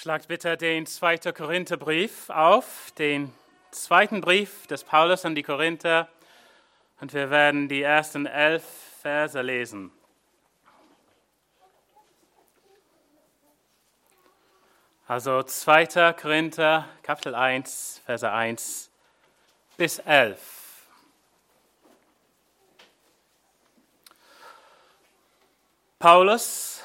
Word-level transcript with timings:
Schlagt 0.00 0.28
bitte 0.28 0.56
den 0.56 0.86
2. 0.86 1.32
Korintherbrief 1.32 2.30
auf, 2.30 2.92
den 2.98 3.34
zweiten 3.72 4.20
Brief 4.20 4.68
des 4.68 4.84
Paulus 4.84 5.24
an 5.24 5.34
die 5.34 5.42
Korinther, 5.42 6.08
und 7.00 7.12
wir 7.12 7.30
werden 7.30 7.68
die 7.68 7.82
ersten 7.82 8.24
elf 8.24 8.62
Verse 9.02 9.42
lesen. 9.42 9.90
Also 15.08 15.42
2. 15.42 16.12
Korinther, 16.12 16.88
Kapitel 17.02 17.34
1, 17.34 18.00
Verse 18.06 18.30
1 18.30 18.92
bis 19.76 19.98
11. 19.98 20.38
Paulus, 25.98 26.77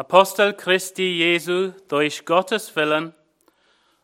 Apostel 0.00 0.54
Christi 0.54 1.18
Jesu 1.18 1.72
durch 1.88 2.24
Gottes 2.24 2.74
Willen, 2.74 3.12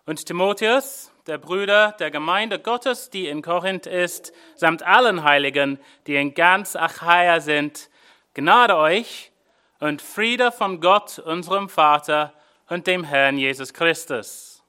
und 0.05 0.27
Timotheus, 0.27 1.11
der 1.27 1.39
Brüder 1.39 1.93
der 1.93 2.11
Gemeinde 2.11 2.59
Gottes, 2.59 3.09
die 3.09 3.29
in 3.29 3.41
Korinth 3.41 3.87
ist, 3.87 4.34
samt 4.56 4.83
allen 4.83 5.23
Heiligen, 5.23 5.80
die 6.06 6.17
in 6.17 6.34
ganz 6.34 6.77
Achaia 6.77 7.41
sind, 7.41 7.89
Gnade 8.34 8.77
euch 8.77 9.33
und 9.80 10.03
Friede 10.03 10.53
von 10.53 10.83
Gott, 10.83 11.19
unserem 11.19 11.70
Vater 11.70 12.34
und 12.69 12.87
dem 12.87 13.03
Herrn 13.03 13.39
Jesus 13.39 13.73
Christus. 13.73 14.62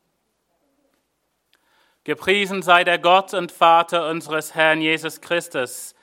Gepriesen 2.05 2.61
sei 2.61 2.85
der 2.85 2.99
Gott 2.99 3.33
und 3.33 3.51
Vater 3.51 4.09
unseres 4.09 4.55
Herrn 4.55 4.79
Jesus 4.79 5.19
Christus, 5.19 5.93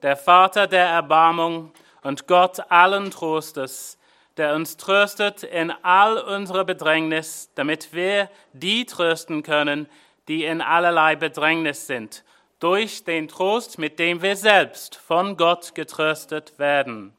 der 0.00 0.16
Vater 0.16 0.66
der 0.66 0.86
Erbarmung 0.86 1.70
und 2.00 2.26
Gott 2.26 2.60
allen 2.70 3.10
Trostes, 3.10 3.98
der 4.36 4.54
uns 4.54 4.76
tröstet 4.76 5.42
in 5.42 5.70
all 5.82 6.18
unserer 6.18 6.64
Bedrängnis, 6.64 7.50
damit 7.54 7.92
wir 7.92 8.30
die 8.52 8.86
trösten 8.86 9.42
können, 9.42 9.88
die 10.28 10.44
in 10.44 10.60
allerlei 10.60 11.16
Bedrängnis 11.16 11.86
sind, 11.86 12.24
durch 12.60 13.04
den 13.04 13.28
Trost, 13.28 13.78
mit 13.78 13.98
dem 13.98 14.22
wir 14.22 14.36
selbst 14.36 14.96
von 14.96 15.36
Gott 15.36 15.74
getröstet 15.74 16.58
werden. 16.58 17.14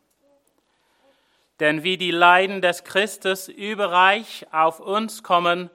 Denn 1.60 1.84
wie 1.84 1.98
die 1.98 2.12
Leiden 2.12 2.62
des 2.62 2.84
Christus 2.84 3.48
überreich 3.48 4.48
auf 4.52 4.80
uns 4.80 5.22
kommen, 5.22 5.70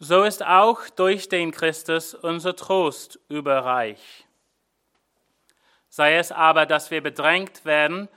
so 0.00 0.22
ist 0.22 0.44
auch 0.44 0.88
durch 0.88 1.28
den 1.28 1.52
Christus 1.52 2.14
unser 2.14 2.56
Trost 2.56 3.20
überreich. 3.28 4.26
Sei 5.90 6.16
es 6.16 6.32
aber, 6.32 6.64
dass 6.64 6.90
wir 6.90 7.02
bedrängt 7.02 7.64
werden, 7.64 8.08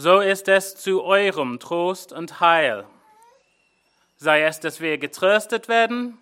so 0.00 0.20
ist 0.20 0.48
es 0.48 0.76
zu 0.76 1.04
eurem 1.04 1.60
Trost 1.60 2.10
und 2.14 2.40
Heil. 2.40 2.86
Sei 4.16 4.44
es, 4.44 4.58
dass 4.58 4.80
wir 4.80 4.96
getröstet 4.96 5.68
werden, 5.68 6.16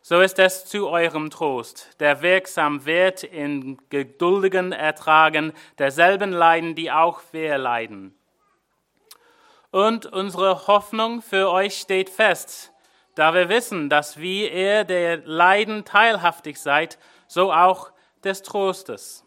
so 0.00 0.20
ist 0.20 0.38
es 0.38 0.64
zu 0.66 0.88
eurem 0.88 1.28
Trost, 1.28 1.96
der 1.98 2.22
wirksam 2.22 2.86
wird 2.86 3.24
in 3.24 3.78
geduldigen 3.90 4.70
Ertragen 4.70 5.52
derselben 5.78 6.30
Leiden, 6.30 6.76
die 6.76 6.92
auch 6.92 7.20
wir 7.32 7.58
leiden. 7.58 8.16
Und 9.72 10.06
unsere 10.06 10.68
Hoffnung 10.68 11.20
für 11.20 11.50
euch 11.50 11.78
steht 11.78 12.10
fest, 12.10 12.70
da 13.16 13.34
wir 13.34 13.48
wissen, 13.48 13.90
dass 13.90 14.18
wie 14.18 14.48
ihr 14.48 14.84
der 14.84 15.16
Leiden 15.16 15.84
teilhaftig 15.84 16.60
seid, 16.60 16.98
so 17.26 17.52
auch 17.52 17.90
des 18.22 18.42
Trostes. 18.42 19.24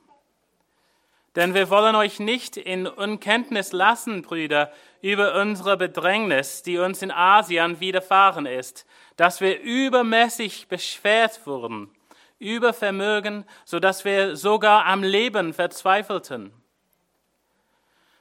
Denn 1.37 1.53
wir 1.53 1.69
wollen 1.69 1.93
euch 1.93 2.19
nicht 2.19 2.57
in 2.57 2.87
Unkenntnis 2.87 3.71
lassen, 3.71 4.23
Brüder, 4.23 4.71
über 5.03 5.39
unsere 5.39 5.77
Bedrängnis, 5.77 6.63
die 6.63 6.79
uns 6.79 7.03
in 7.03 7.11
Asien 7.11 7.79
widerfahren 7.79 8.47
ist, 8.47 8.87
dass 9.17 9.39
wir 9.39 9.61
übermäßig 9.61 10.67
beschwert 10.67 11.45
wurden, 11.45 11.91
über 12.39 12.73
Vermögen, 12.73 13.45
so 13.65 13.79
dass 13.79 14.03
wir 14.03 14.35
sogar 14.35 14.85
am 14.87 15.03
Leben 15.03 15.53
verzweifelten. 15.53 16.51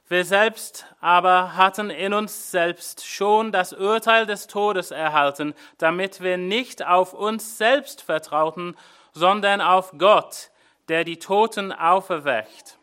Wir 0.07 0.23
selbst 0.23 0.85
aber 1.01 1.57
hatten 1.57 1.89
in 1.89 2.13
uns 2.13 2.51
selbst 2.51 3.03
schon 3.03 3.51
das 3.51 3.73
Urteil 3.73 4.27
des 4.27 4.45
Todes 4.45 4.91
erhalten, 4.91 5.55
damit 5.79 6.21
wir 6.21 6.37
nicht 6.37 6.85
auf 6.85 7.15
uns 7.15 7.57
selbst 7.57 8.03
vertrauten, 8.03 8.77
sondern 9.11 9.59
auf 9.59 9.93
Gott, 9.97 10.51
der 10.87 11.03
die 11.03 11.17
Toten 11.17 11.71
auferweckt. 11.71 12.77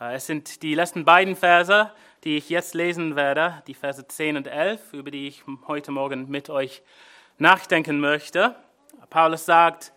Es 0.00 0.26
sind 0.26 0.62
die 0.62 0.76
letzten 0.76 1.04
beiden 1.04 1.34
Verse, 1.34 1.90
die 2.22 2.36
ich 2.36 2.48
jetzt 2.50 2.74
lesen 2.74 3.16
werde, 3.16 3.64
die 3.66 3.74
Verse 3.74 4.06
10 4.06 4.36
und 4.36 4.46
11, 4.46 4.92
über 4.92 5.10
die 5.10 5.26
ich 5.26 5.42
heute 5.66 5.90
Morgen 5.90 6.28
mit 6.28 6.50
euch 6.50 6.82
nachdenken 7.38 7.98
möchte. 7.98 8.54
Paulus 9.10 9.44
sagt, 9.44 9.92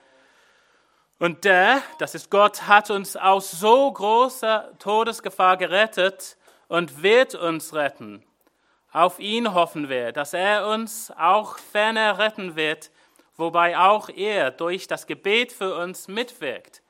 und 1.20 1.46
der, 1.46 1.84
das 2.00 2.16
ist 2.16 2.32
Gott, 2.32 2.64
hat 2.68 2.90
uns 2.90 3.16
aus 3.16 3.52
so 3.52 3.92
großer 3.92 4.72
Todesgefahr 4.80 5.56
gerettet 5.58 6.36
und 6.68 7.04
wird 7.04 7.36
uns 7.36 7.76
retten. 7.76 8.24
Auf 8.92 9.20
ihn 9.20 9.54
hoffen 9.54 9.88
wir, 9.88 10.14
dass 10.14 10.34
er 10.34 10.68
uns 10.68 11.12
auch 11.16 11.60
ferner 11.60 12.18
retten 12.18 12.56
wird, 12.56 12.90
wobei 13.38 13.78
auch 13.78 14.10
er 14.10 14.50
durch 14.50 14.88
das 14.88 15.06
Gebet 15.06 15.52
für 15.52 15.76
uns 15.76 16.08
mitwirkt, 16.08 16.82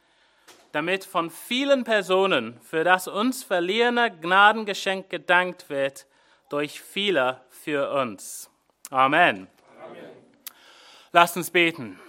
damit 0.71 1.03
von 1.03 1.29
vielen 1.29 1.83
Personen 1.83 2.59
für 2.61 2.83
das 2.83 3.07
uns 3.07 3.43
verliehene 3.43 4.11
Gnadengeschenk 4.11 5.09
gedankt 5.09 5.69
wird, 5.69 6.05
durch 6.49 6.81
viele 6.81 7.41
für 7.49 7.91
uns. 7.91 8.49
Amen. 8.89 9.47
Amen. 9.85 10.09
Lasst 11.11 11.37
uns 11.37 11.49
beten. 11.49 11.99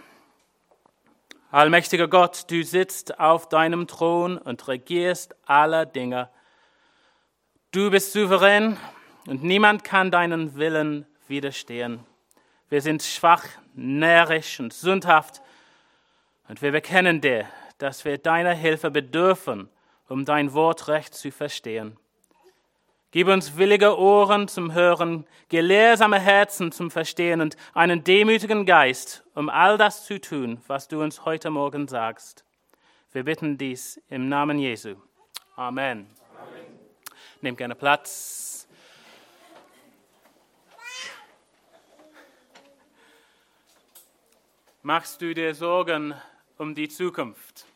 Allmächtiger 1.50 2.08
Gott, 2.08 2.50
du 2.50 2.64
sitzt 2.64 3.20
auf 3.20 3.48
deinem 3.48 3.86
Thron 3.86 4.38
und 4.38 4.66
regierst 4.68 5.36
aller 5.46 5.84
Dinge. 5.84 6.30
Du 7.72 7.90
bist 7.90 8.12
souverän 8.12 8.78
und 9.26 9.44
niemand 9.44 9.84
kann 9.84 10.10
deinen 10.10 10.56
Willen 10.56 11.06
widerstehen. 11.28 12.00
Wir 12.68 12.80
sind 12.80 13.02
schwach, 13.02 13.44
närrisch 13.74 14.60
und 14.60 14.72
sündhaft 14.72 15.42
und 16.48 16.62
wir 16.62 16.72
bekennen 16.72 17.20
dir, 17.20 17.46
dass 17.82 18.04
wir 18.04 18.16
deiner 18.16 18.54
Hilfe 18.54 18.92
bedürfen, 18.92 19.68
um 20.08 20.24
dein 20.24 20.52
Wort 20.52 20.86
recht 20.86 21.14
zu 21.14 21.32
verstehen. 21.32 21.96
Gib 23.10 23.26
uns 23.26 23.56
willige 23.56 23.98
Ohren 23.98 24.46
zum 24.46 24.72
Hören, 24.72 25.26
gelehrsame 25.48 26.20
Herzen 26.20 26.70
zum 26.70 26.92
Verstehen 26.92 27.40
und 27.40 27.56
einen 27.74 28.04
demütigen 28.04 28.66
Geist, 28.66 29.24
um 29.34 29.48
all 29.48 29.78
das 29.78 30.04
zu 30.04 30.20
tun, 30.20 30.62
was 30.68 30.86
du 30.86 31.02
uns 31.02 31.24
heute 31.24 31.50
Morgen 31.50 31.88
sagst. 31.88 32.44
Wir 33.10 33.24
bitten 33.24 33.58
dies 33.58 34.00
im 34.08 34.28
Namen 34.28 34.60
Jesu. 34.60 34.94
Amen. 35.56 36.06
Amen. 36.38 36.66
Nehmt 37.40 37.58
gerne 37.58 37.74
Platz. 37.74 38.68
Machst 44.82 45.20
du 45.20 45.34
dir 45.34 45.52
Sorgen 45.52 46.14
um 46.58 46.76
die 46.76 46.88
Zukunft? 46.88 47.66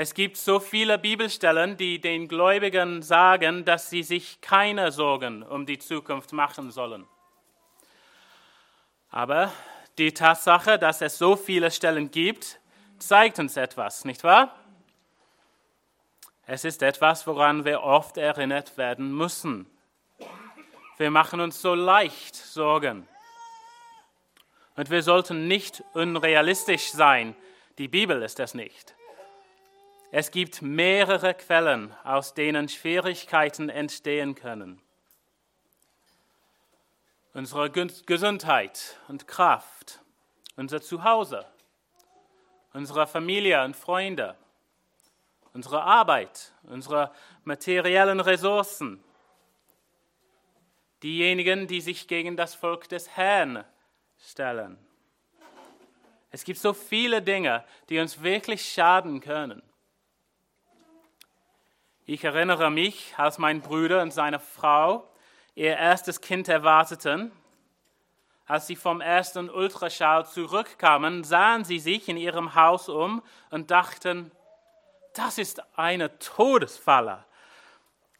Es 0.00 0.14
gibt 0.14 0.36
so 0.36 0.60
viele 0.60 0.96
Bibelstellen, 0.96 1.76
die 1.76 2.00
den 2.00 2.28
Gläubigen 2.28 3.02
sagen, 3.02 3.64
dass 3.64 3.90
sie 3.90 4.04
sich 4.04 4.40
keine 4.40 4.92
Sorgen 4.92 5.42
um 5.42 5.66
die 5.66 5.80
Zukunft 5.80 6.32
machen 6.32 6.70
sollen. 6.70 7.04
Aber 9.10 9.52
die 9.98 10.14
Tatsache, 10.14 10.78
dass 10.78 11.00
es 11.00 11.18
so 11.18 11.34
viele 11.34 11.72
Stellen 11.72 12.12
gibt, 12.12 12.60
zeigt 13.00 13.40
uns 13.40 13.56
etwas, 13.56 14.04
nicht 14.04 14.22
wahr? 14.22 14.54
Es 16.46 16.64
ist 16.64 16.84
etwas, 16.84 17.26
woran 17.26 17.64
wir 17.64 17.82
oft 17.82 18.18
erinnert 18.18 18.78
werden 18.78 19.12
müssen. 19.12 19.66
Wir 20.96 21.10
machen 21.10 21.40
uns 21.40 21.60
so 21.60 21.74
leicht 21.74 22.36
Sorgen. 22.36 23.08
Und 24.76 24.90
wir 24.90 25.02
sollten 25.02 25.48
nicht 25.48 25.82
unrealistisch 25.94 26.92
sein. 26.92 27.34
Die 27.78 27.88
Bibel 27.88 28.22
ist 28.22 28.38
es 28.38 28.54
nicht. 28.54 28.94
Es 30.10 30.30
gibt 30.30 30.62
mehrere 30.62 31.34
Quellen, 31.34 31.94
aus 32.02 32.32
denen 32.32 32.68
Schwierigkeiten 32.70 33.68
entstehen 33.68 34.34
können. 34.34 34.80
Unsere 37.34 37.70
Gesundheit 37.70 38.98
und 39.08 39.28
Kraft, 39.28 40.00
unser 40.56 40.80
Zuhause, 40.80 41.44
unsere 42.72 43.06
Familie 43.06 43.62
und 43.62 43.76
Freunde, 43.76 44.34
unsere 45.52 45.82
Arbeit, 45.82 46.52
unsere 46.62 47.12
materiellen 47.44 48.20
Ressourcen, 48.20 49.04
diejenigen, 51.02 51.66
die 51.66 51.82
sich 51.82 52.08
gegen 52.08 52.34
das 52.34 52.54
Volk 52.54 52.88
des 52.88 53.14
Herrn 53.14 53.62
stellen. 54.18 54.78
Es 56.30 56.44
gibt 56.44 56.58
so 56.58 56.72
viele 56.72 57.20
Dinge, 57.20 57.62
die 57.90 57.98
uns 57.98 58.22
wirklich 58.22 58.66
schaden 58.72 59.20
können. 59.20 59.62
Ich 62.10 62.24
erinnere 62.24 62.70
mich, 62.70 63.12
als 63.18 63.36
mein 63.36 63.60
Bruder 63.60 64.00
und 64.00 64.14
seine 64.14 64.40
Frau 64.40 65.06
ihr 65.54 65.76
erstes 65.76 66.22
Kind 66.22 66.48
erwarteten, 66.48 67.30
als 68.46 68.66
sie 68.66 68.76
vom 68.76 69.02
ersten 69.02 69.50
Ultraschall 69.50 70.24
zurückkamen, 70.24 71.22
sahen 71.22 71.66
sie 71.66 71.78
sich 71.78 72.08
in 72.08 72.16
ihrem 72.16 72.54
Haus 72.54 72.88
um 72.88 73.22
und 73.50 73.70
dachten, 73.70 74.32
das 75.12 75.36
ist 75.36 75.60
eine 75.76 76.18
Todesfalle. 76.18 77.26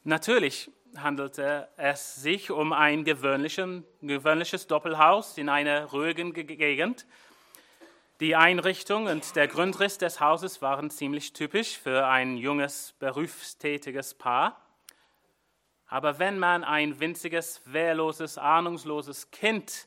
Natürlich 0.04 0.70
handelte 0.98 1.68
es 1.78 2.16
sich 2.16 2.50
um 2.50 2.74
ein 2.74 3.04
gewöhnliches 3.04 4.66
Doppelhaus 4.66 5.38
in 5.38 5.48
einer 5.48 5.86
ruhigen 5.86 6.34
Gegend. 6.34 7.06
Die 8.20 8.34
Einrichtung 8.34 9.06
und 9.06 9.36
der 9.36 9.46
Grundriss 9.46 9.96
des 9.96 10.18
Hauses 10.18 10.60
waren 10.60 10.90
ziemlich 10.90 11.34
typisch 11.34 11.78
für 11.78 12.08
ein 12.08 12.36
junges, 12.36 12.94
berufstätiges 12.98 14.14
Paar. 14.14 14.60
Aber 15.86 16.18
wenn 16.18 16.36
man 16.36 16.64
ein 16.64 16.98
winziges, 16.98 17.62
wehrloses, 17.64 18.36
ahnungsloses 18.36 19.30
Kind 19.30 19.86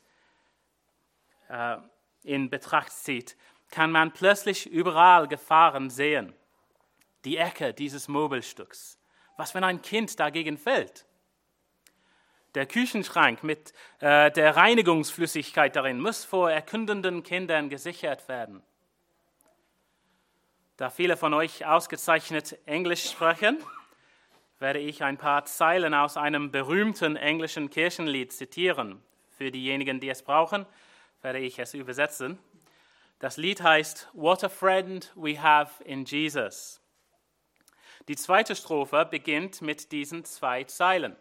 äh, 1.50 1.76
in 2.22 2.48
Betracht 2.48 2.92
zieht, 2.92 3.36
kann 3.70 3.90
man 3.90 4.12
plötzlich 4.12 4.66
überall 4.66 5.28
Gefahren 5.28 5.90
sehen. 5.90 6.32
Die 7.26 7.36
Ecke 7.36 7.74
dieses 7.74 8.08
Möbelstücks. 8.08 8.98
Was, 9.36 9.54
wenn 9.54 9.62
ein 9.62 9.82
Kind 9.82 10.18
dagegen 10.18 10.56
fällt? 10.56 11.04
Der 12.54 12.66
Küchenschrank 12.66 13.42
mit 13.42 13.72
äh, 14.00 14.30
der 14.30 14.56
Reinigungsflüssigkeit 14.56 15.74
darin 15.74 16.00
muss 16.00 16.24
vor 16.24 16.50
erkundenden 16.50 17.22
Kindern 17.22 17.70
gesichert 17.70 18.28
werden. 18.28 18.62
Da 20.76 20.90
viele 20.90 21.16
von 21.16 21.32
euch 21.32 21.64
ausgezeichnet 21.64 22.58
Englisch 22.66 23.10
sprechen, 23.10 23.58
werde 24.58 24.80
ich 24.80 25.02
ein 25.02 25.16
paar 25.16 25.44
Zeilen 25.44 25.94
aus 25.94 26.16
einem 26.16 26.50
berühmten 26.50 27.16
englischen 27.16 27.70
Kirchenlied 27.70 28.32
zitieren. 28.32 29.02
Für 29.30 29.50
diejenigen, 29.50 29.98
die 29.98 30.08
es 30.08 30.22
brauchen, 30.22 30.66
werde 31.22 31.38
ich 31.38 31.58
es 31.58 31.74
übersetzen. 31.74 32.38
Das 33.18 33.36
Lied 33.38 33.62
heißt 33.62 34.08
What 34.12 34.44
a 34.44 34.48
Friend 34.48 35.10
We 35.14 35.40
Have 35.40 35.82
in 35.84 36.04
Jesus. 36.04 36.80
Die 38.08 38.16
zweite 38.16 38.56
Strophe 38.56 39.06
beginnt 39.10 39.62
mit 39.62 39.90
diesen 39.92 40.24
zwei 40.24 40.64
Zeilen. 40.64 41.16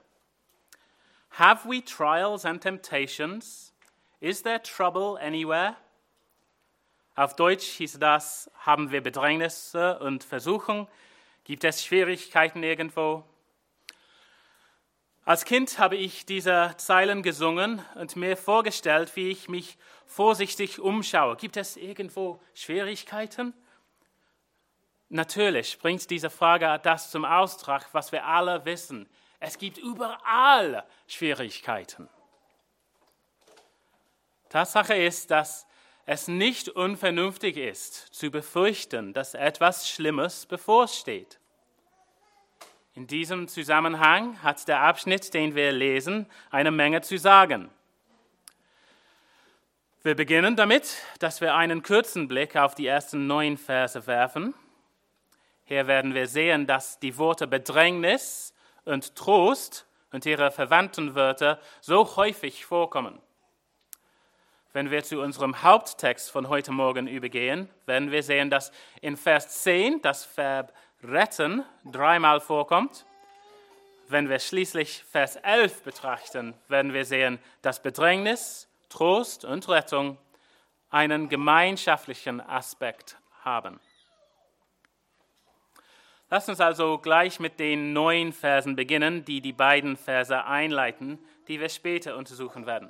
Have 1.31 1.65
we 1.65 1.81
trials 1.81 2.45
and 2.45 2.61
temptations? 2.61 3.73
Is 4.19 4.41
there 4.43 4.59
trouble 4.59 5.17
anywhere? 5.17 5.75
Auf 7.15 7.35
Deutsch 7.35 7.65
hieß 7.77 7.99
das, 7.99 8.51
haben 8.59 8.91
wir 8.91 9.01
Bedrängnisse 9.01 9.99
und 9.99 10.23
Versuchung? 10.23 10.87
Gibt 11.43 11.63
es 11.63 11.83
Schwierigkeiten 11.83 12.63
irgendwo? 12.63 13.23
Als 15.23 15.45
Kind 15.45 15.79
habe 15.79 15.95
ich 15.95 16.25
diese 16.25 16.73
Zeilen 16.77 17.23
gesungen 17.23 17.81
und 17.95 18.15
mir 18.15 18.35
vorgestellt, 18.35 19.15
wie 19.15 19.29
ich 19.29 19.47
mich 19.47 19.77
vorsichtig 20.05 20.79
umschaue. 20.79 21.37
Gibt 21.37 21.57
es 21.57 21.77
irgendwo 21.77 22.41
Schwierigkeiten? 22.53 23.53
Natürlich 25.09 25.79
bringt 25.79 26.09
diese 26.09 26.29
Frage 26.29 26.79
das 26.83 27.11
zum 27.11 27.23
Ausdruck, 27.23 27.85
was 27.91 28.11
wir 28.11 28.25
alle 28.25 28.65
wissen. 28.65 29.07
Es 29.43 29.57
gibt 29.57 29.79
überall 29.79 30.85
Schwierigkeiten. 31.07 32.07
Tatsache 34.49 34.93
ist, 34.93 35.31
dass 35.31 35.65
es 36.05 36.27
nicht 36.27 36.69
unvernünftig 36.69 37.57
ist, 37.57 38.13
zu 38.13 38.29
befürchten, 38.29 39.13
dass 39.13 39.33
etwas 39.33 39.89
Schlimmes 39.89 40.45
bevorsteht. 40.45 41.39
In 42.93 43.07
diesem 43.07 43.47
Zusammenhang 43.47 44.43
hat 44.43 44.67
der 44.67 44.81
Abschnitt, 44.81 45.33
den 45.33 45.55
wir 45.55 45.71
lesen, 45.71 46.27
eine 46.51 46.69
Menge 46.69 47.01
zu 47.01 47.17
sagen. 47.17 47.71
Wir 50.03 50.13
beginnen 50.13 50.55
damit, 50.55 50.97
dass 51.17 51.41
wir 51.41 51.55
einen 51.55 51.81
kurzen 51.81 52.27
Blick 52.27 52.55
auf 52.55 52.75
die 52.75 52.85
ersten 52.85 53.25
neun 53.25 53.57
Verse 53.57 54.05
werfen. 54.05 54.53
Hier 55.65 55.87
werden 55.87 56.13
wir 56.13 56.27
sehen, 56.27 56.67
dass 56.67 56.99
die 56.99 57.17
Worte 57.17 57.47
Bedrängnis 57.47 58.50
und 58.85 59.15
Trost 59.15 59.85
und 60.11 60.25
ihre 60.25 60.51
verwandten 60.51 61.15
Wörter 61.15 61.59
so 61.81 62.15
häufig 62.15 62.65
vorkommen. 62.65 63.21
Wenn 64.73 64.89
wir 64.89 65.03
zu 65.03 65.21
unserem 65.21 65.63
Haupttext 65.63 66.31
von 66.31 66.47
heute 66.47 66.71
Morgen 66.71 67.07
übergehen, 67.07 67.69
werden 67.85 68.11
wir 68.11 68.23
sehen, 68.23 68.49
dass 68.49 68.71
in 69.01 69.17
Vers 69.17 69.63
10 69.63 70.01
das 70.01 70.25
Verb 70.37 70.73
retten 71.03 71.65
dreimal 71.83 72.39
vorkommt. 72.39 73.05
Wenn 74.07 74.29
wir 74.29 74.39
schließlich 74.39 75.03
Vers 75.03 75.35
11 75.37 75.83
betrachten, 75.83 76.53
werden 76.69 76.93
wir 76.93 77.05
sehen, 77.05 77.39
dass 77.61 77.81
Bedrängnis, 77.81 78.69
Trost 78.87 79.45
und 79.45 79.67
Rettung 79.67 80.17
einen 80.89 81.29
gemeinschaftlichen 81.29 82.41
Aspekt 82.41 83.17
haben. 83.43 83.79
Lass 86.33 86.47
uns 86.47 86.61
also 86.61 86.97
gleich 86.97 87.41
mit 87.41 87.59
den 87.59 87.91
neuen 87.91 88.31
Versen 88.31 88.77
beginnen, 88.77 89.25
die 89.25 89.41
die 89.41 89.51
beiden 89.51 89.97
Verse 89.97 90.45
einleiten, 90.45 91.19
die 91.49 91.59
wir 91.59 91.67
später 91.67 92.15
untersuchen 92.15 92.65
werden. 92.65 92.89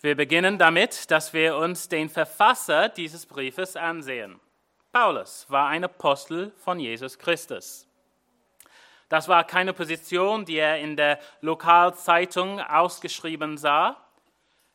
Wir 0.00 0.14
beginnen 0.14 0.58
damit, 0.58 1.10
dass 1.10 1.32
wir 1.32 1.56
uns 1.56 1.88
den 1.88 2.08
Verfasser 2.08 2.88
dieses 2.88 3.26
Briefes 3.26 3.74
ansehen. 3.74 4.38
Paulus 4.92 5.44
war 5.48 5.66
ein 5.66 5.82
Apostel 5.82 6.52
von 6.56 6.78
Jesus 6.78 7.18
Christus. 7.18 7.88
Das 9.08 9.26
war 9.26 9.42
keine 9.42 9.72
Position, 9.72 10.44
die 10.44 10.58
er 10.58 10.78
in 10.78 10.96
der 10.96 11.18
Lokalzeitung 11.40 12.60
ausgeschrieben 12.60 13.58
sah. 13.58 13.96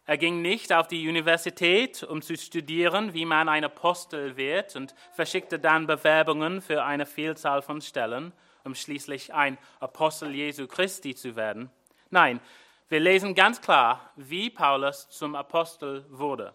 Er 0.08 0.18
ging 0.18 0.42
nicht 0.42 0.72
auf 0.72 0.88
die 0.88 1.10
Universität, 1.10 2.02
um 2.02 2.22
zu 2.22 2.38
studieren, 2.38 3.14
wie 3.14 3.26
man 3.26 3.50
ein 3.50 3.66
Apostel 3.66 4.38
wird, 4.38 4.78
und 4.78 4.96
verschickte 5.12 5.60
dann 5.60 5.86
Bewerbungen 5.86 6.62
für 6.62 6.86
eine 6.86 7.06
Vielzahl 7.06 7.62
von 7.62 7.82
Stellen, 7.82 8.32
um 8.64 8.74
schließlich 8.74 9.34
ein 9.34 9.58
Apostel 9.82 10.34
Jesu 10.34 10.66
Christi 10.66 11.14
zu 11.14 11.36
werden. 11.36 11.70
Nein, 12.10 12.40
wir 12.88 13.02
lesen 13.02 13.36
ganz 13.36 13.60
klar, 13.60 14.14
wie 14.16 14.50
Paulus 14.50 15.10
zum 15.10 15.36
Apostel 15.36 16.06
wurde. 16.10 16.54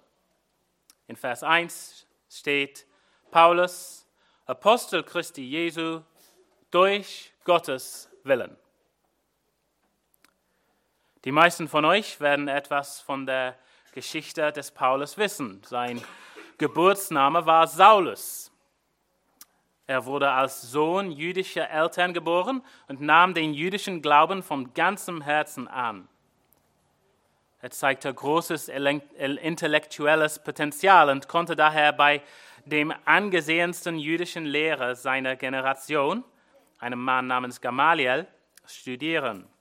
In 1.06 1.16
Vers 1.16 1.43
1 1.43 2.06
steht, 2.31 2.87
Paulus, 3.31 4.08
Apostel 4.46 5.02
Christi 5.02 5.43
Jesu, 5.43 6.00
durch 6.70 7.34
Gottes 7.44 8.08
Willen. 8.25 8.56
Die 11.25 11.33
meisten 11.33 11.69
von 11.69 11.85
euch 11.85 12.21
werden 12.21 12.49
etwas 12.49 13.00
von 13.00 13.26
der 13.26 13.57
Geschichte 13.93 14.50
des 14.50 14.73
Paulus 14.73 15.17
wissen. 15.19 15.62
Sein 15.64 16.02
Geburtsname 16.59 17.47
war 17.47 17.69
Saulus. 17.69 18.50
Er 19.87 20.05
wurde 20.05 20.31
als 20.31 20.62
Sohn 20.62 21.12
jüdischer 21.12 21.71
Eltern 21.71 22.12
geboren 22.12 22.62
und 22.88 23.00
nahm 23.00 23.35
den 23.35 23.55
jüdischen 23.55 24.02
Glauben 24.02 24.43
von 24.43 24.75
ganzem 24.75 25.23
Herzen 25.23 25.69
an. 25.69 26.09
Er 27.61 27.71
zeigte 27.71 28.12
großes 28.12 28.69
intellektuelles 28.69 30.43
Potenzial 30.43 31.09
und 31.09 31.29
konnte 31.29 31.55
daher 31.55 31.93
bei 31.93 32.21
dem 32.64 32.93
angesehensten 33.05 33.97
jüdischen 33.97 34.45
Lehrer 34.45 34.97
seiner 34.97 35.37
Generation, 35.37 36.25
einem 36.81 37.00
Mann 37.00 37.29
namens 37.29 37.61
Gamaliel, 37.61 38.26
studieren. 38.67 39.51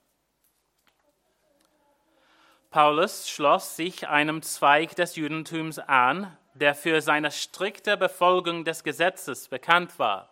Paulus 2.72 3.28
schloss 3.28 3.76
sich 3.76 4.08
einem 4.08 4.40
Zweig 4.40 4.96
des 4.96 5.16
Judentums 5.16 5.78
an, 5.78 6.34
der 6.54 6.74
für 6.74 7.02
seine 7.02 7.30
strikte 7.30 7.98
Befolgung 7.98 8.64
des 8.64 8.82
Gesetzes 8.82 9.48
bekannt 9.48 9.98
war. 9.98 10.30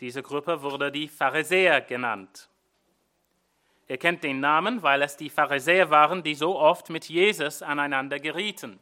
Diese 0.00 0.24
Gruppe 0.24 0.62
wurde 0.62 0.90
die 0.90 1.06
Pharisäer 1.06 1.82
genannt. 1.82 2.48
Ihr 3.86 3.96
kennt 3.96 4.24
den 4.24 4.40
Namen, 4.40 4.82
weil 4.82 5.02
es 5.02 5.16
die 5.16 5.30
Pharisäer 5.30 5.88
waren, 5.88 6.24
die 6.24 6.34
so 6.34 6.58
oft 6.58 6.90
mit 6.90 7.08
Jesus 7.08 7.62
aneinander 7.62 8.18
gerieten. 8.18 8.80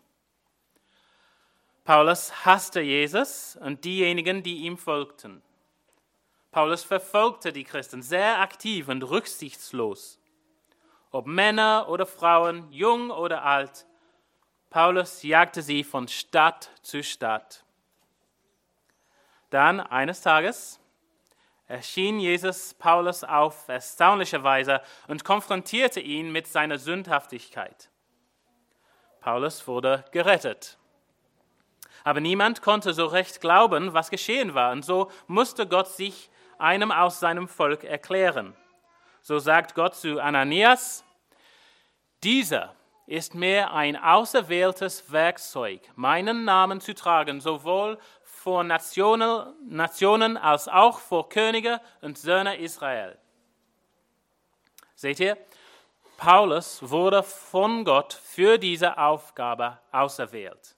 Paulus 1.85 2.47
hasste 2.47 2.81
Jesus 2.81 3.59
und 3.61 3.85
diejenigen, 3.85 4.43
die 4.43 4.63
ihm 4.65 4.79
folgten. 4.79 5.43
Paulus 6.51 6.83
verfolgte 6.83 7.53
die 7.53 7.65
Christen 7.65 8.01
sehr 8.01 8.41
aktiv 8.41 8.89
und 8.89 9.03
rücksichtslos. 9.03 10.19
Ob 11.11 11.27
Männer 11.27 11.87
oder 11.89 12.07
Frauen, 12.07 12.71
jung 12.71 13.11
oder 13.11 13.45
alt, 13.45 13.87
Paulus 14.71 15.23
jagte 15.23 15.63
sie 15.63 15.83
von 15.83 16.09
Stadt 16.09 16.71
zu 16.83 17.03
Stadt. 17.03 17.65
Dann 19.51 19.81
eines 19.81 20.21
Tages 20.21 20.79
erschien 21.67 22.21
Jesus 22.21 22.75
Paulus 22.75 23.25
auf 23.25 23.69
erstaunliche 23.69 24.43
Weise 24.43 24.83
und 25.07 25.25
konfrontierte 25.25 26.01
ihn 26.01 26.31
mit 26.31 26.47
seiner 26.47 26.79
Sündhaftigkeit. 26.79 27.89
Paulus 29.21 29.67
wurde 29.67 30.05
gerettet. 30.13 30.79
Aber 32.05 32.21
niemand 32.21 32.63
konnte 32.63 32.93
so 32.93 33.07
recht 33.07 33.41
glauben, 33.41 33.93
was 33.93 34.11
geschehen 34.11 34.55
war, 34.55 34.73
und 34.73 34.85
so 34.85 35.11
musste 35.27 35.67
Gott 35.67 35.89
sich 35.89 36.31
einem 36.59 36.91
aus 36.93 37.21
seinem 37.21 37.49
Volk 37.49 37.85
erklären. 37.85 38.55
So 39.29 39.39
sagt 39.39 39.75
Gott 39.75 39.95
zu 39.95 40.23
Ananias, 40.23 41.05
dieser 42.25 42.75
ist 43.07 43.35
mir 43.35 43.75
ein 43.75 43.95
auserwähltes 43.95 45.13
Werkzeug, 45.13 45.83
meinen 45.97 46.47
Namen 46.47 46.81
zu 46.81 46.95
tragen, 46.95 47.43
sowohl 47.43 47.99
vor 48.23 48.65
Nationen, 48.65 49.53
Nationen 49.69 50.39
als 50.39 50.67
auch 50.67 50.99
vor 50.99 51.29
Könige 51.29 51.79
und 52.01 52.17
Söhne 52.17 52.57
Israel. 52.57 53.19
Seht 54.95 55.21
ihr, 55.21 55.37
Paulus 56.17 56.89
wurde 56.89 57.23
von 57.23 57.85
Gott 57.85 58.15
für 58.15 58.57
diese 58.57 58.97
Aufgabe 58.97 59.79
auserwählt. 59.93 60.78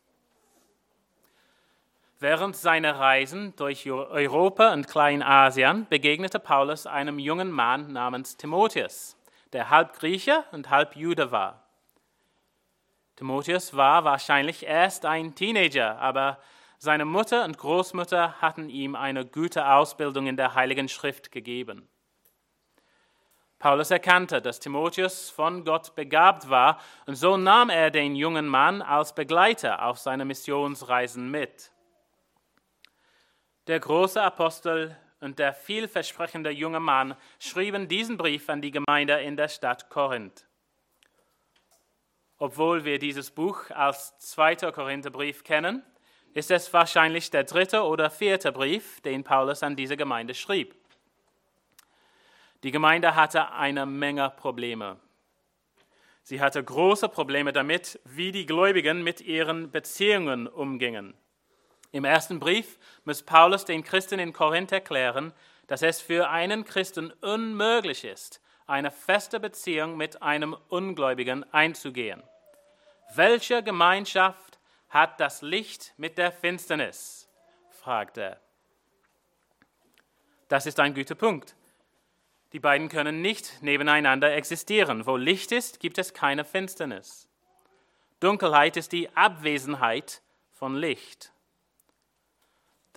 Während 2.23 2.55
seiner 2.55 2.99
Reisen 2.99 3.57
durch 3.57 3.91
Europa 3.91 4.75
und 4.75 4.87
Kleinasien 4.87 5.87
begegnete 5.89 6.39
Paulus 6.39 6.87
einem 6.87 7.19
jungen 7.19 7.51
Mann 7.51 7.95
namens 7.95 8.37
Timotheus, 8.37 9.17
der 9.55 9.71
halb 9.71 9.95
Grieche 9.95 10.45
und 10.53 10.69
halb 10.69 10.97
Jude 10.97 11.33
war. 11.33 11.65
Timotheus 13.17 13.75
war 13.75 14.05
wahrscheinlich 14.05 14.67
erst 14.67 15.07
ein 15.07 15.35
Teenager, 15.35 15.99
aber 15.99 16.39
seine 16.77 17.07
Mutter 17.07 17.47
und 17.47 17.57
Großmutter 17.57 18.35
hatten 18.43 18.69
ihm 18.69 18.97
eine 18.97 19.25
gute 19.25 19.67
Ausbildung 19.67 20.27
in 20.27 20.37
der 20.37 20.55
Heiligen 20.55 20.91
Schrift 20.91 21.33
gegeben. 21.33 21.89
Paulus 23.59 23.91
erkannte, 23.91 24.43
dass 24.43 24.61
Timotheus 24.61 25.31
von 25.31 25.65
Gott 25.65 25.95
begabt 25.95 26.51
war, 26.51 26.81
und 27.07 27.15
so 27.15 27.39
nahm 27.39 27.71
er 27.71 27.91
den 27.91 28.15
jungen 28.15 28.47
Mann 28.47 28.83
als 28.83 29.15
Begleiter 29.15 29.87
auf 29.87 29.99
seine 29.99 30.27
Missionsreisen 30.27 31.31
mit. 31.31 31.71
Der 33.71 33.79
große 33.79 34.21
Apostel 34.21 34.97
und 35.21 35.39
der 35.39 35.55
vielversprechende 35.55 36.51
junge 36.51 36.81
Mann 36.81 37.15
schrieben 37.39 37.87
diesen 37.87 38.17
Brief 38.17 38.49
an 38.49 38.61
die 38.61 38.73
Gemeinde 38.73 39.21
in 39.21 39.37
der 39.37 39.47
Stadt 39.47 39.89
Korinth. 39.89 40.45
Obwohl 42.39 42.85
wir 42.85 42.99
dieses 42.99 43.31
Buch 43.31 43.71
als 43.71 44.19
zweiter 44.19 44.73
Korintherbrief 44.73 45.45
kennen, 45.45 45.85
ist 46.35 46.51
es 46.51 46.73
wahrscheinlich 46.73 47.31
der 47.31 47.45
dritte 47.45 47.85
oder 47.85 48.11
vierte 48.11 48.51
Brief, 48.51 49.01
den 49.03 49.23
Paulus 49.23 49.63
an 49.63 49.77
diese 49.77 49.97
Gemeinde 49.97 50.35
schrieb. 50.35 50.75
Die 52.65 52.73
Gemeinde 52.73 53.15
hatte 53.15 53.53
eine 53.53 53.87
Menge 53.87 54.31
Probleme. 54.31 54.99
Sie 56.25 56.41
hatte 56.41 56.65
große 56.65 57.09
Probleme 57.09 57.53
damit, 57.53 58.01
wie 58.03 58.33
die 58.33 58.47
Gläubigen 58.47 59.05
mit 59.05 59.21
ihren 59.21 59.71
Beziehungen 59.71 60.49
umgingen. 60.49 61.15
Im 61.93 62.05
ersten 62.05 62.39
Brief 62.39 62.79
muss 63.05 63.23
Paulus 63.23 63.65
den 63.65 63.83
Christen 63.83 64.19
in 64.19 64.33
Korinth 64.33 64.73
erklären, 64.73 65.33
dass 65.67 65.83
es 65.83 66.01
für 66.01 66.31
einen 66.31 66.65
Christen 66.65 67.13
unmöglich 67.21 68.05
ist, 68.05 68.41
eine 68.67 68.91
feste 68.91 69.41
Beziehung 69.41 69.97
mit 69.97 70.23
einem 70.23 70.57
Ungläubigen 70.69 71.45
einzugehen. 71.53 72.23
Welche 73.15 73.63
Gemeinschaft 73.63 74.59
hat 74.89 75.19
das 75.19 75.43
Licht 75.43 75.95
mit 75.97 76.19
der 76.19 76.33
Finsternis? 76.33 77.29
fragt 77.71 78.19
er. 78.19 78.41
Das 80.49 80.67
ist 80.67 80.79
ein 80.81 80.95
guter 80.95 81.15
Punkt. 81.15 81.57
Die 82.53 82.61
beiden 82.61 82.89
können 82.89 83.23
nicht 83.23 83.63
nebeneinander 83.63 84.33
existieren. 84.35 85.07
Wo 85.07 85.17
Licht 85.17 85.53
ist, 85.53 85.79
gibt 85.79 85.99
es 85.99 86.13
keine 86.13 86.45
Finsternis. 86.45 87.29
Dunkelheit 88.19 88.77
ist 88.77 88.93
die 88.93 89.09
Abwesenheit 89.17 90.23
von 90.53 90.75
Licht. 90.75 91.33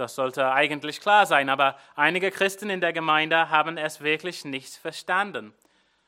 Das 0.03 0.15
sollte 0.15 0.51
eigentlich 0.51 0.99
klar 0.99 1.25
sein, 1.25 1.47
aber 1.47 1.77
einige 1.95 2.29
Christen 2.29 2.69
in 2.69 2.81
der 2.81 2.91
Gemeinde 2.91 3.49
haben 3.49 3.77
es 3.77 4.01
wirklich 4.01 4.43
nicht 4.43 4.75
verstanden. 4.75 5.53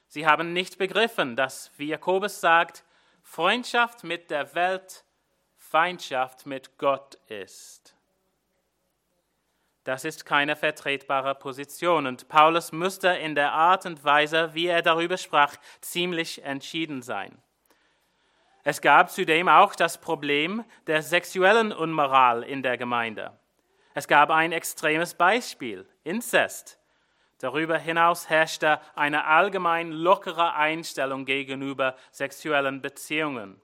Sie 0.10 0.28
haben 0.28 0.52
nicht 0.52 0.78
begriffen, 0.78 1.38
dass, 1.38 1.72
wie 1.78 1.88
Jakobus 1.88 2.42
sagt, 2.42 2.84
Freundschaft 3.24 4.04
mit 4.04 4.32
der 4.32 4.54
Welt 4.54 5.06
Feindschaft 5.58 6.46
mit 6.46 6.78
Gott 6.78 7.16
ist. 7.30 7.96
Das 9.86 10.04
ist 10.04 10.26
keine 10.26 10.58
vertretbare 10.58 11.34
Position. 11.34 12.06
Und 12.06 12.28
Paulus 12.28 12.74
musste 12.74 13.08
in 13.08 13.34
der 13.34 13.54
Art 13.54 13.86
und 13.86 14.04
Weise, 14.04 14.54
wie 14.54 14.68
er 14.68 14.82
darüber 14.82 15.16
sprach, 15.16 15.56
ziemlich 15.80 16.44
entschieden 16.44 17.02
sein. 17.02 17.42
Es 18.66 18.82
gab 18.82 19.10
zudem 19.10 19.48
auch 19.48 19.74
das 19.74 20.02
Problem 20.02 20.66
der 20.86 21.02
sexuellen 21.02 21.72
Unmoral 21.72 22.44
in 22.44 22.62
der 22.62 22.78
Gemeinde. 22.78 23.32
Es 23.98 24.10
gab 24.10 24.30
ein 24.30 24.52
extremes 24.52 25.14
Beispiel, 25.14 25.88
Inzest. 26.04 26.78
Darüber 27.40 27.78
hinaus 27.78 28.30
herrschte 28.30 28.82
eine 28.94 29.26
allgemein 29.26 29.94
lockere 29.94 30.54
Einstellung 30.54 31.24
gegenüber 31.24 31.96
sexuellen 32.12 32.82
Beziehungen. 32.82 33.62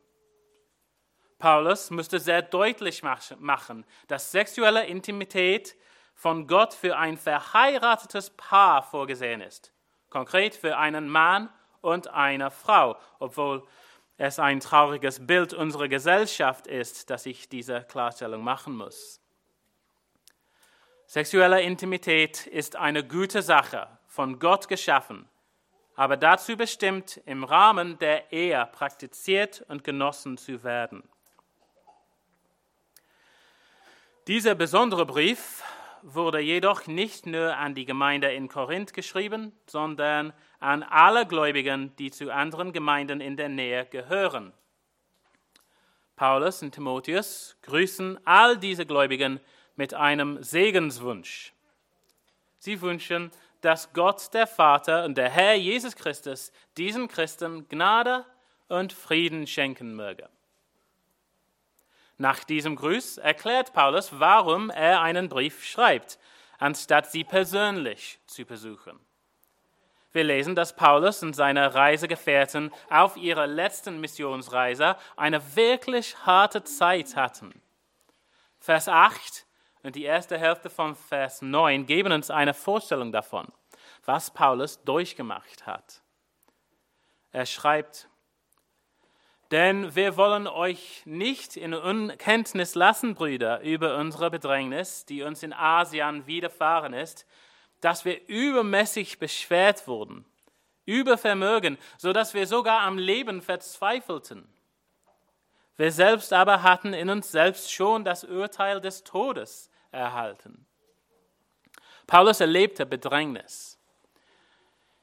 Paulus 1.37 1.91
musste 1.91 2.17
sehr 2.19 2.41
deutlich 2.41 3.03
machen, 3.03 3.85
dass 4.07 4.31
sexuelle 4.31 4.85
Intimität 4.85 5.75
von 6.15 6.47
Gott 6.47 6.73
für 6.73 6.97
ein 6.97 7.17
verheiratetes 7.17 8.29
Paar 8.29 8.83
vorgesehen 8.83 9.41
ist. 9.41 9.73
Konkret 10.09 10.55
für 10.55 10.77
einen 10.77 11.09
Mann 11.09 11.49
und 11.81 12.07
eine 12.07 12.51
Frau, 12.51 12.97
obwohl 13.19 13.67
es 14.15 14.39
ein 14.39 14.61
trauriges 14.61 15.27
Bild 15.27 15.53
unserer 15.53 15.89
Gesellschaft 15.89 16.67
ist, 16.67 17.09
dass 17.09 17.25
ich 17.25 17.49
diese 17.49 17.81
Klarstellung 17.81 18.45
machen 18.45 18.77
muss. 18.77 19.20
Sexuelle 21.13 21.61
Intimität 21.61 22.47
ist 22.47 22.77
eine 22.77 23.05
gute 23.05 23.41
Sache, 23.41 23.89
von 24.07 24.39
Gott 24.39 24.69
geschaffen, 24.69 25.27
aber 25.97 26.15
dazu 26.15 26.55
bestimmt, 26.55 27.19
im 27.25 27.43
Rahmen 27.43 27.99
der 27.99 28.31
Ehe 28.31 28.65
praktiziert 28.71 29.61
und 29.67 29.83
genossen 29.83 30.37
zu 30.37 30.63
werden. 30.63 31.03
Dieser 34.27 34.55
besondere 34.55 35.05
Brief 35.05 35.61
wurde 36.01 36.39
jedoch 36.39 36.87
nicht 36.87 37.25
nur 37.25 37.57
an 37.57 37.75
die 37.75 37.83
Gemeinde 37.83 38.31
in 38.31 38.47
Korinth 38.47 38.93
geschrieben, 38.93 39.51
sondern 39.65 40.31
an 40.61 40.81
alle 40.81 41.25
Gläubigen, 41.25 41.93
die 41.97 42.11
zu 42.11 42.33
anderen 42.33 42.71
Gemeinden 42.71 43.19
in 43.19 43.35
der 43.35 43.49
Nähe 43.49 43.85
gehören. 43.85 44.53
Paulus 46.15 46.61
und 46.63 46.71
Timotheus 46.71 47.57
grüßen 47.63 48.17
all 48.25 48.57
diese 48.57 48.85
Gläubigen 48.85 49.41
mit 49.81 49.95
einem 49.95 50.43
Segenswunsch. 50.43 51.53
Sie 52.59 52.81
wünschen, 52.81 53.31
dass 53.61 53.93
Gott 53.93 54.31
der 54.31 54.45
Vater 54.45 55.05
und 55.05 55.17
der 55.17 55.27
Herr 55.27 55.55
Jesus 55.55 55.95
Christus 55.95 56.51
diesen 56.77 57.07
Christen 57.07 57.67
Gnade 57.67 58.23
und 58.67 58.93
Frieden 58.93 59.47
schenken 59.47 59.95
möge. 59.95 60.29
Nach 62.19 62.43
diesem 62.43 62.75
Gruß 62.75 63.17
erklärt 63.17 63.73
Paulus, 63.73 64.19
warum 64.19 64.69
er 64.69 65.01
einen 65.01 65.29
Brief 65.29 65.65
schreibt, 65.65 66.19
anstatt 66.59 67.09
sie 67.09 67.23
persönlich 67.23 68.19
zu 68.27 68.45
besuchen. 68.45 68.99
Wir 70.11 70.25
lesen, 70.25 70.53
dass 70.53 70.75
Paulus 70.75 71.23
und 71.23 71.33
seine 71.33 71.73
Reisegefährten 71.73 72.71
auf 72.91 73.17
ihrer 73.17 73.47
letzten 73.47 73.99
Missionsreise 73.99 74.95
eine 75.15 75.55
wirklich 75.55 76.15
harte 76.23 76.63
Zeit 76.63 77.15
hatten. 77.15 77.59
Vers 78.59 78.87
8 78.87 79.47
und 79.83 79.95
die 79.95 80.03
erste 80.03 80.37
Hälfte 80.37 80.69
von 80.69 80.95
Vers 80.95 81.41
9 81.41 81.85
geben 81.85 82.11
uns 82.11 82.29
eine 82.29 82.53
Vorstellung 82.53 83.11
davon, 83.11 83.47
was 84.05 84.31
Paulus 84.31 84.83
durchgemacht 84.83 85.65
hat. 85.65 86.01
Er 87.31 87.45
schreibt, 87.45 88.07
denn 89.51 89.95
wir 89.95 90.15
wollen 90.15 90.47
euch 90.47 91.01
nicht 91.05 91.57
in 91.57 91.73
Unkenntnis 91.73 92.75
lassen, 92.75 93.15
Brüder, 93.15 93.61
über 93.61 93.97
unsere 93.97 94.29
Bedrängnis, 94.29 95.05
die 95.05 95.23
uns 95.23 95.43
in 95.43 95.51
Asien 95.51 96.25
widerfahren 96.27 96.93
ist, 96.93 97.25
dass 97.81 98.05
wir 98.05 98.27
übermäßig 98.27 99.19
beschwert 99.19 99.87
wurden, 99.87 100.25
über 100.85 101.17
Vermögen, 101.17 101.77
so 101.97 102.13
dass 102.13 102.33
wir 102.33 102.47
sogar 102.47 102.81
am 102.81 102.97
Leben 102.97 103.41
verzweifelten. 103.41 104.47
Wir 105.75 105.91
selbst 105.91 106.31
aber 106.31 106.61
hatten 106.61 106.93
in 106.93 107.09
uns 107.09 107.31
selbst 107.31 107.73
schon 107.73 108.05
das 108.05 108.23
Urteil 108.23 108.79
des 108.79 109.03
Todes 109.03 109.70
erhalten. 109.91 110.65
Paulus 112.07 112.39
erlebte 112.39 112.85
Bedrängnis. 112.85 113.79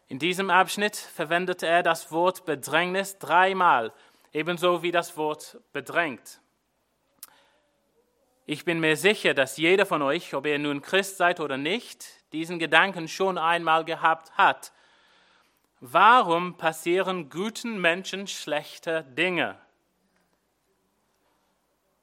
In 0.08 0.18
diesem 0.18 0.50
Abschnitt 0.50 0.96
verwendet 0.96 1.62
er 1.62 1.82
das 1.82 2.10
Wort 2.10 2.44
Bedrängnis 2.44 3.18
dreimal 3.18 3.92
ebenso 4.32 4.82
wie 4.82 4.92
das 4.92 5.16
Wort 5.16 5.58
bedrängt. 5.72 6.40
Ich 8.46 8.64
bin 8.64 8.80
mir 8.80 8.96
sicher, 8.96 9.34
dass 9.34 9.58
jeder 9.58 9.84
von 9.84 10.00
euch, 10.00 10.34
ob 10.34 10.46
ihr 10.46 10.58
nun 10.58 10.80
Christ 10.80 11.18
seid 11.18 11.40
oder 11.40 11.56
nicht, 11.56 12.06
diesen 12.32 12.58
Gedanken 12.58 13.08
schon 13.08 13.36
einmal 13.36 13.84
gehabt 13.84 14.32
hat. 14.38 14.72
Warum 15.80 16.56
passieren 16.56 17.28
guten 17.28 17.80
Menschen 17.80 18.26
schlechte 18.26 19.04
Dinge? 19.04 19.58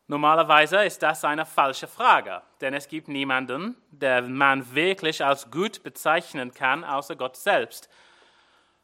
Normalerweise 0.07 0.83
ist 0.83 1.01
das 1.01 1.23
eine 1.25 1.45
falsche 1.45 1.87
Frage, 1.87 2.43
denn 2.61 2.75
es 2.75 2.87
gibt 2.87 3.07
niemanden, 3.07 3.75
der 3.89 4.21
man 4.21 4.75
wirklich 4.75 5.25
als 5.25 5.49
gut 5.49 5.81
bezeichnen 5.81 6.53
kann, 6.53 6.83
außer 6.83 7.15
Gott 7.15 7.35
selbst. 7.37 7.89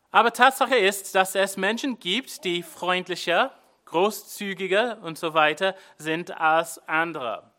Aber 0.10 0.34
Tatsache 0.34 0.76
ist, 0.76 1.14
dass 1.14 1.36
es 1.36 1.58
Menschen 1.58 2.00
gibt, 2.00 2.44
die 2.44 2.64
freundlicher, 2.64 3.52
großzügiger 3.86 4.98
und 5.04 5.18
so 5.18 5.36
weiter 5.36 5.76
sind 5.98 6.40
als 6.40 6.80
andere. 6.88 7.52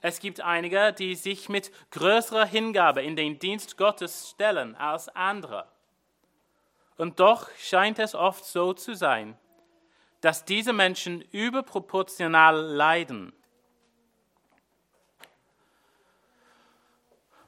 Es 0.00 0.18
gibt 0.18 0.40
einige, 0.40 0.92
die 0.92 1.14
sich 1.14 1.48
mit 1.48 1.70
größerer 1.90 2.46
Hingabe 2.46 3.02
in 3.02 3.14
den 3.14 3.38
Dienst 3.38 3.76
Gottes 3.76 4.30
stellen 4.30 4.74
als 4.76 5.08
andere. 5.08 5.66
Und 6.96 7.20
doch 7.20 7.48
scheint 7.58 7.98
es 8.00 8.14
oft 8.14 8.44
so 8.44 8.72
zu 8.72 8.94
sein, 8.94 9.36
dass 10.20 10.44
diese 10.44 10.72
Menschen 10.72 11.22
überproportional 11.32 12.56
leiden. 12.56 13.32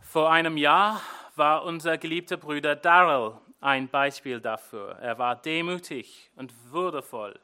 Vor 0.00 0.31
einem 0.31 0.57
Jahr 0.57 1.00
war 1.37 1.65
unser 1.65 1.99
geliebter 1.99 2.37
Bruder 2.37 2.77
Darrell 2.77 3.35
ein 3.61 3.89
Beispiel 3.89 4.41
dafür. 4.41 4.99
Er 5.00 5.19
war 5.19 5.37
demütig 5.37 6.31
und 6.37 6.53
würdevoll. 6.73 7.39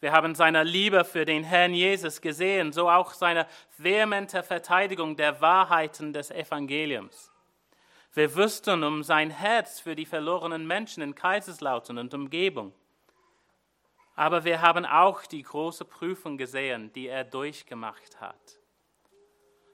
Wir 0.00 0.12
haben 0.12 0.34
seine 0.34 0.62
Liebe 0.62 1.04
für 1.04 1.24
den 1.24 1.42
Herrn 1.42 1.74
Jesus 1.74 2.20
gesehen, 2.20 2.72
so 2.72 2.88
auch 2.88 3.12
seine 3.12 3.46
vehemente 3.76 4.42
Verteidigung 4.42 5.16
der 5.16 5.40
Wahrheiten 5.40 6.12
des 6.12 6.30
Evangeliums. 6.30 7.32
Wir 8.14 8.34
wüssten 8.34 8.84
um 8.84 9.02
sein 9.02 9.30
Herz 9.30 9.80
für 9.80 9.96
die 9.96 10.06
verlorenen 10.06 10.66
Menschen 10.66 11.02
in 11.02 11.14
Kaiserslautern 11.14 11.98
und 11.98 12.14
Umgebung. 12.14 12.72
Aber 14.18 14.42
wir 14.42 14.60
haben 14.62 14.84
auch 14.84 15.26
die 15.26 15.44
große 15.44 15.84
Prüfung 15.84 16.38
gesehen, 16.38 16.92
die 16.92 17.06
er 17.06 17.22
durchgemacht 17.22 18.20
hat. 18.20 18.58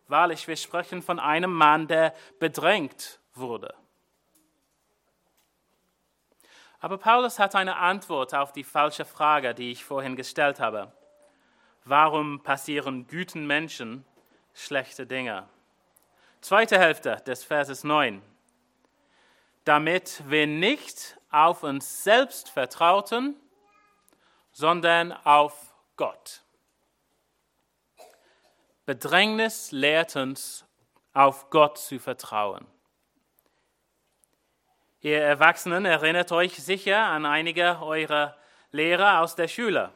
Wahrlich, 0.06 0.46
wir 0.46 0.56
sprechen 0.56 1.00
von 1.00 1.18
einem 1.18 1.50
Mann, 1.50 1.86
der 1.86 2.14
bedrängt 2.38 3.20
wurde. 3.32 3.74
Aber 6.78 6.98
Paulus 6.98 7.38
hat 7.38 7.54
eine 7.54 7.76
Antwort 7.76 8.34
auf 8.34 8.52
die 8.52 8.64
falsche 8.64 9.06
Frage, 9.06 9.54
die 9.54 9.72
ich 9.72 9.82
vorhin 9.82 10.14
gestellt 10.14 10.60
habe. 10.60 10.92
Warum 11.86 12.42
passieren 12.42 13.06
guten 13.06 13.46
Menschen 13.46 14.04
schlechte 14.52 15.06
Dinge? 15.06 15.48
Zweite 16.42 16.78
Hälfte 16.78 17.16
des 17.26 17.44
Verses 17.44 17.82
9. 17.82 18.20
Damit 19.64 20.22
wir 20.26 20.46
nicht 20.46 21.18
auf 21.30 21.62
uns 21.62 22.04
selbst 22.04 22.50
vertrauten, 22.50 23.40
sondern 24.54 25.12
auf 25.12 25.74
Gott. 25.96 26.40
Bedrängnis 28.86 29.72
lehrt 29.72 30.16
uns, 30.16 30.64
auf 31.12 31.50
Gott 31.50 31.78
zu 31.78 31.98
vertrauen. 31.98 32.66
Ihr 35.00 35.20
Erwachsenen 35.20 35.84
erinnert 35.84 36.32
euch 36.32 36.54
sicher 36.62 36.98
an 36.98 37.26
einige 37.26 37.80
eurer 37.82 38.36
Lehrer 38.70 39.20
aus 39.20 39.34
der 39.34 39.48
Schule. 39.48 39.90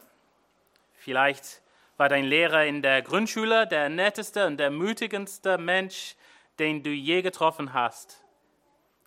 Vielleicht 0.95 1.63
war 1.97 2.09
dein 2.09 2.25
Lehrer 2.25 2.65
in 2.65 2.83
der 2.83 3.03
Grundschule 3.03 3.67
der 3.67 3.89
netteste 3.89 4.47
und 4.47 4.59
der 4.59 4.71
mütigendste 4.71 5.57
Mensch, 5.57 6.15
den 6.59 6.83
du 6.83 6.91
je 6.91 7.23
getroffen 7.23 7.73
hast. 7.73 8.23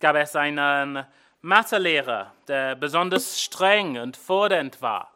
Gab 0.00 0.16
es 0.16 0.34
einen 0.34 1.06
Mathelehrer, 1.40 2.32
der 2.48 2.74
besonders 2.74 3.40
streng 3.40 3.98
und 3.98 4.16
fordernd 4.16 4.80
war. 4.82 5.11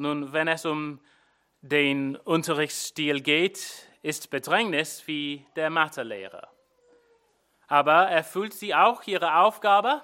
Nun, 0.00 0.32
wenn 0.32 0.48
es 0.48 0.64
um 0.64 0.98
den 1.60 2.16
Unterrichtsstil 2.16 3.20
geht, 3.20 3.86
ist 4.00 4.30
Bedrängnis 4.30 5.06
wie 5.06 5.46
der 5.56 5.68
Mathelehrer. 5.68 6.48
Aber 7.68 8.08
erfüllt 8.08 8.54
sie 8.54 8.74
auch 8.74 9.02
ihre 9.02 9.36
Aufgabe? 9.36 10.00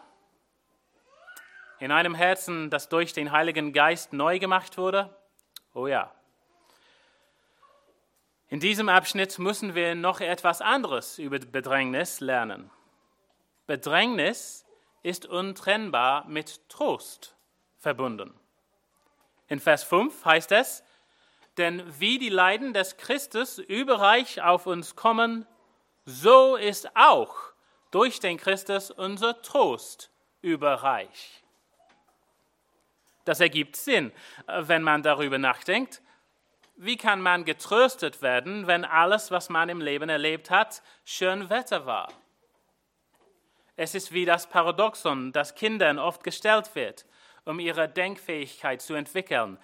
In 1.79 1.93
einem 1.93 2.15
Herzen, 2.15 2.69
das 2.69 2.91
durch 2.91 3.15
den 3.15 3.33
Heiligen 3.33 3.73
Geist 3.73 4.13
neu 4.13 4.39
gemacht 4.39 4.77
wurde? 4.77 5.17
Oh 5.73 5.87
ja. 5.87 6.13
In 8.49 8.61
diesem 8.61 8.91
Abschnitt 8.91 9.39
müssen 9.39 9.75
wir 9.75 9.95
noch 9.95 10.21
etwas 10.21 10.61
anderes 10.61 11.19
über 11.19 11.39
Bedrängnis 11.39 12.21
lernen. 12.21 12.71
Bedrängnis 13.67 14.67
ist 15.03 15.25
untrennbar 15.25 16.27
mit 16.29 16.69
Trost 16.69 17.35
verbunden. 17.79 18.39
In 19.49 19.61
Vers 19.61 19.85
5 19.85 20.25
heißt 20.25 20.53
es, 20.53 20.83
denn 21.57 21.83
wie 22.01 22.19
die 22.19 22.29
Leiden 22.29 22.75
des 22.75 22.97
Christus 22.97 23.59
überreich 23.59 24.43
auf 24.43 24.67
uns 24.67 24.97
kommen, 24.97 25.47
so 26.05 26.57
ist 26.57 26.95
auch 26.97 27.35
durch 27.91 28.21
den 28.21 28.37
Christus 28.37 28.91
unser 28.91 29.41
Trost 29.43 30.11
überreich. 30.43 31.43
Das 33.25 33.41
ergibt 33.41 33.77
Sinn, 33.77 34.13
wenn 34.47 34.83
man 34.83 35.03
darüber 35.03 35.39
nachdenkt. 35.39 36.03
Wie 36.77 36.97
kann 36.97 37.21
man 37.21 37.45
getröstet 37.45 38.23
werden, 38.23 38.67
wenn 38.67 38.85
alles, 38.85 39.31
was 39.31 39.49
man 39.49 39.69
im 39.69 39.81
Leben 39.81 40.09
erlebt 40.09 40.51
hat, 40.51 40.83
schön 41.05 41.49
Wetter 41.49 41.87
war? 41.87 42.13
Es 43.77 43.95
ist 43.95 44.13
wie 44.13 44.25
das 44.25 44.49
Paradoxon, 44.49 45.33
das 45.33 45.55
Kindern 45.55 45.99
oft 45.99 46.23
gestellt 46.23 46.75
wird, 46.75 47.07
um 47.47 47.59
ihre 47.59 47.89
Denkfähigkeit 47.89 48.83
zu 48.83 48.95
entwickeln. 48.95 49.59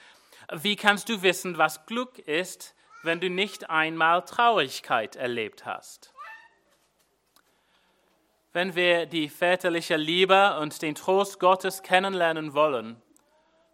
Wie 0.50 0.76
kannst 0.76 1.08
du 1.08 1.22
wissen, 1.22 1.58
was 1.58 1.84
Glück 1.86 2.18
ist, 2.18 2.74
wenn 3.02 3.20
du 3.20 3.28
nicht 3.28 3.68
einmal 3.68 4.24
Traurigkeit 4.24 5.16
erlebt 5.16 5.66
hast? 5.66 6.14
Wenn 8.54 8.74
wir 8.74 9.06
die 9.06 9.28
väterliche 9.28 9.96
Liebe 9.96 10.58
und 10.58 10.82
den 10.82 10.94
Trost 10.94 11.40
Gottes 11.40 11.82
kennenlernen 11.82 12.54
wollen, 12.54 13.00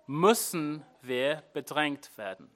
müssen 0.07 0.85
wir 1.03 1.43
bedrängt 1.53 2.17
werden. 2.17 2.51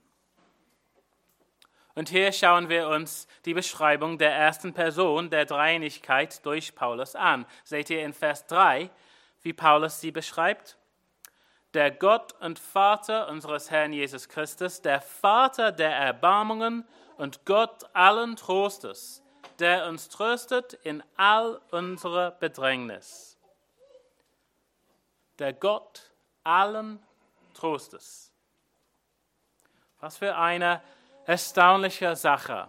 Und 1.95 2.09
hier 2.09 2.33
schauen 2.33 2.69
wir 2.69 2.89
uns 2.89 3.27
die 3.45 3.53
Beschreibung 3.53 4.17
der 4.17 4.33
ersten 4.33 4.73
Person 4.73 5.29
der 5.29 5.45
Dreieinigkeit 5.45 6.45
durch 6.47 6.75
Paulus 6.75 7.15
an. 7.15 7.45
Seht 7.65 7.91
ihr 7.91 8.03
in 8.03 8.15
Vers 8.15 8.47
3, 8.47 8.89
wie 9.43 9.53
Paulus 9.53 10.01
sie 10.01 10.11
beschreibt? 10.11 10.79
Der 11.75 11.91
Gott 11.91 12.35
und 12.41 12.59
Vater 12.59 13.29
unseres 13.29 13.71
Herrn 13.71 13.93
Jesus 13.93 14.29
Christus, 14.29 14.83
der 14.83 15.01
Vater 15.01 15.73
der 15.73 15.95
Erbarmungen 15.97 16.87
und 17.17 17.47
Gott 17.47 17.85
allen 17.95 18.37
Trostes, 18.37 19.23
der 19.59 19.87
uns 19.87 20.09
tröstet 20.11 20.75
in 20.75 21.03
all 21.17 21.61
unserer 21.71 22.33
Bedrängnis. 22.33 23.39
Der 25.39 25.55
Gott 25.55 26.11
allen 26.45 27.03
Trostes. 27.55 28.33
Was 30.01 30.19
für 30.19 30.37
eine 30.37 30.83
erstaunliche 31.27 32.17
Sache. 32.17 32.69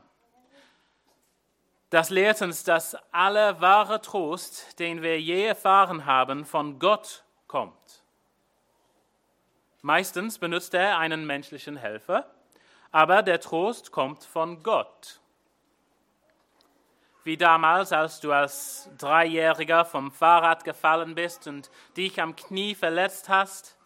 Das 1.89 2.09
lehrt 2.09 2.41
uns, 2.41 2.63
dass 2.63 2.95
aller 3.11 3.59
wahre 3.59 4.01
Trost, 4.01 4.79
den 4.79 5.01
wir 5.01 5.19
je 5.19 5.45
erfahren 5.45 6.05
haben, 6.05 6.45
von 6.45 6.79
Gott 6.79 7.23
kommt. 7.47 8.02
Meistens 9.83 10.39
benutzt 10.39 10.73
er 10.73 10.97
einen 10.97 11.27
menschlichen 11.27 11.77
Helfer, 11.77 12.25
aber 12.91 13.21
der 13.21 13.39
Trost 13.39 13.91
kommt 13.91 14.23
von 14.23 14.63
Gott 14.63 15.19
wie 17.23 17.37
damals, 17.37 17.91
als 17.91 18.19
du 18.19 18.31
als 18.31 18.89
Dreijähriger 18.97 19.85
vom 19.85 20.11
Fahrrad 20.11 20.63
gefallen 20.63 21.15
bist 21.15 21.47
und 21.47 21.71
dich 21.95 22.21
am 22.21 22.35
Knie 22.35 22.75
verletzt 22.75 23.29
hast, 23.29 23.77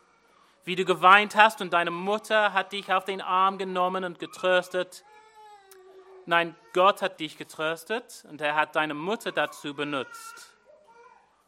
wie 0.65 0.75
du 0.75 0.85
geweint 0.85 1.35
hast 1.35 1.61
und 1.61 1.73
deine 1.73 1.91
Mutter 1.91 2.53
hat 2.53 2.71
dich 2.71 2.91
auf 2.91 3.05
den 3.05 3.21
Arm 3.21 3.57
genommen 3.57 4.03
und 4.03 4.19
getröstet. 4.19 5.03
Nein, 6.25 6.55
Gott 6.73 7.01
hat 7.01 7.19
dich 7.19 7.37
getröstet 7.37 8.25
und 8.29 8.41
er 8.41 8.55
hat 8.55 8.75
deine 8.75 8.93
Mutter 8.93 9.31
dazu 9.31 9.73
benutzt. 9.73 10.56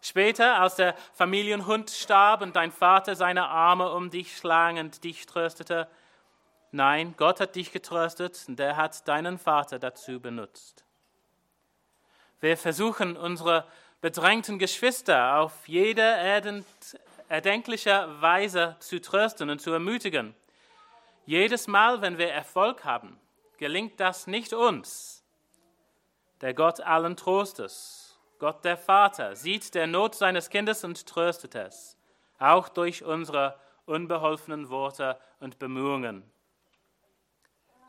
Später, 0.02 0.60
als 0.60 0.76
der 0.76 0.96
Familienhund 1.14 1.90
starb 1.90 2.42
und 2.42 2.56
dein 2.56 2.72
Vater 2.72 3.16
seine 3.16 3.48
Arme 3.48 3.92
um 3.92 4.10
dich 4.10 4.38
schlang 4.38 4.78
und 4.78 5.04
dich 5.04 5.26
tröstete, 5.26 5.90
nein, 6.72 7.16
Gott 7.18 7.40
hat 7.40 7.56
dich 7.56 7.72
getröstet 7.72 8.46
und 8.48 8.60
er 8.60 8.78
hat 8.78 9.08
deinen 9.08 9.38
Vater 9.38 9.78
dazu 9.78 10.20
benutzt. 10.20 10.86
Wir 12.40 12.56
versuchen 12.56 13.18
unsere 13.18 13.66
bedrängten 14.00 14.60
Geschwister 14.60 15.38
auf 15.40 15.68
jede 15.68 16.02
erdenkliche 17.28 18.08
Weise 18.22 18.78
zu 18.80 19.02
trösten 19.02 19.50
und 19.50 19.60
zu 19.60 19.72
ermutigen. 19.72 20.34
Jedes 21.26 21.68
Mal, 21.68 22.02
wenn 22.02 22.18
wir 22.18 22.32
Erfolg 22.32 22.86
haben, 22.86 23.20
gelingt 23.58 24.00
das 24.00 24.26
nicht 24.26 24.54
uns. 24.54 25.24
Der 26.40 26.54
Gott 26.54 26.80
allen 26.80 27.18
Trostes, 27.18 27.99
Gott 28.40 28.64
der 28.64 28.78
Vater, 28.78 29.36
sieht 29.36 29.76
der 29.76 29.86
Not 29.86 30.16
seines 30.16 30.50
Kindes 30.50 30.84
und 30.84 31.06
tröstet 31.06 31.56
es, 31.56 31.98
auch 32.40 32.70
durch 32.70 33.04
unsere 33.04 33.60
unbeholfenen 33.86 34.70
Worte 34.70 35.20
und 35.40 35.60
Bemühungen. 35.60 36.24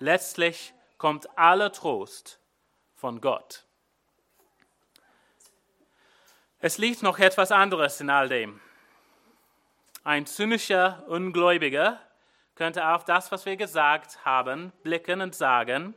Letztlich 0.01 0.75
kommt 0.99 1.39
aller 1.39 1.73
Trost 1.73 2.41
von 2.95 3.21
Gott. 3.21 3.65
Es 6.59 6.79
liegt 6.79 7.03
noch 7.03 7.19
etwas 7.19 7.53
anderes 7.53 8.01
in 8.01 8.11
all 8.11 8.29
dem. 8.29 8.61
Ein 10.05 10.27
zynischer 10.27 11.05
Ungläubiger 11.07 12.01
könnte 12.55 12.89
auf 12.89 13.05
das, 13.05 13.31
was 13.33 13.47
wir 13.47 13.57
gesagt 13.57 14.25
haben, 14.25 14.73
blicken 14.83 15.21
und 15.21 15.35
sagen, 15.35 15.95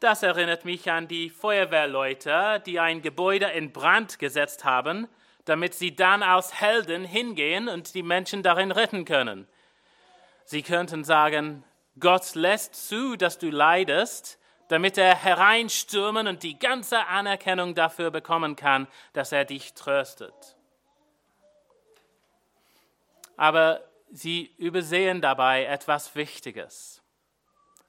das 0.00 0.22
erinnert 0.22 0.64
mich 0.64 0.90
an 0.90 1.08
die 1.08 1.30
Feuerwehrleute, 1.30 2.62
die 2.64 2.80
ein 2.80 3.02
Gebäude 3.02 3.46
in 3.46 3.72
Brand 3.72 4.18
gesetzt 4.18 4.64
haben, 4.64 5.08
damit 5.44 5.74
sie 5.74 5.96
dann 5.96 6.22
als 6.22 6.60
Helden 6.60 7.04
hingehen 7.04 7.68
und 7.68 7.94
die 7.94 8.02
Menschen 8.02 8.42
darin 8.42 8.70
retten 8.70 9.04
können. 9.04 9.48
Sie 10.44 10.62
könnten 10.62 11.04
sagen, 11.04 11.64
Gott 11.98 12.34
lässt 12.34 12.88
zu, 12.88 13.16
dass 13.16 13.38
du 13.38 13.50
leidest, 13.50 14.38
damit 14.68 14.98
er 14.98 15.14
hereinstürmen 15.14 16.26
und 16.26 16.42
die 16.42 16.58
ganze 16.58 17.06
Anerkennung 17.06 17.74
dafür 17.74 18.10
bekommen 18.10 18.54
kann, 18.56 18.86
dass 19.12 19.32
er 19.32 19.44
dich 19.44 19.74
tröstet. 19.74 20.56
Aber 23.36 23.80
sie 24.10 24.52
übersehen 24.58 25.20
dabei 25.20 25.64
etwas 25.64 26.14
Wichtiges. 26.14 27.02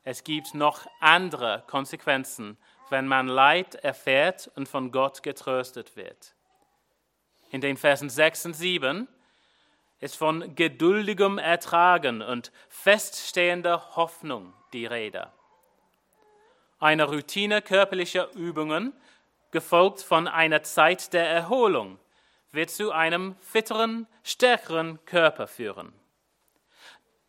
Es 0.04 0.24
gibt 0.24 0.54
noch 0.54 0.88
andere 1.00 1.64
Konsequenzen, 1.68 2.58
wenn 2.90 3.08
man 3.08 3.28
Leid 3.28 3.76
erfährt 3.76 4.50
und 4.56 4.68
von 4.68 4.92
Gott 4.92 5.24
getröstet 5.24 5.96
wird. 5.96 6.34
In 7.50 7.62
den 7.62 7.78
Versen 7.78 8.10
6 8.10 8.48
und 8.48 8.54
7 8.54 9.08
ist 10.00 10.16
von 10.16 10.56
geduldigem 10.56 11.38
Ertragen 11.38 12.22
und 12.22 12.52
feststehender 12.70 13.96
Hoffnung 13.96 14.54
die 14.74 14.86
Rede. 14.86 15.32
Eine 16.80 17.06
Routine 17.06 17.62
körperlicher 17.62 18.32
Übungen, 18.34 18.94
gefolgt 19.52 20.02
von 20.02 20.28
einer 20.28 20.64
Zeit 20.64 21.12
der 21.12 21.28
Erholung, 21.28 22.00
wird 22.52 22.70
zu 22.70 22.92
einem 22.92 23.36
fitteren, 23.42 24.08
stärkeren 24.24 25.04
Körper 25.06 25.48
führen. 25.48 25.94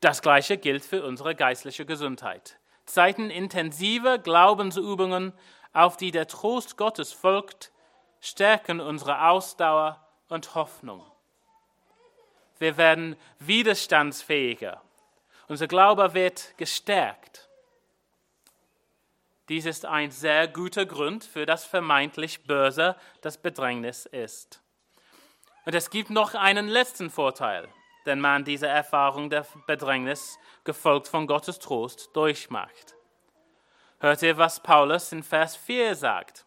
Das 0.00 0.22
Gleiche 0.22 0.56
gilt 0.56 0.84
für 0.84 1.04
unsere 1.04 1.34
geistliche 1.34 1.84
Gesundheit. 1.84 2.59
Zeiten 2.92 3.30
intensiver 3.30 4.18
Glaubensübungen, 4.18 5.32
auf 5.72 5.96
die 5.96 6.10
der 6.10 6.26
Trost 6.26 6.76
Gottes 6.76 7.12
folgt, 7.12 7.72
stärken 8.20 8.80
unsere 8.80 9.28
Ausdauer 9.28 10.06
und 10.28 10.54
Hoffnung. 10.54 11.04
Wir 12.58 12.76
werden 12.76 13.16
widerstandsfähiger. 13.38 14.82
Unser 15.48 15.66
Glaube 15.66 16.14
wird 16.14 16.56
gestärkt. 16.58 17.48
Dies 19.48 19.66
ist 19.66 19.86
ein 19.86 20.10
sehr 20.10 20.46
guter 20.46 20.86
Grund 20.86 21.24
für 21.24 21.46
das 21.46 21.64
vermeintlich 21.64 22.44
Böse, 22.44 22.96
das 23.20 23.38
Bedrängnis 23.38 24.06
ist. 24.06 24.62
Und 25.64 25.74
es 25.74 25.90
gibt 25.90 26.10
noch 26.10 26.34
einen 26.34 26.68
letzten 26.68 27.10
Vorteil, 27.10 27.68
den 28.06 28.20
man 28.20 28.44
diese 28.44 28.66
Erfahrung 28.66 29.30
der 29.30 29.46
Bedrängnis 29.66 30.38
gefolgt 30.64 31.08
von 31.08 31.26
Gottes 31.26 31.58
Trost, 31.58 32.10
durchmacht. 32.14 32.96
Hört 33.98 34.22
ihr, 34.22 34.38
was 34.38 34.60
Paulus 34.60 35.12
in 35.12 35.22
Vers 35.22 35.56
4 35.56 35.94
sagt? 35.94 36.46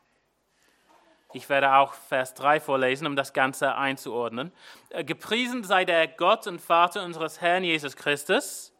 Ich 1.34 1.50
werde 1.50 1.74
auch 1.74 1.94
Vers 1.94 2.36
3 2.36 2.60
vorlesen, 2.60 3.08
um 3.08 3.16
das 3.16 3.34
Ganze 3.34 3.76
einzuordnen. 3.76 4.52
Äh, 4.90 5.04
gepriesen 5.04 5.64
sei 5.64 5.84
der 5.84 6.08
Gott 6.08 6.48
und 6.48 6.62
Vater 6.62 7.04
unseres 7.04 7.42
Herrn 7.42 7.64
Jesus 7.64 7.96
Christus, 7.96 8.72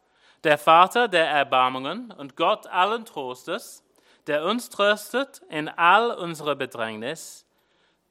der 0.44 0.58
Vater 0.58 1.08
der 1.08 1.28
Erbarmungen 1.28 2.12
und 2.12 2.36
Gott 2.36 2.68
allen 2.68 3.06
Trostes, 3.06 3.84
der 4.28 4.46
uns 4.46 4.70
tröstet 4.70 5.42
in 5.50 5.68
all 5.68 6.12
unserer 6.12 6.56
Bedrängnis, 6.56 7.46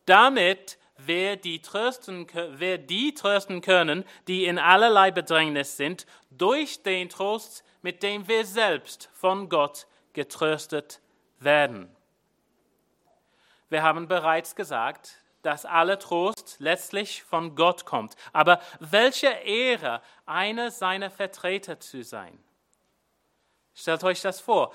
damit 0.07 0.79
wer 1.07 1.37
die, 1.37 1.61
trösten, 1.61 2.27
wer 2.53 2.79
die 2.79 3.15
trösten 3.15 3.61
können, 3.61 4.05
die 4.29 4.45
in 4.47 4.59
allerlei 4.59 5.11
Bedrängnis 5.11 5.77
sind, 5.77 6.07
durch 6.31 6.83
den 6.83 7.09
Trost, 7.09 7.65
mit 7.83 8.03
dem 8.03 8.29
wir 8.29 8.45
selbst 8.45 9.11
von 9.13 9.49
Gott 9.49 9.87
getröstet 10.13 11.01
werden. 11.39 11.95
Wir 13.69 13.83
haben 13.83 14.07
bereits 14.07 14.55
gesagt, 14.55 15.19
dass 15.43 15.65
alle 15.65 15.99
Trost 15.99 16.57
letztlich 16.59 17.23
von 17.23 17.57
Gott 17.57 17.85
kommt. 17.85 18.15
Aber 18.33 18.61
welche 18.79 19.29
Ehre, 19.29 20.03
einer 20.25 20.71
seiner 20.71 21.11
Vertreter 21.11 21.81
zu 21.81 22.05
sein. 22.05 22.39
Stellt 23.75 24.05
euch 24.05 24.21
das 24.21 24.41
vor. 24.41 24.73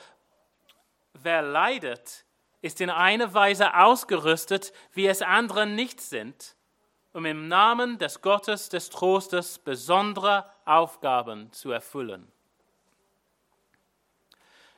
Wer 1.13 1.41
leidet, 1.41 2.25
ist 2.61 2.81
in 2.81 2.89
einer 2.89 3.33
Weise 3.33 3.75
ausgerüstet, 3.75 4.73
wie 4.93 5.07
es 5.07 5.21
andere 5.21 5.65
nicht 5.67 6.01
sind, 6.01 6.55
um 7.13 7.25
im 7.25 7.47
Namen 7.47 7.97
des 7.97 8.21
Gottes 8.21 8.69
des 8.69 8.89
Trostes 8.89 9.59
besondere 9.59 10.45
Aufgaben 10.65 11.51
zu 11.51 11.71
erfüllen. 11.71 12.31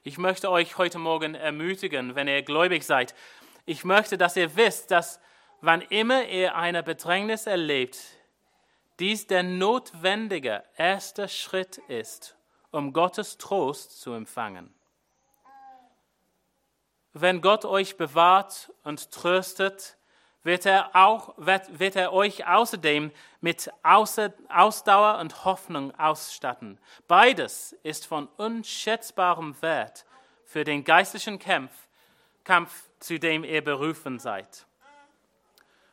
Ich 0.04 0.18
möchte 0.18 0.50
euch 0.50 0.78
heute 0.78 0.98
Morgen 0.98 1.36
ermutigen, 1.36 2.16
wenn 2.16 2.28
ihr 2.28 2.42
gläubig 2.42 2.86
seid. 2.86 3.14
Ich 3.66 3.84
möchte, 3.84 4.18
dass 4.18 4.38
ihr 4.38 4.56
wisst, 4.56 4.92
dass 4.92 5.20
wann 5.62 5.82
immer 5.82 6.26
ihr 6.26 6.56
eine 6.56 6.84
Bedrängnis 6.84 7.46
erlebt, 7.46 8.00
dies 9.00 9.28
der 9.28 9.44
notwendige 9.44 10.64
erste 10.78 11.28
Schritt 11.28 11.78
ist, 11.90 12.38
um 12.72 12.94
Gottes 12.94 13.38
Trost 13.38 14.00
zu 14.02 14.14
empfangen. 14.14 14.74
Wenn 17.14 17.42
Gott 17.42 17.66
euch 17.66 17.98
bewahrt 17.98 18.72
und 18.84 19.12
tröstet, 19.12 19.98
wird 20.44 20.66
er, 20.66 20.96
auch, 20.96 21.34
wird, 21.38 21.80
wird 21.80 21.96
er 21.96 22.14
euch 22.14 22.48
außerdem 22.48 23.12
mit 23.42 23.70
Ausdauer 23.84 25.20
und 25.20 25.44
Hoffnung 25.46 25.94
ausstatten. 26.00 26.80
Beides 27.08 27.74
ist 27.84 28.06
von 28.06 28.28
unschätzbarem 28.38 29.62
Wert 29.62 30.06
für 30.46 30.64
den 30.64 30.84
geistlichen 30.84 31.40
Kampf, 31.40 31.72
Kampf, 32.44 32.90
zu 33.00 33.20
dem 33.20 33.44
ihr 33.44 33.64
berufen 33.64 34.18
seid. 34.20 34.66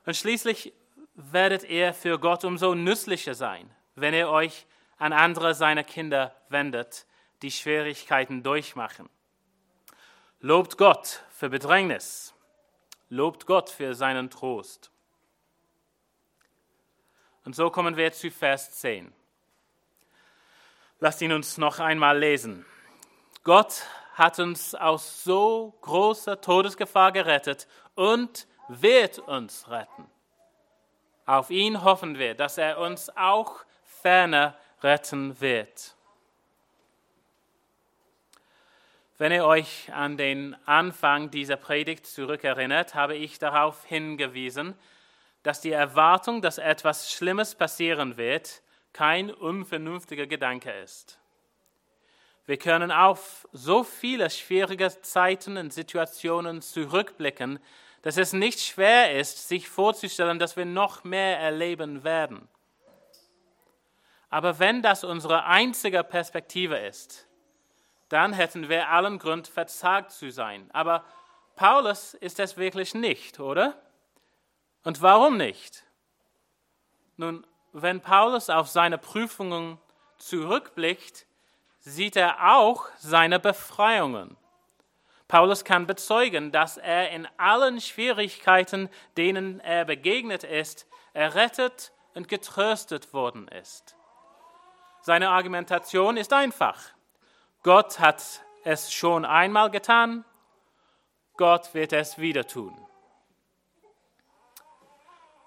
Und 0.06 0.16
schließlich 0.16 0.72
werdet 1.14 1.64
ihr 1.64 1.92
für 1.92 2.18
Gott 2.18 2.44
umso 2.44 2.74
nützlicher 2.74 3.34
sein, 3.34 3.70
wenn 3.94 4.14
ihr 4.14 4.28
euch 4.28 4.66
an 4.98 5.12
andere 5.12 5.54
seiner 5.54 5.84
Kinder 5.84 6.34
wendet, 6.48 7.06
die 7.42 7.50
Schwierigkeiten 7.50 8.42
durchmachen. 8.42 9.08
Lobt 10.40 10.76
Gott 10.76 11.22
für 11.30 11.48
Bedrängnis. 11.48 12.34
Lobt 13.08 13.46
Gott 13.46 13.70
für 13.70 13.94
seinen 13.94 14.28
Trost. 14.28 14.90
Und 17.44 17.56
so 17.56 17.70
kommen 17.70 17.96
wir 17.96 18.12
zu 18.12 18.30
Vers 18.30 18.72
10. 18.72 19.12
Lasst 21.00 21.22
ihn 21.22 21.32
uns 21.32 21.56
noch 21.56 21.78
einmal 21.78 22.18
lesen. 22.18 22.66
Gott 23.44 23.84
hat 24.14 24.38
uns 24.38 24.74
aus 24.74 25.24
so 25.24 25.74
großer 25.80 26.40
Todesgefahr 26.40 27.12
gerettet 27.12 27.66
und 27.94 28.46
wird 28.68 29.18
uns 29.20 29.70
retten. 29.70 30.10
Auf 31.24 31.50
ihn 31.50 31.82
hoffen 31.82 32.18
wir, 32.18 32.34
dass 32.34 32.58
er 32.58 32.78
uns 32.78 33.08
auch 33.16 33.64
ferner 33.84 34.54
retten 34.82 35.40
wird. 35.40 35.95
Wenn 39.18 39.32
ihr 39.32 39.46
euch 39.46 39.90
an 39.94 40.18
den 40.18 40.54
Anfang 40.66 41.30
dieser 41.30 41.56
Predigt 41.56 42.06
zurückerinnert, 42.06 42.94
habe 42.94 43.16
ich 43.16 43.38
darauf 43.38 43.82
hingewiesen, 43.86 44.74
dass 45.42 45.62
die 45.62 45.72
Erwartung, 45.72 46.42
dass 46.42 46.58
etwas 46.58 47.10
Schlimmes 47.10 47.54
passieren 47.54 48.18
wird, 48.18 48.62
kein 48.92 49.30
unvernünftiger 49.30 50.26
Gedanke 50.26 50.70
ist. 50.70 51.18
Wir 52.44 52.58
können 52.58 52.92
auf 52.92 53.48
so 53.52 53.84
viele 53.84 54.28
schwierige 54.28 54.88
Zeiten 55.00 55.56
und 55.56 55.72
Situationen 55.72 56.60
zurückblicken, 56.60 57.58
dass 58.02 58.18
es 58.18 58.34
nicht 58.34 58.60
schwer 58.60 59.18
ist, 59.18 59.48
sich 59.48 59.66
vorzustellen, 59.66 60.38
dass 60.38 60.58
wir 60.58 60.66
noch 60.66 61.04
mehr 61.04 61.38
erleben 61.38 62.04
werden. 62.04 62.48
Aber 64.28 64.58
wenn 64.58 64.82
das 64.82 65.04
unsere 65.04 65.46
einzige 65.46 66.04
Perspektive 66.04 66.76
ist, 66.76 67.25
dann 68.08 68.32
hätten 68.32 68.68
wir 68.68 68.88
allen 68.90 69.18
Grund, 69.18 69.48
verzagt 69.48 70.12
zu 70.12 70.30
sein. 70.30 70.70
Aber 70.72 71.04
Paulus 71.56 72.14
ist 72.14 72.38
es 72.38 72.56
wirklich 72.56 72.94
nicht, 72.94 73.40
oder? 73.40 73.80
Und 74.84 75.02
warum 75.02 75.36
nicht? 75.36 75.84
Nun, 77.16 77.46
wenn 77.72 78.00
Paulus 78.00 78.50
auf 78.50 78.68
seine 78.68 78.98
Prüfungen 78.98 79.78
zurückblickt, 80.18 81.26
sieht 81.80 82.16
er 82.16 82.56
auch 82.56 82.86
seine 82.98 83.38
Befreiungen. 83.38 84.36
Paulus 85.28 85.64
kann 85.64 85.86
bezeugen, 85.86 86.52
dass 86.52 86.76
er 86.76 87.10
in 87.10 87.26
allen 87.36 87.80
Schwierigkeiten, 87.80 88.88
denen 89.16 89.60
er 89.60 89.84
begegnet 89.84 90.44
ist, 90.44 90.86
errettet 91.14 91.92
und 92.14 92.28
getröstet 92.28 93.12
worden 93.12 93.48
ist. 93.48 93.96
Seine 95.00 95.30
Argumentation 95.30 96.16
ist 96.16 96.32
einfach. 96.32 96.95
Gott 97.66 97.98
hat 97.98 98.22
es 98.62 98.92
schon 98.92 99.24
einmal 99.24 99.72
getan, 99.72 100.24
Gott 101.36 101.74
wird 101.74 101.92
es 101.92 102.16
wieder 102.16 102.46
tun. 102.46 102.72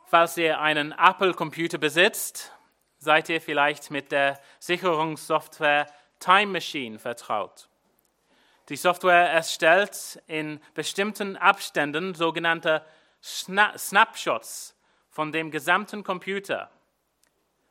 Falls 0.06 0.36
ihr 0.36 0.60
einen 0.60 0.92
Apple-Computer 0.92 1.78
besitzt, 1.78 2.52
seid 2.98 3.30
ihr 3.30 3.40
vielleicht 3.40 3.90
mit 3.90 4.12
der 4.12 4.38
Sicherungssoftware 4.60 5.86
Time 6.20 6.48
Machine 6.48 7.00
vertraut. 7.00 7.70
Die 8.68 8.76
Software 8.76 9.30
erstellt 9.30 10.22
in 10.28 10.60
bestimmten 10.74 11.38
Abständen 11.38 12.16
sogenannte 12.16 12.86
Snapshots 13.22 14.76
von 15.10 15.32
dem 15.32 15.52
gesamten 15.52 16.04
Computer. 16.04 16.70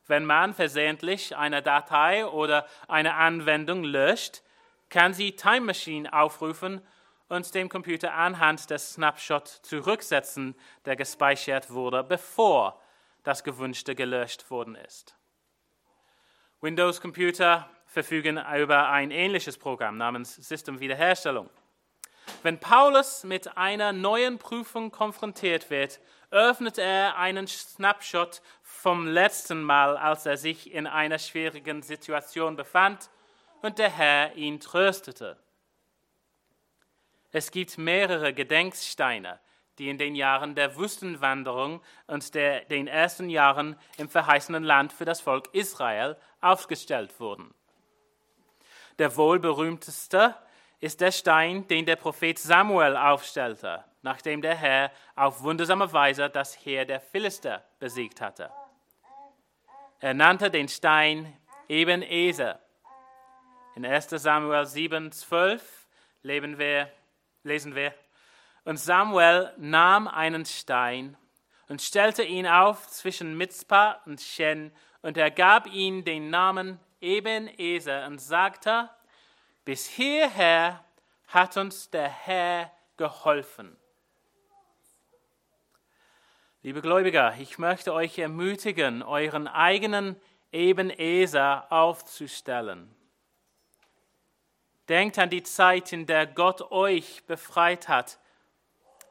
Wenn 0.08 0.24
man 0.24 0.54
versehentlich 0.54 1.36
eine 1.36 1.62
Datei 1.62 2.26
oder 2.26 2.66
eine 2.88 3.14
Anwendung 3.14 3.84
löscht, 3.84 4.42
kann 4.88 5.12
sie 5.12 5.36
Time 5.36 5.60
Machine 5.60 6.12
aufrufen 6.12 6.80
und 7.28 7.54
den 7.54 7.68
Computer 7.68 8.14
anhand 8.14 8.70
des 8.70 8.94
Snapshot 8.94 9.46
zurücksetzen, 9.46 10.56
der 10.86 10.96
gespeichert 10.96 11.70
wurde, 11.70 12.02
bevor 12.02 12.80
das 13.22 13.44
gewünschte 13.44 13.94
gelöscht 13.94 14.50
worden 14.50 14.74
ist. 14.74 15.14
Windows-Computer 16.62 17.68
verfügen 17.86 18.42
über 18.56 18.88
ein 18.88 19.10
ähnliches 19.10 19.58
Programm 19.58 19.98
namens 19.98 20.36
System 20.36 20.80
Wiederherstellung. 20.80 21.50
Wenn 22.42 22.58
Paulus 22.58 23.24
mit 23.24 23.56
einer 23.56 23.92
neuen 23.92 24.38
Prüfung 24.38 24.90
konfrontiert 24.90 25.70
wird, 25.70 26.00
öffnet 26.30 26.78
er 26.78 27.16
einen 27.16 27.46
Snapshot 27.46 28.42
vom 28.80 29.08
letzten 29.08 29.64
Mal, 29.64 29.96
als 29.96 30.24
er 30.24 30.36
sich 30.36 30.72
in 30.72 30.86
einer 30.86 31.18
schwierigen 31.18 31.82
Situation 31.82 32.54
befand 32.54 33.10
und 33.60 33.78
der 33.78 33.90
Herr 33.90 34.36
ihn 34.36 34.60
tröstete. 34.60 35.36
Es 37.32 37.50
gibt 37.50 37.76
mehrere 37.76 38.32
Gedenksteine, 38.32 39.40
die 39.78 39.90
in 39.90 39.98
den 39.98 40.14
Jahren 40.14 40.54
der 40.54 40.76
Wüstenwanderung 40.76 41.82
und 42.06 42.36
der, 42.36 42.66
den 42.66 42.86
ersten 42.86 43.28
Jahren 43.30 43.74
im 43.96 44.08
verheißenen 44.08 44.62
Land 44.62 44.92
für 44.92 45.04
das 45.04 45.20
Volk 45.20 45.52
Israel 45.54 46.16
aufgestellt 46.40 47.18
wurden. 47.18 47.52
Der 49.00 49.16
wohl 49.16 49.40
berühmteste 49.40 50.36
ist 50.78 51.00
der 51.00 51.10
Stein, 51.10 51.66
den 51.66 51.84
der 51.84 51.96
Prophet 51.96 52.38
Samuel 52.38 52.96
aufstellte, 52.96 53.84
nachdem 54.02 54.40
der 54.40 54.54
Herr 54.54 54.92
auf 55.16 55.42
wundersame 55.42 55.92
Weise 55.92 56.30
das 56.30 56.64
Heer 56.64 56.84
der 56.84 57.00
Philister 57.00 57.64
besiegt 57.80 58.20
hatte. 58.20 58.52
Er 60.00 60.14
nannte 60.14 60.48
den 60.48 60.68
Stein 60.68 61.36
Ebenezer. 61.68 62.60
In 63.74 63.84
1 63.84 64.10
Samuel 64.10 64.64
7, 64.64 65.10
12 65.10 65.88
wir, 66.22 66.92
lesen 67.42 67.74
wir, 67.74 67.92
und 68.64 68.76
Samuel 68.76 69.52
nahm 69.56 70.06
einen 70.06 70.44
Stein 70.44 71.16
und 71.68 71.82
stellte 71.82 72.22
ihn 72.22 72.46
auf 72.46 72.86
zwischen 72.86 73.36
Mitzpah 73.36 74.00
und 74.06 74.20
Shen, 74.20 74.70
und 75.02 75.16
er 75.16 75.32
gab 75.32 75.66
ihm 75.66 76.04
den 76.04 76.30
Namen 76.30 76.78
Ebenezer 77.00 78.06
und 78.06 78.20
sagte, 78.20 78.90
bis 79.64 79.88
hierher 79.88 80.84
hat 81.26 81.56
uns 81.56 81.90
der 81.90 82.08
Herr 82.08 82.70
geholfen. 82.96 83.76
Liebe 86.64 86.82
Gläubiger, 86.82 87.36
ich 87.38 87.58
möchte 87.58 87.94
euch 87.94 88.18
ermutigen, 88.18 89.04
euren 89.04 89.46
eigenen 89.46 90.20
Ebenezer 90.50 91.70
aufzustellen. 91.70 92.92
Denkt 94.88 95.20
an 95.20 95.30
die 95.30 95.44
Zeit, 95.44 95.92
in 95.92 96.06
der 96.06 96.26
Gott 96.26 96.72
euch 96.72 97.22
befreit 97.26 97.86
hat. 97.86 98.18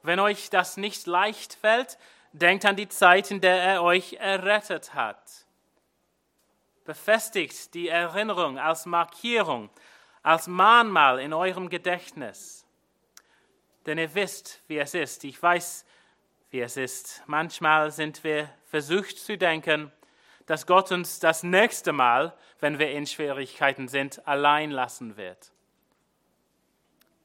Wenn 0.03 0.19
euch 0.19 0.49
das 0.49 0.75
nicht 0.75 1.07
leicht 1.07 1.53
fällt, 1.53 1.97
denkt 2.33 2.65
an 2.65 2.75
die 2.75 2.89
Zeit, 2.89 3.31
in 3.31 3.39
der 3.39 3.63
er 3.63 3.81
euch 3.81 4.15
errettet 4.19 4.93
hat. 4.93 5.45
Befestigt 6.83 7.73
die 7.75 7.87
Erinnerung 7.87 8.59
als 8.59 8.85
Markierung, 8.85 9.69
als 10.21 10.47
Mahnmal 10.47 11.21
in 11.21 11.31
eurem 11.31 11.69
Gedächtnis. 11.69 12.65
Denn 13.85 13.97
ihr 13.97 14.13
wisst, 14.15 14.61
wie 14.67 14.79
es 14.79 14.93
ist. 14.93 15.23
Ich 15.23 15.41
weiß, 15.41 15.85
wie 16.49 16.61
es 16.61 16.77
ist. 16.77 17.23
Manchmal 17.25 17.91
sind 17.91 18.23
wir 18.23 18.49
versucht 18.65 19.17
zu 19.17 19.37
denken, 19.37 19.91
dass 20.45 20.65
Gott 20.65 20.91
uns 20.91 21.19
das 21.19 21.43
nächste 21.43 21.91
Mal, 21.91 22.33
wenn 22.59 22.79
wir 22.79 22.91
in 22.91 23.05
Schwierigkeiten 23.05 23.87
sind, 23.87 24.25
allein 24.27 24.71
lassen 24.71 25.17
wird. 25.17 25.51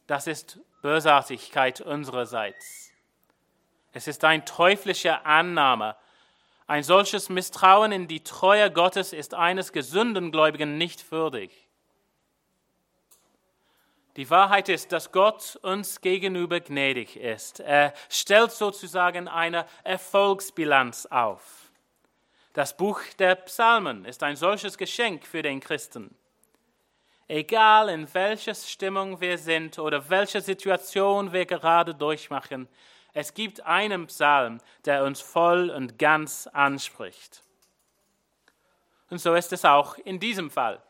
Das 0.07 0.27
ist 0.27 0.59
Bösartigkeit 0.83 1.81
unsererseits. 1.81 2.93
Es 3.93 4.09
ist 4.09 4.25
ein 4.25 4.45
teuflische 4.45 5.25
Annahme. 5.25 5.97
Ein 6.67 6.83
solches 6.83 7.29
Misstrauen 7.29 7.93
in 7.93 8.09
die 8.09 8.25
Treue 8.25 8.71
Gottes 8.71 9.13
ist 9.13 9.35
eines 9.35 9.73
gesunden 9.73 10.33
Gläubigen 10.33 10.79
nicht 10.79 11.13
würdig. 11.13 11.62
Die 14.17 14.29
Wahrheit 14.29 14.69
ist, 14.69 14.93
dass 14.93 15.11
Gott 15.11 15.59
uns 15.63 16.01
gegenüber 16.03 16.61
gnädig 16.61 17.17
ist. 17.17 17.61
Er 17.61 17.95
stellt 18.11 18.53
sozusagen 18.53 19.27
eine 19.27 19.65
Erfolgsbilanz 19.85 21.07
auf. 21.07 21.73
Das 22.53 22.77
Buch 22.77 23.01
der 23.19 23.37
Psalmen 23.37 24.05
ist 24.05 24.23
ein 24.23 24.37
solches 24.37 24.77
Geschenk 24.77 25.27
für 25.27 25.41
den 25.41 25.61
Christen. 25.61 26.15
Egal 27.27 27.89
in 27.89 28.13
welcher 28.13 28.55
Stimmung 28.55 29.23
wir 29.23 29.39
sind 29.39 29.79
oder 29.79 30.11
welche 30.11 30.43
Situation 30.43 31.33
wir 31.33 31.47
gerade 31.47 31.95
durchmachen, 31.95 32.69
es 33.15 33.33
gibt 33.33 33.63
einen 33.63 34.07
Psalm, 34.09 34.59
der 34.85 35.05
uns 35.05 35.23
voll 35.23 35.71
und 35.71 35.99
ganz 35.99 36.47
anspricht. 36.47 37.43
Und 39.09 39.19
so 39.19 39.35
ist 39.35 39.53
es 39.53 39.65
auch 39.65 39.97
in 39.97 40.21
diesem 40.21 40.51
Fall. 40.51 40.83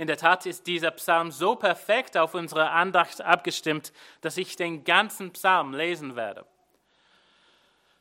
In 0.00 0.06
der 0.06 0.16
Tat 0.16 0.46
ist 0.46 0.66
dieser 0.66 0.92
Psalm 0.92 1.30
so 1.30 1.56
perfekt 1.56 2.16
auf 2.16 2.32
unsere 2.32 2.70
Andacht 2.70 3.20
abgestimmt, 3.20 3.92
dass 4.22 4.38
ich 4.38 4.56
den 4.56 4.82
ganzen 4.82 5.30
Psalm 5.32 5.74
lesen 5.74 6.16
werde. 6.16 6.46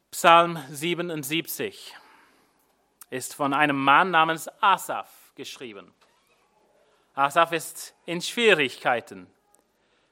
Psalm 0.09 0.57
77 0.69 1.93
ist 3.09 3.35
von 3.35 3.53
einem 3.53 3.75
Mann 3.75 4.11
namens 4.11 4.47
Asaph 4.61 5.09
geschrieben. 5.35 5.93
Asaph 7.15 7.51
ist 7.51 7.93
in 8.05 8.21
Schwierigkeiten. 8.21 9.27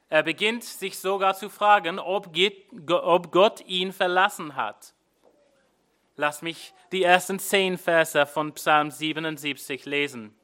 Er 0.10 0.24
beginnt 0.24 0.66
sich 0.66 1.00
sogar 1.00 1.36
zu 1.36 1.50
fragen, 1.50 2.00
ob 2.00 2.34
Gott 3.32 3.62
ihn 3.66 3.94
verlassen 3.94 4.58
hat. 4.58 4.94
Lass 6.18 6.42
mich 6.42 6.74
die 6.92 7.04
ersten 7.04 7.40
zehn 7.40 7.78
Verse 7.78 8.26
von 8.26 8.52
Psalm 8.56 8.92
77 8.92 9.86
lesen 9.86 10.37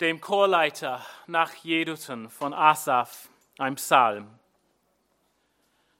dem 0.00 0.20
Chorleiter 0.20 1.04
nach 1.26 1.54
Jeduten 1.54 2.28
von 2.28 2.52
Asaph, 2.52 3.28
ein 3.58 3.76
Psalm. 3.76 4.28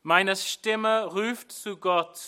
Meine 0.03 0.37
Stimme 0.37 1.07
ruft 1.07 1.51
zu 1.51 1.79
Gott 1.79 2.21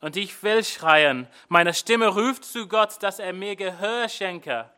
und 0.00 0.16
ich 0.16 0.42
will 0.42 0.64
schreien. 0.64 1.28
Meine 1.48 1.74
Stimme 1.74 2.08
ruft 2.08 2.44
zu 2.44 2.66
Gott, 2.68 3.02
dass 3.02 3.18
er 3.18 3.32
mir 3.32 3.54
Gehör 3.54 4.08
schenke. 4.08 4.70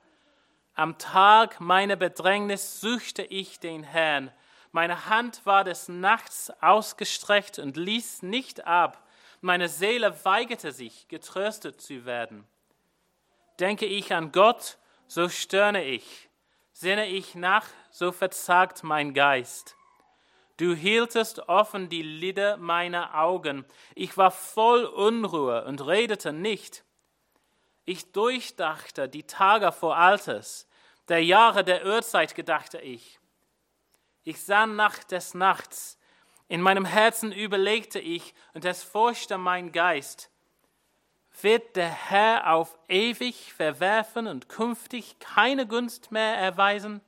Am 0.75 0.99
Tag 0.99 1.61
meiner 1.61 1.97
Bedrängnis 1.97 2.81
suchte 2.81 3.23
ich 3.23 3.61
den 3.61 3.85
Herrn. 3.85 4.31
Meine 4.73 5.07
Hand 5.07 5.47
war 5.47 5.65
des 5.65 5.89
Nachts 5.89 6.53
ausgestreckt 6.61 7.59
und 7.59 7.77
ließ 7.77 8.23
nicht 8.23 8.67
ab. 8.67 9.03
Meine 9.41 9.69
Seele 9.69 10.15
weigerte 10.25 10.73
sich, 10.73 11.09
getröstet 11.09 11.81
zu 11.81 12.05
werden. 12.05 12.47
Denke 13.59 13.87
ich 13.87 14.13
an 14.13 14.33
Gott, 14.33 14.77
so 15.07 15.29
stöhne 15.29 15.85
ich. 15.85 16.29
Sinne 16.73 17.07
ich 17.07 17.35
nach, 17.35 17.67
so 17.91 18.13
verzagt 18.13 18.83
mein 18.83 19.15
Geist. 19.15 19.77
Du 20.59 20.75
hieltest 20.75 21.49
offen 21.49 21.89
die 21.89 22.03
Lider 22.03 22.57
meiner 22.57 23.19
Augen. 23.19 23.65
Ich 23.95 24.17
war 24.17 24.31
voll 24.31 24.85
Unruhe 24.85 25.65
und 25.65 25.87
redete 25.87 26.33
nicht. 26.33 26.85
Ich 27.85 28.13
durchdachte 28.13 29.09
die 29.09 29.25
Tage 29.25 29.71
vor 29.71 29.97
Alters, 29.97 30.67
der 31.09 31.23
Jahre 31.23 31.63
der 31.63 31.87
Urzeit 31.87 32.35
gedachte 32.35 32.81
ich. 32.81 33.21
Ich 34.25 34.43
sann 34.43 34.77
nach 34.77 35.05
des 35.05 35.35
Nachts. 35.35 35.99
In 36.49 36.61
meinem 36.61 36.85
Herzen 36.85 37.33
überlegte 37.33 38.01
ich, 38.01 38.35
und 38.55 38.65
es 38.65 38.83
forschte 38.83 39.39
mein 39.39 39.73
Geist 39.73 40.31
wird 41.43 41.77
der 41.77 41.91
Herr 41.91 42.53
auf 42.53 42.79
ewig 42.89 43.53
verwerfen 43.53 44.27
und 44.27 44.49
künftig 44.49 45.19
keine 45.19 45.67
Gunst 45.67 46.11
mehr 46.13 46.37
erweisen? 46.37 47.01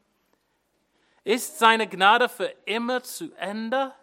Ist 1.24 1.58
seine 1.58 1.86
Gnade 1.86 2.28
für 2.28 2.54
immer 2.64 3.02
zu 3.02 3.32
Ende? 3.36 3.94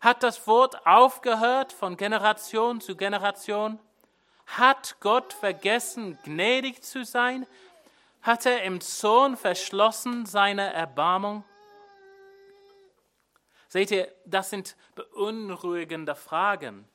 Hat 0.00 0.22
das 0.22 0.46
Wort 0.46 0.86
aufgehört 0.86 1.72
von 1.72 1.96
Generation 1.96 2.80
zu 2.80 2.96
Generation? 2.96 3.78
Hat 4.46 4.96
Gott 5.00 5.32
vergessen, 5.32 6.18
gnädig 6.24 6.82
zu 6.82 7.04
sein? 7.04 7.46
Hat 8.22 8.46
er 8.46 8.62
im 8.62 8.80
Zorn 8.80 9.36
verschlossen 9.36 10.26
seine 10.26 10.72
Erbarmung? 10.72 11.44
Seht 13.68 13.90
ihr, 13.90 14.08
das 14.24 14.50
sind 14.50 14.76
beunruhigende 14.94 16.14
Fragen 16.14 16.88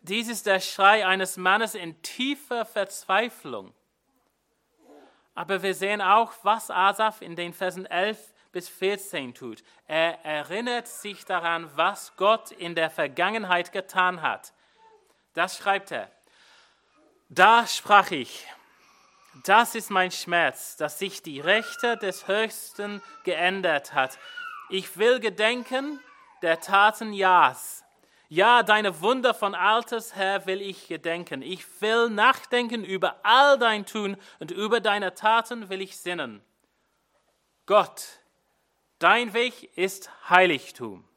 dies 0.00 0.28
ist 0.28 0.46
der 0.46 0.60
Schrei 0.60 1.06
eines 1.06 1.36
Mannes 1.36 1.74
in 1.74 2.00
tiefer 2.02 2.64
Verzweiflung. 2.64 3.74
Aber 5.34 5.62
wir 5.62 5.74
sehen 5.74 6.00
auch, 6.00 6.32
was 6.42 6.70
Asaf 6.70 7.22
in 7.22 7.36
den 7.36 7.52
Versen 7.52 7.86
11 7.86 8.34
bis 8.52 8.68
14 8.68 9.34
tut. 9.34 9.62
Er 9.86 10.24
erinnert 10.24 10.88
sich 10.88 11.24
daran, 11.24 11.70
was 11.76 12.16
Gott 12.16 12.50
in 12.50 12.74
der 12.74 12.90
Vergangenheit 12.90 13.72
getan 13.72 14.22
hat. 14.22 14.52
Das 15.34 15.56
schreibt 15.56 15.92
er. 15.92 16.10
Da 17.28 17.66
sprach 17.66 18.10
ich, 18.10 18.46
das 19.44 19.74
ist 19.74 19.90
mein 19.90 20.10
Schmerz, 20.10 20.76
dass 20.76 20.98
sich 20.98 21.22
die 21.22 21.40
Rechte 21.40 21.96
des 21.96 22.26
Höchsten 22.26 23.02
geändert 23.24 23.92
hat. 23.92 24.18
Ich 24.70 24.96
will 24.96 25.20
gedenken 25.20 26.00
der 26.42 26.60
Taten 26.60 27.12
Ja's. 27.12 27.84
Ja, 28.30 28.62
deine 28.62 29.00
Wunder 29.00 29.32
von 29.32 29.54
Alters 29.54 30.14
her 30.14 30.44
will 30.44 30.60
ich 30.60 30.86
gedenken. 30.86 31.40
Ich 31.40 31.64
will 31.80 32.10
nachdenken 32.10 32.84
über 32.84 33.16
all 33.22 33.58
dein 33.58 33.86
Tun 33.86 34.18
und 34.38 34.50
über 34.50 34.80
deine 34.80 35.14
Taten 35.14 35.70
will 35.70 35.80
ich 35.80 35.96
sinnen. 35.96 36.42
Gott, 37.64 38.20
dein 38.98 39.32
Weg 39.32 39.76
ist 39.78 40.10
Heiligtum. 40.28 41.08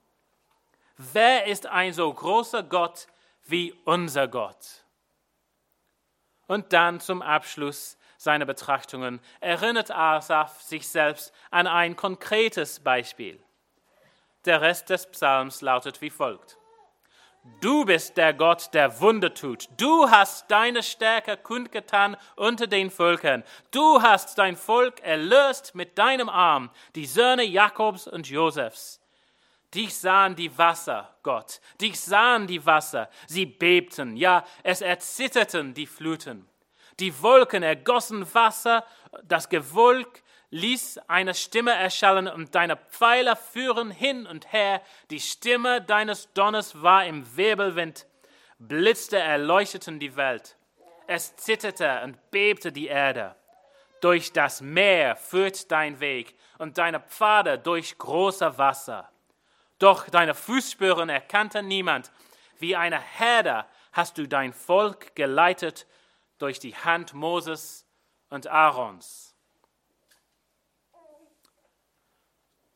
Wer 0.95 1.47
ist 1.47 1.65
ein 1.65 1.91
so 1.91 2.13
großer 2.13 2.63
Gott 2.63 3.07
wie 3.43 3.73
unser 3.83 4.29
Gott? 4.29 4.85
Und 6.47 6.71
dann 6.71 7.01
zum 7.01 7.21
Abschluss 7.21 7.97
seiner 8.17 8.45
Betrachtungen 8.45 9.19
erinnert 9.41 9.91
Asaf 9.91 10.61
sich 10.61 10.87
selbst 10.87 11.33
an 11.49 11.67
ein 11.67 11.97
konkretes 11.97 12.79
Beispiel. 12.79 13.43
Der 14.45 14.61
Rest 14.61 14.89
des 14.89 15.07
Psalms 15.07 15.61
lautet 15.61 16.01
wie 16.01 16.09
folgt. 16.09 16.57
Du 17.59 17.85
bist 17.85 18.17
der 18.17 18.33
Gott, 18.33 18.69
der 18.73 19.01
Wunder 19.01 19.33
tut. 19.33 19.67
Du 19.77 20.09
hast 20.09 20.49
deine 20.49 20.83
Stärke 20.83 21.37
kundgetan 21.37 22.15
unter 22.35 22.67
den 22.67 22.91
Völkern. 22.91 23.43
Du 23.71 24.01
hast 24.01 24.37
dein 24.37 24.55
Volk 24.55 24.99
erlöst 25.01 25.73
mit 25.73 25.97
deinem 25.97 26.29
Arm, 26.29 26.69
die 26.95 27.05
Söhne 27.05 27.43
Jakobs 27.43 28.07
und 28.07 28.29
Josefs. 28.29 28.99
Dich 29.73 29.95
sahen 29.95 30.35
die 30.35 30.55
Wasser, 30.57 31.15
Gott. 31.23 31.61
Dich 31.79 31.99
sahen 31.99 32.45
die 32.45 32.65
Wasser. 32.65 33.09
Sie 33.27 33.45
bebten, 33.45 34.17
ja, 34.17 34.43
es 34.63 34.81
erzitterten 34.81 35.73
die 35.73 35.87
Fluten. 35.87 36.47
Die 36.99 37.21
Wolken 37.21 37.63
ergossen 37.63 38.31
Wasser, 38.33 38.85
das 39.23 39.49
Gewölk 39.49 40.23
ließ 40.51 40.99
eine 41.07 41.33
Stimme 41.33 41.71
erschallen 41.71 42.27
und 42.27 42.55
deine 42.55 42.75
Pfeiler 42.77 43.35
führen 43.35 43.89
hin 43.89 44.27
und 44.27 44.51
her. 44.53 44.81
Die 45.09 45.19
Stimme 45.19 45.81
deines 45.81 46.31
Donners 46.33 46.81
war 46.81 47.05
im 47.05 47.35
Wirbelwind. 47.35 48.05
Blitze 48.59 49.17
erleuchteten 49.17 49.99
die 49.99 50.15
Welt. 50.15 50.57
Es 51.07 51.35
zitterte 51.37 52.01
und 52.03 52.31
bebte 52.31 52.71
die 52.71 52.87
Erde. 52.87 53.35
Durch 54.01 54.33
das 54.33 54.61
Meer 54.61 55.15
führt 55.15 55.71
dein 55.71 55.99
Weg 55.99 56.35
und 56.57 56.77
deine 56.77 56.99
Pfade 56.99 57.57
durch 57.57 57.97
große 57.97 58.57
Wasser. 58.57 59.09
Doch 59.79 60.09
deine 60.09 60.35
Fußspuren 60.35 61.09
erkannte 61.09 61.63
niemand. 61.63 62.11
Wie 62.59 62.75
eine 62.75 62.99
Herde 62.99 63.65
hast 63.93 64.17
du 64.17 64.27
dein 64.27 64.53
Volk 64.53 65.15
geleitet 65.15 65.87
durch 66.37 66.59
die 66.59 66.75
Hand 66.75 67.13
Moses 67.13 67.85
und 68.29 68.47
Aarons. 68.47 69.30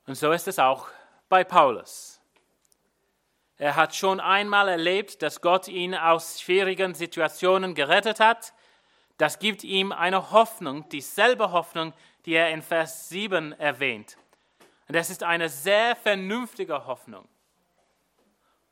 Und 0.07 0.15
so 0.15 0.31
ist 0.31 0.47
es 0.47 0.59
auch 0.59 0.87
bei 1.29 1.43
Paulus. 1.43 2.21
Er 3.57 3.75
hat 3.75 3.95
schon 3.95 4.19
einmal 4.19 4.67
erlebt, 4.67 5.21
dass 5.21 5.41
Gott 5.41 5.67
ihn 5.67 5.95
aus 5.95 6.41
schwierigen 6.41 6.93
Situationen 6.93 7.73
gerettet 7.73 8.19
hat. 8.19 8.53
Das 9.17 9.39
gibt 9.39 9.63
ihm 9.63 9.91
eine 9.91 10.31
Hoffnung, 10.31 10.87
dieselbe 10.89 11.51
Hoffnung, 11.51 11.93
die 12.25 12.33
er 12.33 12.49
in 12.51 12.61
Vers 12.61 13.07
7 13.09 13.53
erwähnt. 13.53 14.17
Und 14.87 14.95
das 14.95 15.09
ist 15.09 15.23
eine 15.23 15.49
sehr 15.49 15.95
vernünftige 15.95 16.85
Hoffnung. 16.85 17.27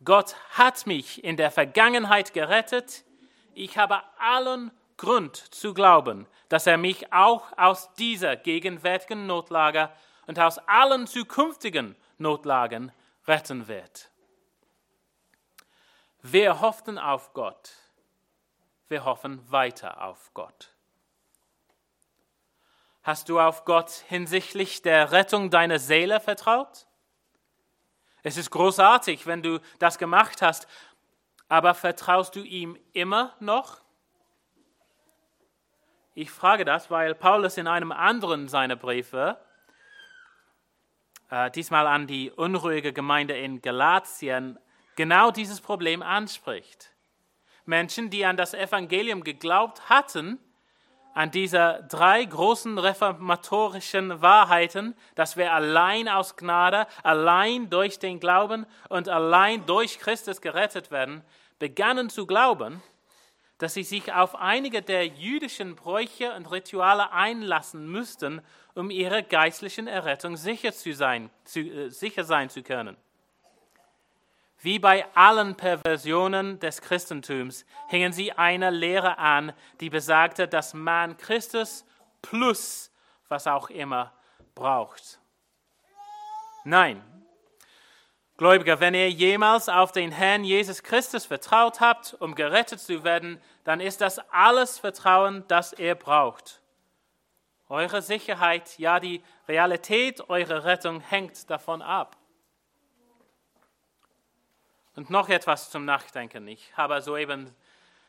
Gott 0.04 0.36
hat 0.50 0.86
mich 0.86 1.24
in 1.24 1.38
der 1.38 1.50
Vergangenheit 1.50 2.34
gerettet. 2.34 3.06
Ich 3.54 3.78
habe 3.78 4.02
allen 4.19 4.69
Grund 4.98 5.38
zu 5.38 5.74
glauben, 5.74 6.28
dass 6.50 6.67
er 6.67 6.78
mich 6.78 7.13
auch 7.13 7.58
aus 7.58 7.93
dieser 7.93 8.36
gegenwärtigen 8.36 9.26
Notlage 9.28 9.89
und 10.27 10.39
aus 10.39 10.57
allen 10.59 11.07
zukünftigen 11.07 11.95
Notlagen 12.17 12.91
retten 13.27 13.67
wird. 13.67 14.09
Wir 16.21 16.62
hoffen 16.62 16.97
auf 16.97 17.33
Gott. 17.33 17.71
Wir 18.88 19.05
hoffen 19.05 19.51
weiter 19.51 20.01
auf 20.03 20.33
Gott. 20.33 20.69
Hast 23.03 23.27
du 23.27 23.39
auf 23.39 23.65
Gott 23.65 23.91
hinsichtlich 24.07 24.81
der 24.81 25.12
Rettung 25.12 25.49
deiner 25.49 25.79
Seele 25.79 26.21
vertraut? 26.21 26.88
Es 28.21 28.38
ist 28.38 28.49
großartig, 28.49 29.27
wenn 29.27 29.43
du 29.43 29.59
das 29.79 29.97
gemacht 29.97 30.41
hast, 30.41 30.67
aber 31.49 31.73
vertraust 31.73 32.36
du 32.38 32.39
ihm 32.39 32.79
immer 32.93 33.36
noch? 33.41 33.81
Ich 36.15 36.31
frage 36.31 36.63
das, 36.63 36.89
weil 36.89 37.15
Paulus 37.15 37.57
in 37.57 37.67
einem 37.67 37.91
anderen 37.91 38.47
seiner 38.47 38.77
Briefe, 38.77 39.38
äh, 41.34 41.50
diesmal 41.50 41.88
an 41.88 42.06
die 42.06 42.30
unruhige 42.30 42.93
Gemeinde 42.93 43.36
in 43.36 43.60
Galatien, 43.60 44.60
genau 44.96 45.32
dieses 45.32 45.62
Problem 45.62 46.04
anspricht. 46.04 46.91
Menschen, 47.65 48.12
die 48.12 48.24
an 48.24 48.38
das 48.38 48.54
Evangelium 48.54 49.24
geglaubt 49.24 49.89
hatten, 49.89 50.38
an 51.15 51.32
diese 51.32 51.88
drei 51.89 52.24
großen 52.24 52.78
reformatorischen 52.78 54.22
Wahrheiten, 54.22 54.96
dass 55.15 55.36
wir 55.36 55.52
allein 55.54 56.08
aus 56.08 56.36
Gnade, 56.36 56.86
allein 57.02 57.67
durch 57.72 57.98
den 57.98 58.19
Glauben 58.19 58.67
und 58.89 59.10
allein 59.10 59.65
durch 59.65 59.98
Christus 59.98 60.39
gerettet 60.39 60.91
werden, 60.91 61.24
begannen 61.58 62.12
zu 62.12 62.28
glauben, 62.28 62.84
dass 63.58 63.74
sie 63.74 63.84
sich 63.84 64.13
auf 64.13 64.36
einige 64.36 64.84
der 64.84 65.08
jüdischen 65.08 65.76
Bräuche 65.76 66.34
und 66.34 66.52
Rituale 66.52 67.12
einlassen 67.12 67.88
müssten, 67.89 68.41
um 68.75 68.89
ihrer 68.89 69.21
geistlichen 69.21 69.88
Errettung 69.88 70.38
sicher, 70.38 70.73
zu 70.73 70.93
sein, 70.93 71.29
zu, 71.43 71.59
äh, 71.59 71.89
sicher 71.89 72.23
sein 72.23 72.49
zu 72.49 72.63
können. 72.63 72.97
Wie 74.59 74.79
bei 74.79 75.05
allen 75.13 75.55
Perversionen 75.55 76.59
des 76.59 76.81
Christentums 76.81 77.65
hingen 77.89 78.13
sie 78.13 78.31
einer 78.31 78.71
Lehre 78.71 79.17
an, 79.17 79.51
die 79.81 79.89
besagte, 79.89 80.47
dass 80.47 80.73
man 80.73 81.17
Christus 81.17 81.86
plus 82.21 82.89
was 83.27 83.45
auch 83.45 83.69
immer 83.69 84.13
braucht. 84.55 85.19
Nein, 86.63 87.03
Gläubiger, 88.38 88.79
wenn 88.79 88.95
ihr 88.95 89.12
jemals 89.12 89.69
auf 89.69 89.91
den 89.91 90.12
Herrn 90.12 90.43
Jesus 90.43 90.81
Christus 90.81 91.25
vertraut 91.25 91.81
habt, 91.81 92.15
um 92.19 92.33
gerettet 92.33 92.79
zu 92.79 93.03
werden, 93.03 93.39
dann 93.63 93.79
ist 93.79 94.01
das 94.01 94.17
alles 94.31 94.79
Vertrauen, 94.79 95.43
das 95.47 95.73
ihr 95.73 95.93
braucht. 95.93 96.62
Eure 97.73 98.03
Sicherheit, 98.03 98.77
ja 98.77 98.99
die 98.99 99.23
Realität 99.47 100.29
eurer 100.29 100.63
Rettung 100.63 100.99
hängt 100.99 101.49
davon 101.49 101.81
ab. 101.81 102.15
Und 104.95 105.09
noch 105.09 105.27
etwas 105.27 105.71
zum 105.71 105.83
Nachdenken. 105.83 106.47
Ich 106.47 106.77
habe 106.77 107.01
soeben 107.01 107.49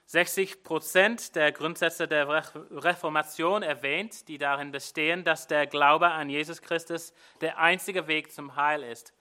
60 0.05 0.65
Prozent 0.65 1.35
der 1.35 1.51
Grundsätze 1.51 2.07
der 2.07 2.29
Reformation 2.73 3.63
erwähnt, 3.63 4.29
die 4.29 4.37
darin 4.37 4.71
bestehen, 4.71 5.25
dass 5.25 5.47
der 5.47 5.67
Glaube 5.67 6.11
an 6.11 6.29
Jesus 6.29 6.61
Christus 6.61 7.15
der 7.41 7.57
einzige 7.57 8.07
Weg 8.07 8.33
zum 8.33 8.57
Heil 8.57 8.83
ist. 8.83 9.15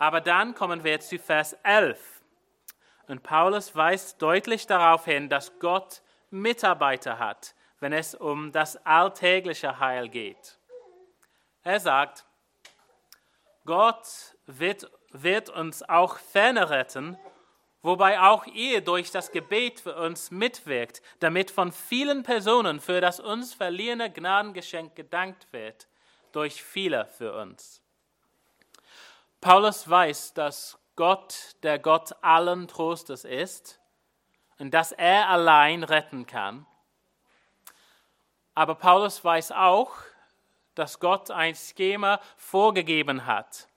Aber 0.00 0.20
dann 0.20 0.56
kommen 0.56 0.82
wir 0.82 0.98
zu 0.98 1.20
Vers 1.20 1.52
11. 1.62 2.20
Und 3.06 3.22
Paulus 3.22 3.76
weist 3.76 4.20
deutlich 4.20 4.66
darauf 4.66 5.04
hin, 5.04 5.28
dass 5.28 5.56
Gott 5.60 6.02
Mitarbeiter 6.30 7.20
hat, 7.20 7.53
wenn 7.84 7.92
es 7.92 8.14
um 8.14 8.50
das 8.50 8.78
alltägliche 8.86 9.78
Heil 9.78 10.08
geht. 10.08 10.56
Er 11.64 11.78
sagt, 11.78 12.24
Gott 13.66 14.06
wird, 14.46 14.90
wird 15.10 15.50
uns 15.50 15.82
auch 15.82 16.16
ferner 16.16 16.70
retten, 16.70 17.18
wobei 17.82 18.18
auch 18.22 18.46
ihr 18.46 18.80
durch 18.80 19.10
das 19.10 19.32
Gebet 19.32 19.80
für 19.80 19.96
uns 19.96 20.30
mitwirkt, 20.30 21.02
damit 21.20 21.50
von 21.50 21.72
vielen 21.72 22.22
Personen 22.22 22.80
für 22.80 23.02
das 23.02 23.20
uns 23.20 23.52
verliehene 23.52 24.10
Gnadengeschenk 24.10 24.96
gedankt 24.96 25.46
wird, 25.52 25.86
durch 26.32 26.62
viele 26.62 27.04
für 27.04 27.38
uns. 27.38 27.82
Paulus 29.42 29.90
weiß, 29.90 30.32
dass 30.32 30.78
Gott 30.96 31.56
der 31.62 31.78
Gott 31.78 32.14
allen 32.22 32.66
Trostes 32.66 33.26
ist 33.26 33.78
und 34.58 34.72
dass 34.72 34.92
er 34.92 35.28
allein 35.28 35.84
retten 35.84 36.24
kann. 36.24 36.64
Aber 38.54 38.74
Paulus 38.76 39.24
weiß 39.24 39.52
auch, 39.52 39.92
dass 40.74 41.00
Gott 41.00 41.30
ein 41.30 41.54
Schema 41.54 42.20
vorgegeben 42.36 43.26
hat. 43.26 43.68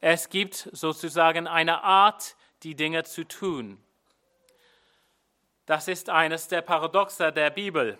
Es 0.00 0.28
gibt 0.28 0.68
sozusagen 0.72 1.46
eine 1.46 1.82
Art, 1.82 2.36
die 2.62 2.74
Dinge 2.74 3.04
zu 3.04 3.24
tun. 3.24 3.82
Das 5.66 5.88
ist 5.88 6.10
eines 6.10 6.48
der 6.48 6.62
Paradoxe 6.62 7.32
der 7.32 7.50
Bibel. 7.50 7.98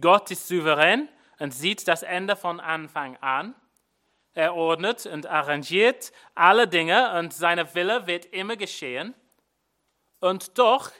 Gott 0.00 0.30
ist 0.30 0.48
souverän 0.48 1.08
und 1.38 1.52
sieht 1.52 1.86
das 1.86 2.02
Ende 2.02 2.36
von 2.36 2.58
Anfang 2.58 3.16
an. 3.18 3.54
Er 4.32 4.54
ordnet 4.54 5.06
und 5.06 5.26
arrangiert 5.26 6.12
alle 6.34 6.68
Dinge 6.68 7.18
und 7.18 7.32
seine 7.32 7.74
Wille 7.74 8.06
wird 8.06 8.26
immer 8.26 8.56
geschehen. 8.56 9.14
Und 10.20 10.58
doch 10.58 10.90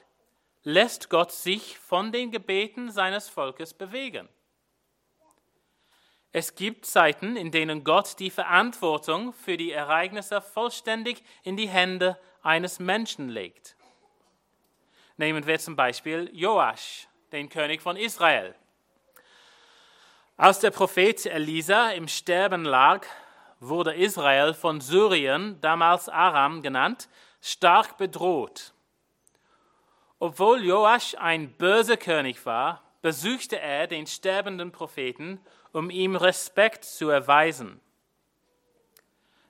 lässt 0.63 1.11
Gott 1.11 1.33
sich 1.33 1.79
von 1.79 2.13
den 2.13 2.31
Gebeten 2.31 2.91
seines 2.91 3.29
Volkes 3.29 3.75
bewegen. 3.75 4.29
Es 6.33 6.55
gibt 6.55 6.87
Zeiten, 6.87 7.37
in 7.37 7.51
denen 7.51 7.83
Gott 7.83 8.19
die 8.21 8.31
Verantwortung 8.31 9.33
für 9.33 9.57
die 9.57 9.73
Ereignisse 9.73 10.41
vollständig 10.41 11.25
in 11.43 11.57
die 11.57 11.69
Hände 11.69 12.19
eines 12.43 12.79
Menschen 12.79 13.29
legt. 13.29 13.75
Nehmen 15.17 15.47
wir 15.47 15.59
zum 15.59 15.75
Beispiel 15.75 16.31
Joasch, 16.33 17.09
den 17.33 17.49
König 17.49 17.83
von 17.83 17.97
Israel. 17.97 18.55
Als 20.37 20.61
der 20.61 20.71
Prophet 20.71 21.27
Elisa 21.27 21.91
im 21.91 22.07
Sterben 22.09 22.65
lag, 22.65 23.05
wurde 23.59 23.95
Israel 23.95 24.55
von 24.55 24.81
Syrien, 24.81 25.61
damals 25.61 26.09
Aram 26.09 26.63
genannt, 26.63 27.09
stark 27.43 27.99
bedroht. 27.99 28.73
Obwohl 30.23 30.63
Joasch 30.63 31.15
ein 31.19 31.51
böser 31.55 31.97
König 31.97 32.45
war, 32.45 32.83
besuchte 33.01 33.59
er 33.59 33.87
den 33.87 34.07
sterbenden 34.07 34.71
Propheten, 34.71 35.41
um 35.73 35.89
ihm 35.89 36.15
Respekt 36.15 36.85
zu 36.85 37.09
erweisen. 37.09 37.81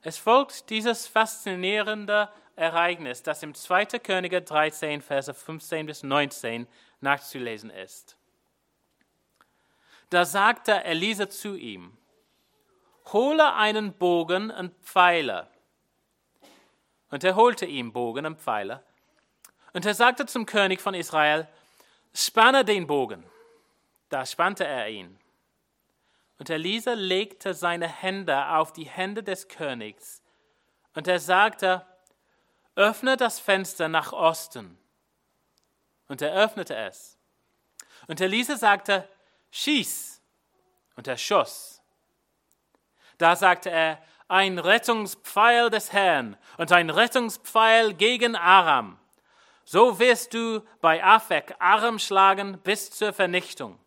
Es 0.03 0.17
folgt 0.17 0.71
dieses 0.71 1.09
faszinierende 1.09 2.29
Ereignis, 2.55 3.25
das 3.25 3.43
im 3.43 3.53
2. 3.53 3.87
Könige 3.99 4.43
13, 4.43 5.03
Verse 5.03 5.35
15 5.35 5.87
bis 5.87 6.05
19 6.05 6.69
nachzulesen 7.01 7.71
ist. 7.71 8.17
Da 10.09 10.25
sagte 10.25 10.85
Elisa 10.85 11.29
zu 11.29 11.57
ihm, 11.57 11.99
hole 13.13 13.55
einen 13.55 13.93
Bogen 13.93 14.53
und 14.53 14.73
Pfeile. 14.85 15.49
Und 17.11 17.25
er 17.25 17.35
holte 17.35 17.67
ihm 17.67 17.93
Bogen 17.93 18.25
und 18.25 18.39
Pfeile. 18.39 18.85
Und 19.73 19.87
er 19.87 19.95
sagte 19.95 20.27
zum 20.27 20.47
König 20.47 20.81
von 20.81 20.95
Israel, 20.95 21.49
spanne 22.13 22.65
den 22.65 22.87
Bogen. 22.87 23.25
Da 24.09 24.27
spannte 24.27 24.67
er 24.67 24.89
ihn. 24.89 25.19
Und 26.39 26.51
Elisa 26.51 26.95
legte 26.95 27.55
seine 27.55 27.87
Hände 27.87 28.49
auf 28.49 28.73
die 28.73 28.85
Hände 28.85 29.23
des 29.23 29.49
Königs. 29.49 30.23
Und 30.95 31.07
er 31.07 31.21
sagte, 31.21 31.87
öffne 32.75 33.17
das 33.17 33.39
Fenster 33.39 33.89
nach 33.89 34.13
Osten. 34.13 34.79
Und 36.09 36.23
er 36.23 36.33
öffnete 36.33 36.75
es. 36.75 37.19
Und 38.09 38.21
Elisa 38.21 38.57
sagte, 38.57 39.09
schieß. 39.51 40.21
Und 40.97 41.07
er 41.07 41.17
schoss. 41.17 41.83
Da 43.19 43.37
sagte 43.37 43.71
er, 43.71 44.03
ein 44.29 44.59
Rettungspfeil 44.59 45.71
des 45.71 45.93
Herrn 45.93 46.37
und 46.57 46.73
ein 46.73 46.89
Rettungspfeil 46.89 47.95
gegen 47.95 48.37
Aram. 48.37 49.00
So 49.73 50.01
wirst 50.01 50.35
du 50.35 50.67
bei 50.81 51.01
Afek 51.05 51.55
Aram 51.61 52.01
schlagen 52.01 52.59
bis 52.59 52.91
zur 52.91 53.13
Vernichtung. 53.13 53.79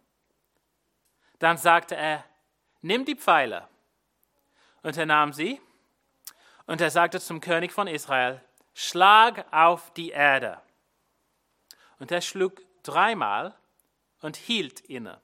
Dann 1.40 1.58
sagte 1.58 1.98
er, 1.98 2.24
nimm 2.82 3.04
die 3.04 3.18
Pfeile. 3.18 3.68
Und 4.82 4.96
er 4.96 5.06
nahm 5.06 5.34
sie 5.34 5.60
und 6.68 6.80
er 6.80 6.90
sagte 6.90 7.20
zum 7.20 7.42
König 7.42 7.74
von 7.74 7.88
Israel, 7.88 8.42
schlag 8.74 9.46
auf 9.52 9.92
die 9.92 10.12
Erde. 10.12 10.62
Und 12.00 12.14
er 12.14 12.22
schlug 12.22 12.62
dreimal 12.84 13.54
und 14.22 14.38
hielt 14.38 14.80
inne. 14.80 15.20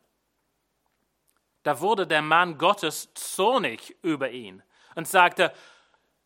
Da 1.64 1.80
wurde 1.80 2.06
der 2.06 2.22
Mann 2.22 2.58
Gottes 2.58 3.14
zornig 3.14 3.96
über 4.02 4.30
ihn 4.30 4.62
und 4.96 5.08
sagte, 5.08 5.54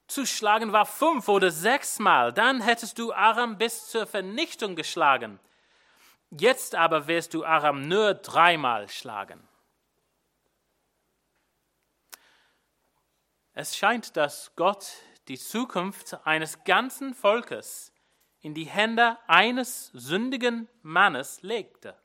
zu 0.08 0.26
schlagen 0.26 0.72
war 0.72 0.86
fünf 0.86 1.28
oder 1.28 1.52
sechsmal, 1.52 2.34
dann 2.34 2.62
hättest 2.62 3.00
du 3.00 3.14
Aram 3.14 3.58
bis 3.58 3.90
zur 3.90 4.06
Vernichtung 4.06 4.76
geschlagen. 4.76 5.40
Jetzt 6.30 6.76
aber 6.76 7.08
wirst 7.08 7.34
du 7.34 7.46
Aram 7.46 7.88
nur 7.88 8.14
dreimal 8.16 8.90
schlagen. 8.90 9.48
Es 13.54 13.78
scheint, 13.78 14.18
dass 14.18 14.56
Gott 14.56 14.88
die 15.28 15.38
Zukunft 15.38 16.26
eines 16.26 16.64
ganzen 16.64 17.14
Volkes 17.14 17.94
in 18.42 18.54
die 18.54 18.66
Hände 18.66 19.18
eines 19.28 19.88
sündigen 19.94 20.68
Mannes 20.82 21.42
legte. 21.44 21.96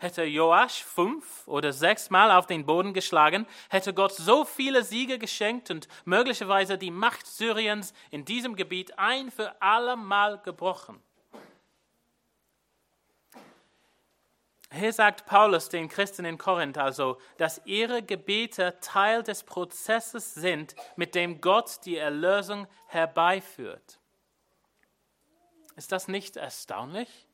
Hätte 0.00 0.24
Joasch 0.24 0.82
fünf 0.82 1.46
oder 1.46 1.74
sechsmal 1.74 2.30
auf 2.30 2.46
den 2.46 2.64
Boden 2.64 2.94
geschlagen, 2.94 3.46
hätte 3.68 3.92
Gott 3.92 4.14
so 4.14 4.46
viele 4.46 4.82
Siege 4.82 5.18
geschenkt 5.18 5.70
und 5.70 5.88
möglicherweise 6.06 6.78
die 6.78 6.90
Macht 6.90 7.26
Syriens 7.26 7.92
in 8.10 8.24
diesem 8.24 8.56
Gebiet 8.56 8.98
ein 8.98 9.30
für 9.30 9.60
allemal 9.60 10.38
gebrochen. 10.38 11.02
Hier 14.72 14.94
sagt 14.94 15.26
Paulus 15.26 15.68
den 15.68 15.90
Christen 15.90 16.24
in 16.24 16.38
Korinth 16.38 16.78
also, 16.78 17.18
dass 17.36 17.60
ihre 17.66 18.02
Gebete 18.02 18.78
Teil 18.80 19.22
des 19.22 19.42
Prozesses 19.42 20.32
sind, 20.32 20.74
mit 20.96 21.14
dem 21.14 21.42
Gott 21.42 21.80
die 21.84 21.98
Erlösung 21.98 22.66
herbeiführt. 22.86 24.00
Ist 25.76 25.92
das 25.92 26.08
nicht 26.08 26.38
erstaunlich? 26.38 27.26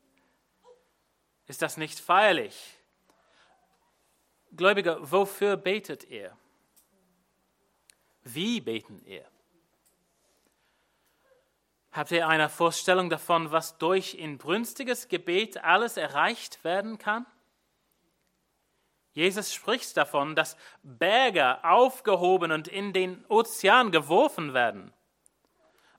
Ist 1.47 1.61
das 1.61 1.77
nicht 1.77 1.99
feierlich? 1.99 2.77
Gläubiger, 4.51 5.11
wofür 5.11 5.57
betet 5.57 6.03
ihr? 6.09 6.35
Wie 8.23 8.59
beten 8.59 9.01
ihr? 9.05 9.25
Habt 11.91 12.11
ihr 12.11 12.27
eine 12.27 12.49
Vorstellung 12.49 13.09
davon, 13.09 13.51
was 13.51 13.77
durch 13.77 14.13
inbrünstiges 14.13 15.07
Gebet 15.07 15.63
alles 15.63 15.97
erreicht 15.97 16.63
werden 16.63 16.97
kann? 16.97 17.25
Jesus 19.13 19.51
spricht 19.51 19.97
davon, 19.97 20.35
dass 20.35 20.57
Berge 20.83 21.63
aufgehoben 21.63 22.51
und 22.51 22.67
in 22.67 22.93
den 22.93 23.25
Ozean 23.29 23.91
geworfen 23.91 24.53
werden. 24.53 24.93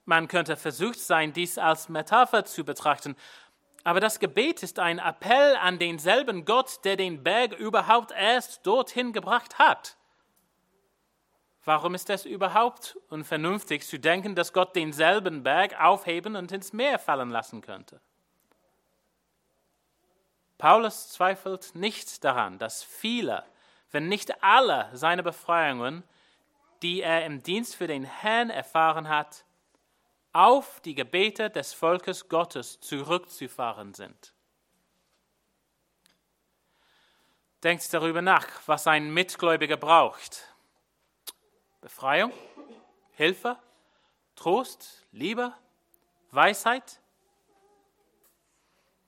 Man 0.05 0.29
könnte 0.29 0.57
versucht 0.57 1.01
sein, 1.01 1.33
dies 1.33 1.59
als 1.59 1.89
Metapher 1.89 2.45
zu 2.45 2.65
betrachten, 2.65 3.17
aber 3.85 4.01
das 4.01 4.19
Gebet 4.19 4.63
ist 4.63 4.79
ein 4.79 4.99
Appell 4.99 5.57
an 5.57 5.79
denselben 5.79 6.45
Gott, 6.45 6.85
der 6.85 6.97
den 6.97 7.23
Berg 7.23 7.53
überhaupt 7.53 8.13
erst 8.13 8.67
dorthin 8.67 9.13
gebracht 9.13 9.59
hat. 9.59 9.97
Warum 11.65 11.95
ist 11.95 12.09
es 12.09 12.25
überhaupt 12.25 12.99
unvernünftig 13.11 13.87
zu 13.87 13.99
denken, 13.99 14.35
dass 14.35 14.53
Gott 14.53 14.75
denselben 14.75 15.43
Berg 15.43 15.79
aufheben 15.79 16.35
und 16.35 16.51
ins 16.51 16.73
Meer 16.73 16.99
fallen 16.99 17.31
lassen 17.31 17.61
könnte? 17.61 18.01
Paulus 20.57 21.09
zweifelt 21.11 21.75
nicht 21.75 22.25
daran, 22.25 22.59
dass 22.59 22.83
viele, 22.83 23.45
wenn 23.93 24.09
nicht 24.09 24.43
alle 24.43 24.89
seine 24.95 25.23
Befreiungen, 25.23 26.03
die 26.83 27.03
er 27.03 27.25
im 27.25 27.43
Dienst 27.43 27.77
für 27.77 27.87
den 27.87 28.05
Herrn 28.05 28.51
erfahren 28.51 29.09
hat, 29.09 29.45
auf 30.33 30.81
die 30.81 30.95
Gebete 30.95 31.51
des 31.51 31.73
Volkes 31.73 32.29
Gottes 32.29 32.81
zurückzufahren 32.81 33.95
sind. 33.95 34.35
Denkt 37.63 37.93
darüber 37.93 38.23
nach, 38.23 38.47
was 38.67 38.87
ein 38.87 39.13
Mitgläubiger 39.13 39.77
braucht. 39.77 40.55
Befreiung, 41.81 42.33
Hilfe, 43.13 43.59
Trost, 44.37 45.07
Liebe, 45.11 45.53
Weisheit. 46.31 47.01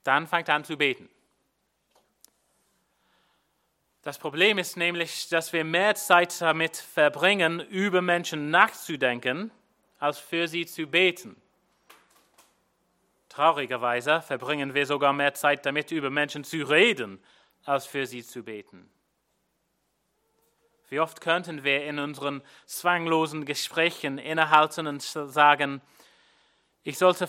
Dann 0.02 0.26
fängt 0.26 0.48
er 0.48 0.56
an 0.56 0.64
zu 0.64 0.76
beten. 0.76 1.08
Das 4.02 4.18
Problem 4.18 4.56
ist 4.58 4.76
nämlich, 4.76 5.28
dass 5.28 5.52
wir 5.52 5.62
mehr 5.62 5.94
Zeit 5.94 6.40
damit 6.40 6.76
verbringen, 6.76 7.60
über 7.60 8.00
Menschen 8.00 8.50
nachzudenken, 8.50 9.52
als 10.00 10.18
für 10.18 10.48
sie 10.48 10.66
zu 10.66 10.86
beten. 10.86 11.40
Traurigerweise 13.28 14.22
verbringen 14.22 14.74
wir 14.74 14.86
sogar 14.86 15.12
mehr 15.12 15.34
Zeit 15.34 15.64
damit, 15.64 15.92
über 15.92 16.10
Menschen 16.10 16.42
zu 16.42 16.62
reden, 16.64 17.22
als 17.64 17.86
für 17.86 18.06
sie 18.06 18.24
zu 18.24 18.42
beten. 18.42 18.90
Wie 20.88 20.98
oft 20.98 21.20
könnten 21.20 21.62
wir 21.62 21.84
in 21.84 22.00
unseren 22.00 22.42
zwanglosen 22.66 23.44
Gesprächen 23.44 24.18
innehalten 24.18 24.88
und 24.88 25.02
sagen, 25.02 25.80
ich 26.82 26.98
sollte 26.98 27.28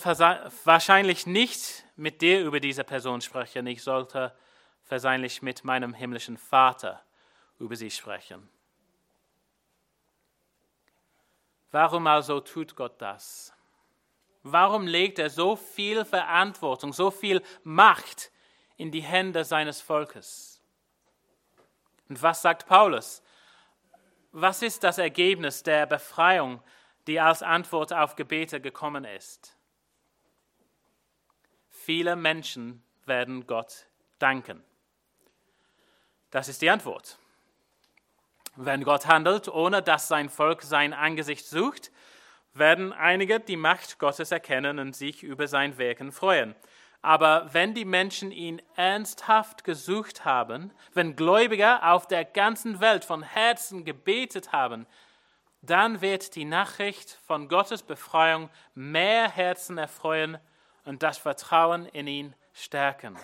wahrscheinlich 0.63 1.27
nicht 1.27 1.85
mit 1.95 2.21
dir 2.21 2.41
über 2.41 2.59
diese 2.59 2.83
Person 2.83 3.21
sprechen, 3.21 3.67
ich 3.67 3.83
sollte 3.83 4.33
wahrscheinlich 4.87 5.41
mit 5.41 5.63
meinem 5.63 5.93
himmlischen 5.93 6.37
Vater 6.37 7.03
über 7.59 7.75
sie 7.75 7.91
sprechen. 7.91 8.49
Warum 11.71 12.07
also 12.07 12.39
tut 12.41 12.75
Gott 12.75 13.01
das? 13.01 13.53
Warum 14.43 14.87
legt 14.87 15.19
er 15.19 15.29
so 15.29 15.55
viel 15.55 16.03
Verantwortung, 16.03 16.93
so 16.93 17.11
viel 17.11 17.41
Macht 17.63 18.31
in 18.75 18.91
die 18.91 19.01
Hände 19.01 19.45
seines 19.45 19.81
Volkes? 19.81 20.61
Und 22.09 22.21
was 22.21 22.41
sagt 22.41 22.65
Paulus? 22.65 23.23
Was 24.31 24.61
ist 24.61 24.83
das 24.83 24.97
Ergebnis 24.97 25.63
der 25.63 25.85
Befreiung, 25.85 26.61
die 27.07 27.19
als 27.19 27.43
Antwort 27.43 27.93
auf 27.93 28.15
Gebete 28.15 28.59
gekommen 28.59 29.05
ist? 29.05 29.55
Viele 31.69 32.15
Menschen 32.15 32.83
werden 33.05 33.47
Gott 33.47 33.87
danken. 34.19 34.63
Das 36.31 36.47
ist 36.47 36.61
die 36.61 36.69
Antwort. 36.69 37.17
Wenn 38.55 38.83
Gott 38.83 39.07
handelt, 39.07 39.47
ohne 39.47 39.81
dass 39.81 40.07
sein 40.07 40.29
Volk 40.29 40.61
sein 40.61 40.93
Angesicht 40.93 41.45
sucht, 41.47 41.91
werden 42.53 42.91
einige 42.91 43.39
die 43.39 43.55
Macht 43.55 43.97
Gottes 43.97 44.31
erkennen 44.31 44.79
und 44.79 44.95
sich 44.95 45.23
über 45.23 45.47
sein 45.47 45.77
Wirken 45.77 46.11
freuen. 46.11 46.55
Aber 47.01 47.49
wenn 47.51 47.73
die 47.73 47.85
Menschen 47.85 48.31
ihn 48.31 48.61
ernsthaft 48.75 49.63
gesucht 49.63 50.25
haben, 50.25 50.71
wenn 50.93 51.15
Gläubige 51.15 51.81
auf 51.83 52.07
der 52.07 52.25
ganzen 52.25 52.79
Welt 52.79 53.05
von 53.05 53.23
Herzen 53.23 53.85
gebetet 53.85 54.51
haben, 54.51 54.85
dann 55.61 56.01
wird 56.01 56.35
die 56.35 56.45
Nachricht 56.45 57.19
von 57.25 57.47
Gottes 57.47 57.83
Befreiung 57.83 58.49
mehr 58.75 59.29
Herzen 59.29 59.77
erfreuen 59.77 60.37
und 60.85 61.03
das 61.03 61.17
Vertrauen 61.17 61.85
in 61.87 62.07
ihn 62.07 62.35
stärken. 62.53 63.17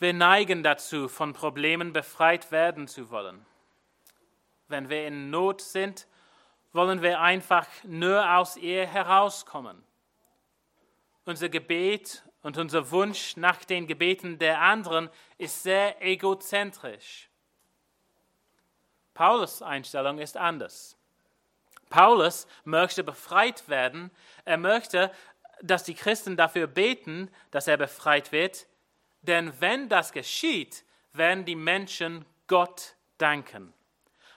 Wir 0.00 0.14
neigen 0.14 0.62
dazu, 0.62 1.08
von 1.08 1.34
Problemen 1.34 1.92
befreit 1.92 2.50
werden 2.50 2.88
zu 2.88 3.10
wollen. 3.10 3.44
Wenn 4.66 4.88
wir 4.88 5.06
in 5.06 5.28
Not 5.28 5.60
sind, 5.60 6.06
wollen 6.72 7.02
wir 7.02 7.20
einfach 7.20 7.66
nur 7.84 8.34
aus 8.34 8.56
ihr 8.56 8.86
herauskommen. 8.86 9.84
Unser 11.26 11.50
Gebet 11.50 12.24
und 12.40 12.56
unser 12.56 12.90
Wunsch 12.90 13.36
nach 13.36 13.62
den 13.62 13.86
Gebeten 13.86 14.38
der 14.38 14.62
anderen 14.62 15.10
ist 15.36 15.62
sehr 15.62 16.00
egozentrisch. 16.00 17.28
Paulus 19.12 19.60
Einstellung 19.60 20.18
ist 20.18 20.38
anders. 20.38 20.96
Paulus 21.90 22.46
möchte 22.64 23.04
befreit 23.04 23.68
werden. 23.68 24.10
Er 24.46 24.56
möchte, 24.56 25.12
dass 25.60 25.84
die 25.84 25.94
Christen 25.94 26.38
dafür 26.38 26.66
beten, 26.66 27.30
dass 27.50 27.68
er 27.68 27.76
befreit 27.76 28.32
wird. 28.32 28.66
Denn 29.22 29.52
wenn 29.60 29.88
das 29.88 30.12
geschieht, 30.12 30.84
werden 31.12 31.44
die 31.44 31.56
Menschen 31.56 32.24
Gott 32.46 32.96
danken. 33.18 33.72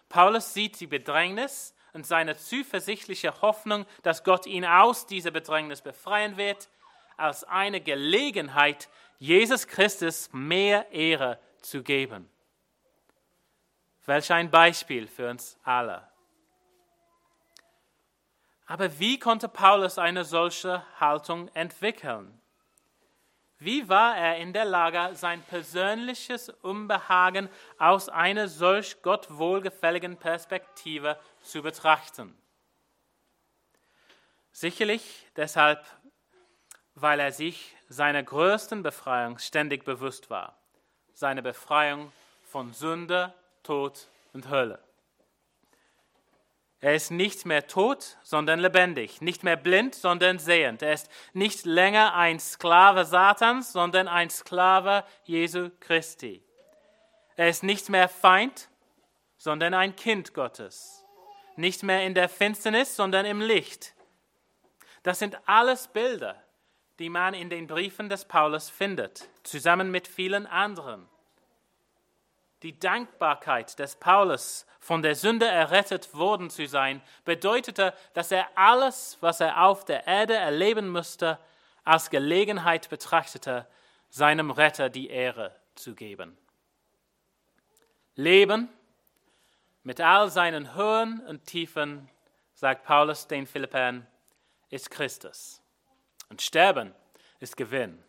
Paulus 0.09 0.53
sieht 0.53 0.79
die 0.79 0.87
Bedrängnis 0.87 1.73
und 1.93 2.05
seine 2.05 2.35
zuversichtliche 2.35 3.41
Hoffnung, 3.41 3.85
dass 4.01 4.23
Gott 4.23 4.45
ihn 4.45 4.65
aus 4.65 5.05
dieser 5.05 5.31
Bedrängnis 5.31 5.81
befreien 5.81 6.37
wird, 6.37 6.69
als 7.17 7.43
eine 7.43 7.81
Gelegenheit, 7.81 8.89
Jesus 9.19 9.67
Christus 9.67 10.29
mehr 10.33 10.91
Ehre 10.91 11.39
zu 11.61 11.83
geben. 11.83 12.29
Welch 14.05 14.31
ein 14.33 14.51
Beispiel 14.51 15.07
für 15.07 15.29
uns 15.29 15.57
alle. 15.63 16.07
Aber 18.65 18.99
wie 18.99 19.19
konnte 19.19 19.47
Paulus 19.47 19.97
eine 19.97 20.25
solche 20.25 20.83
Haltung 20.99 21.47
entwickeln? 21.49 22.41
Wie 23.63 23.87
war 23.87 24.17
er 24.17 24.37
in 24.37 24.51
der 24.51 24.65
Lage, 24.65 25.15
sein 25.15 25.41
persönliches 25.43 26.49
Unbehagen 26.49 27.47
aus 27.77 28.09
einer 28.09 28.49
solch 28.49 29.01
Gott 29.01 29.27
wohlgefälligen 29.29 30.17
Perspektive 30.17 31.17
zu 31.41 31.61
betrachten? 31.61 32.37
Sicherlich 34.51 35.27
deshalb, 35.37 35.85
weil 36.95 37.21
er 37.21 37.31
sich 37.31 37.73
seiner 37.87 38.21
größten 38.21 38.83
Befreiung 38.83 39.39
ständig 39.39 39.85
bewusst 39.85 40.29
war, 40.29 40.57
seine 41.13 41.41
Befreiung 41.41 42.11
von 42.43 42.73
Sünde, 42.73 43.33
Tod 43.63 44.09
und 44.33 44.49
Hölle. 44.49 44.83
Er 46.83 46.95
ist 46.95 47.11
nicht 47.11 47.45
mehr 47.45 47.65
tot, 47.65 48.17
sondern 48.23 48.59
lebendig, 48.59 49.21
nicht 49.21 49.45
mehr 49.45 49.55
blind, 49.55 49.95
sondern 49.95 50.37
sehend. 50.37 50.81
Er 50.81 50.91
ist 50.91 51.09
nicht 51.31 51.65
länger 51.65 52.13
ein 52.13 52.41
Sklave 52.41 53.05
Satans, 53.05 53.71
sondern 53.71 54.09
ein 54.09 54.29
Sklave 54.29 55.05
Jesu 55.23 55.69
Christi. 55.79 56.43
Er 57.37 57.47
ist 57.47 57.63
nicht 57.63 57.87
mehr 57.87 58.09
Feind, 58.09 58.67
sondern 59.37 59.73
ein 59.73 59.95
Kind 59.95 60.33
Gottes. 60.33 61.05
Nicht 61.55 61.83
mehr 61.83 62.05
in 62.05 62.15
der 62.15 62.27
Finsternis, 62.27 62.97
sondern 62.97 63.25
im 63.25 63.39
Licht. 63.39 63.93
Das 65.03 65.19
sind 65.19 65.37
alles 65.45 65.87
Bilder, 65.87 66.35
die 66.99 67.07
man 67.07 67.33
in 67.33 67.49
den 67.49 67.65
Briefen 67.65 68.09
des 68.09 68.25
Paulus 68.25 68.69
findet, 68.69 69.29
zusammen 69.43 69.89
mit 69.89 70.05
vielen 70.05 70.45
anderen 70.45 71.07
die 72.63 72.79
Dankbarkeit 72.79 73.77
des 73.77 73.95
Paulus, 73.97 74.65
von 74.79 75.01
der 75.01 75.15
Sünde 75.15 75.45
errettet 75.45 76.13
worden 76.13 76.49
zu 76.49 76.67
sein, 76.67 77.01
bedeutete, 77.23 77.93
dass 78.13 78.31
er 78.31 78.47
alles, 78.55 79.17
was 79.21 79.39
er 79.39 79.63
auf 79.63 79.85
der 79.85 80.07
Erde 80.07 80.35
erleben 80.35 80.89
musste, 80.89 81.39
als 81.83 82.09
Gelegenheit 82.09 82.89
betrachtete, 82.89 83.67
seinem 84.09 84.51
Retter 84.51 84.89
die 84.89 85.09
Ehre 85.09 85.55
zu 85.75 85.95
geben. 85.95 86.37
Leben 88.15 88.69
mit 89.83 89.99
all 89.99 90.29
seinen 90.29 90.75
Höhen 90.75 91.19
und 91.27 91.45
Tiefen, 91.45 92.09
sagt 92.53 92.85
Paulus 92.85 93.27
den 93.27 93.47
Philippern, 93.47 94.07
ist 94.69 94.91
Christus. 94.91 95.61
Und 96.29 96.41
Sterben 96.41 96.93
ist 97.39 97.57
Gewinn. 97.57 98.03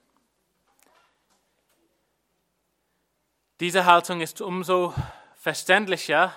Diese 3.60 3.84
Haltung 3.84 4.20
ist 4.20 4.40
umso 4.40 4.92
verständlicher, 5.36 6.34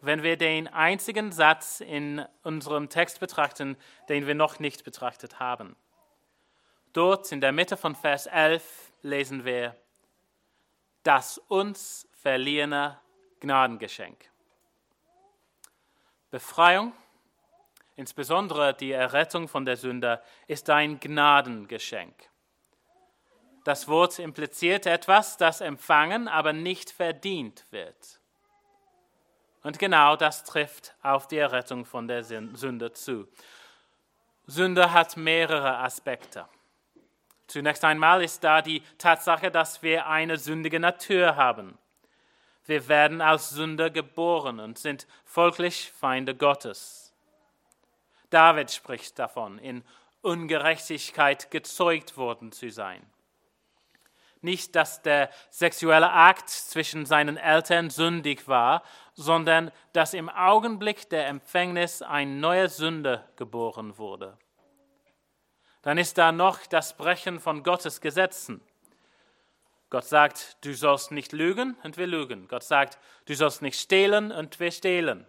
wenn 0.00 0.24
wir 0.24 0.36
den 0.36 0.66
einzigen 0.66 1.30
Satz 1.30 1.80
in 1.80 2.26
unserem 2.42 2.88
Text 2.88 3.20
betrachten, 3.20 3.76
den 4.08 4.26
wir 4.26 4.34
noch 4.34 4.58
nicht 4.58 4.82
betrachtet 4.82 5.38
haben. 5.38 5.76
Dort 6.92 7.30
in 7.30 7.40
der 7.40 7.52
Mitte 7.52 7.76
von 7.76 7.94
Vers 7.94 8.26
11 8.26 8.90
lesen 9.02 9.44
wir 9.44 9.76
das 11.04 11.38
uns 11.38 12.08
verliehene 12.20 12.98
Gnadengeschenk. 13.38 14.16
Befreiung, 16.32 16.92
insbesondere 17.94 18.74
die 18.74 18.90
Errettung 18.90 19.46
von 19.46 19.64
der 19.64 19.76
Sünde, 19.76 20.20
ist 20.48 20.68
ein 20.68 20.98
Gnadengeschenk. 20.98 22.28
Das 23.66 23.88
Wort 23.88 24.20
impliziert 24.20 24.86
etwas, 24.86 25.38
das 25.38 25.60
empfangen, 25.60 26.28
aber 26.28 26.52
nicht 26.52 26.88
verdient 26.88 27.64
wird. 27.72 28.20
Und 29.64 29.80
genau 29.80 30.14
das 30.14 30.44
trifft 30.44 30.94
auf 31.02 31.26
die 31.26 31.38
Errettung 31.38 31.84
von 31.84 32.06
der 32.06 32.22
Sünde 32.22 32.92
zu. 32.92 33.26
Sünde 34.46 34.92
hat 34.92 35.16
mehrere 35.16 35.78
Aspekte. 35.78 36.46
Zunächst 37.48 37.84
einmal 37.84 38.22
ist 38.22 38.44
da 38.44 38.62
die 38.62 38.84
Tatsache, 38.98 39.50
dass 39.50 39.82
wir 39.82 40.06
eine 40.06 40.36
sündige 40.36 40.78
Natur 40.78 41.34
haben. 41.34 41.76
Wir 42.66 42.86
werden 42.86 43.20
als 43.20 43.50
Sünder 43.50 43.90
geboren 43.90 44.60
und 44.60 44.78
sind 44.78 45.08
folglich 45.24 45.90
Feinde 45.90 46.36
Gottes. 46.36 47.12
David 48.30 48.70
spricht 48.70 49.18
davon, 49.18 49.58
in 49.58 49.82
Ungerechtigkeit 50.22 51.50
gezeugt 51.50 52.16
worden 52.16 52.52
zu 52.52 52.70
sein. 52.70 53.04
Nicht, 54.46 54.76
dass 54.76 55.02
der 55.02 55.28
sexuelle 55.50 56.12
Akt 56.12 56.48
zwischen 56.48 57.04
seinen 57.04 57.36
Eltern 57.36 57.90
sündig 57.90 58.46
war, 58.46 58.84
sondern 59.14 59.72
dass 59.92 60.14
im 60.14 60.28
Augenblick 60.28 61.10
der 61.10 61.26
Empfängnis 61.26 62.00
ein 62.00 62.38
neuer 62.38 62.68
Sünde 62.68 63.24
geboren 63.34 63.98
wurde. 63.98 64.38
Dann 65.82 65.98
ist 65.98 66.16
da 66.16 66.30
noch 66.30 66.64
das 66.66 66.96
Brechen 66.96 67.40
von 67.40 67.64
Gottes 67.64 68.00
Gesetzen. 68.00 68.60
Gott 69.90 70.04
sagt, 70.04 70.64
du 70.64 70.74
sollst 70.74 71.10
nicht 71.10 71.32
lügen 71.32 71.76
und 71.82 71.96
wir 71.96 72.06
lügen. 72.06 72.46
Gott 72.46 72.62
sagt, 72.62 73.00
du 73.24 73.34
sollst 73.34 73.62
nicht 73.62 73.80
stehlen 73.80 74.30
und 74.30 74.60
wir 74.60 74.70
stehlen. 74.70 75.26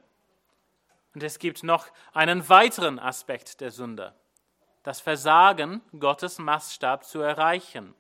Und 1.16 1.24
es 1.24 1.40
gibt 1.40 1.64
noch 1.64 1.88
einen 2.14 2.48
weiteren 2.50 3.00
Aspekt 3.00 3.62
der 3.62 3.72
Sünde, 3.72 4.14
das 4.84 5.02
Versagen, 5.02 5.82
Gottes 5.98 6.38
Maßstab 6.38 7.04
zu 7.04 7.20
erreichen. 7.22 7.96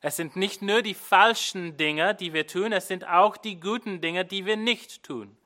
Es 0.00 0.16
sind 0.16 0.36
nicht 0.36 0.62
nur 0.62 0.82
die 0.82 0.94
falschen 0.94 1.76
Dinge, 1.76 2.14
die 2.14 2.32
wir 2.32 2.46
tun, 2.46 2.72
es 2.72 2.88
sind 2.88 3.06
auch 3.06 3.36
die 3.36 3.60
guten 3.60 4.00
Dinge, 4.00 4.24
die 4.24 4.46
wir 4.46 4.56
nicht 4.56 5.02
tun. 5.02 5.36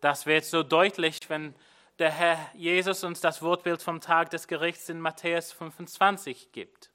Das 0.00 0.26
wird 0.26 0.44
so 0.44 0.62
deutlich, 0.62 1.20
wenn 1.28 1.54
der 1.98 2.10
Herr 2.10 2.50
Jesus 2.54 3.04
uns 3.04 3.20
das 3.20 3.40
Wortbild 3.40 3.80
vom 3.80 4.00
Tag 4.00 4.30
des 4.30 4.48
Gerichts 4.48 4.88
in 4.88 5.00
Matthäus 5.00 5.52
25 5.52 6.52
gibt. 6.52 6.90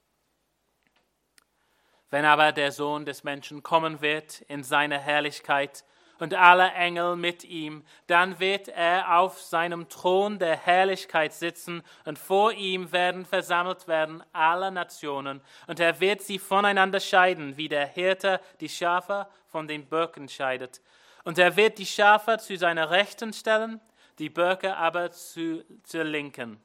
Wenn 2.10 2.24
aber 2.24 2.52
der 2.52 2.72
Sohn 2.72 3.04
des 3.04 3.24
Menschen 3.24 3.62
kommen 3.62 4.00
wird 4.00 4.42
in 4.42 4.62
seiner 4.62 4.98
Herrlichkeit 4.98 5.84
und 6.18 6.34
alle 6.34 6.72
Engel 6.72 7.16
mit 7.16 7.44
ihm. 7.44 7.84
Dann 8.06 8.38
wird 8.40 8.68
er 8.68 9.18
auf 9.18 9.40
seinem 9.40 9.88
Thron 9.88 10.38
der 10.38 10.56
Herrlichkeit 10.56 11.32
sitzen 11.32 11.82
und 12.04 12.18
vor 12.18 12.52
ihm 12.52 12.92
werden 12.92 13.24
versammelt 13.24 13.88
werden 13.88 14.22
alle 14.32 14.70
Nationen 14.70 15.40
und 15.66 15.80
er 15.80 16.00
wird 16.00 16.22
sie 16.22 16.38
voneinander 16.38 17.00
scheiden, 17.00 17.56
wie 17.56 17.68
der 17.68 17.86
Hirte 17.86 18.40
die 18.60 18.68
Schafe 18.68 19.26
von 19.46 19.66
den 19.68 19.86
Birken 19.86 20.28
scheidet. 20.28 20.80
Und 21.24 21.38
er 21.38 21.56
wird 21.56 21.78
die 21.78 21.86
Schafe 21.86 22.38
zu 22.38 22.56
seiner 22.56 22.90
Rechten 22.90 23.32
stellen, 23.32 23.80
die 24.18 24.30
Birke 24.30 24.76
aber 24.76 25.10
zu, 25.10 25.64
zur 25.82 26.04
Linken. 26.04 26.60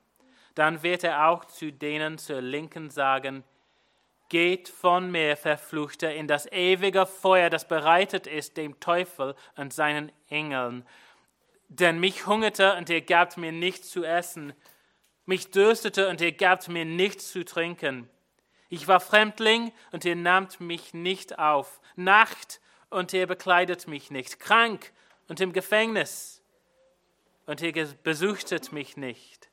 Dann 0.56 0.84
wird 0.84 1.04
er 1.04 1.28
auch 1.30 1.45
zu 1.45 1.72
denen 1.72 2.18
zur 2.18 2.41
Linken 2.41 2.89
sagen, 2.89 3.43
Geht 4.34 4.67
von 4.67 5.11
mir, 5.11 5.38
Verfluchter, 5.38 6.11
in 6.11 6.27
das 6.27 6.51
ewige 6.51 7.05
Feuer, 7.05 7.51
das 7.51 7.67
bereitet 7.67 8.25
ist 8.25 8.57
dem 8.57 8.79
Teufel 8.79 9.36
und 9.57 9.73
seinen 9.73 10.11
Engeln. 10.27 10.88
Denn 11.67 11.99
mich 11.99 12.25
hungerte 12.25 12.75
und 12.75 12.89
ihr 12.89 13.01
gabt 13.01 13.38
mir 13.38 13.51
nichts 13.51 13.91
zu 13.91 14.03
essen, 14.03 14.53
mich 15.27 15.51
dürstete 15.51 16.09
und 16.09 16.19
ihr 16.19 16.31
gabt 16.31 16.67
mir 16.67 16.84
nichts 16.84 17.31
zu 17.31 17.45
trinken. 17.45 18.09
Ich 18.69 18.88
war 18.88 18.99
Fremdling 18.99 19.71
und 19.91 20.03
ihr 20.03 20.15
nahmt 20.15 20.59
mich 20.59 20.95
nicht 20.95 21.38
auf, 21.38 21.79
Nacht 21.95 22.59
und 22.89 23.13
ihr 23.13 23.27
bekleidet 23.27 23.88
mich 23.88 24.09
nicht, 24.09 24.39
krank 24.39 24.93
und 25.27 25.41
im 25.41 25.53
Gefängnis 25.53 26.41
und 27.45 27.61
ihr 27.61 27.71
besuchtet 28.01 28.71
mich 28.71 28.97
nicht 28.97 29.53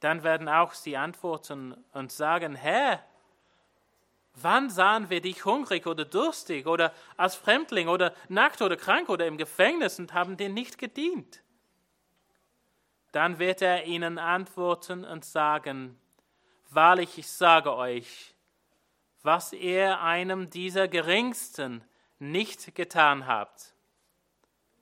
dann 0.00 0.22
werden 0.22 0.48
auch 0.48 0.72
sie 0.72 0.96
antworten 0.96 1.76
und 1.92 2.10
sagen, 2.10 2.54
Herr, 2.54 3.04
wann 4.34 4.70
sahen 4.70 5.10
wir 5.10 5.20
dich 5.20 5.44
hungrig 5.44 5.86
oder 5.86 6.04
durstig 6.04 6.66
oder 6.66 6.92
als 7.16 7.36
Fremdling 7.36 7.88
oder 7.88 8.14
nackt 8.28 8.62
oder 8.62 8.76
krank 8.76 9.08
oder 9.08 9.26
im 9.26 9.36
Gefängnis 9.36 9.98
und 9.98 10.14
haben 10.14 10.36
dir 10.36 10.48
nicht 10.48 10.78
gedient? 10.78 11.42
Dann 13.12 13.38
wird 13.38 13.60
er 13.60 13.84
ihnen 13.84 14.18
antworten 14.18 15.04
und 15.04 15.24
sagen, 15.24 16.00
Wahrlich, 16.72 17.18
ich 17.18 17.28
sage 17.28 17.74
euch, 17.74 18.32
was 19.24 19.52
ihr 19.52 20.00
einem 20.00 20.50
dieser 20.50 20.86
Geringsten 20.86 21.82
nicht 22.20 22.76
getan 22.76 23.26
habt, 23.26 23.74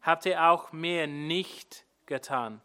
habt 0.03 0.27
ihr 0.27 0.45
auch 0.45 0.71
mir 0.71 1.07
nicht 1.07 1.87
getan 2.05 2.61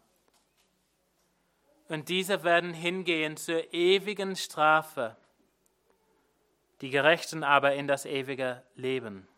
und 1.88 2.08
diese 2.08 2.44
werden 2.44 2.72
hingehen 2.72 3.36
zur 3.36 3.72
ewigen 3.72 4.36
Strafe, 4.36 5.16
die 6.80 6.90
Gerechten 6.90 7.44
aber 7.44 7.74
in 7.74 7.86
das 7.86 8.04
ewige 8.04 8.62
Leben. 8.74 9.28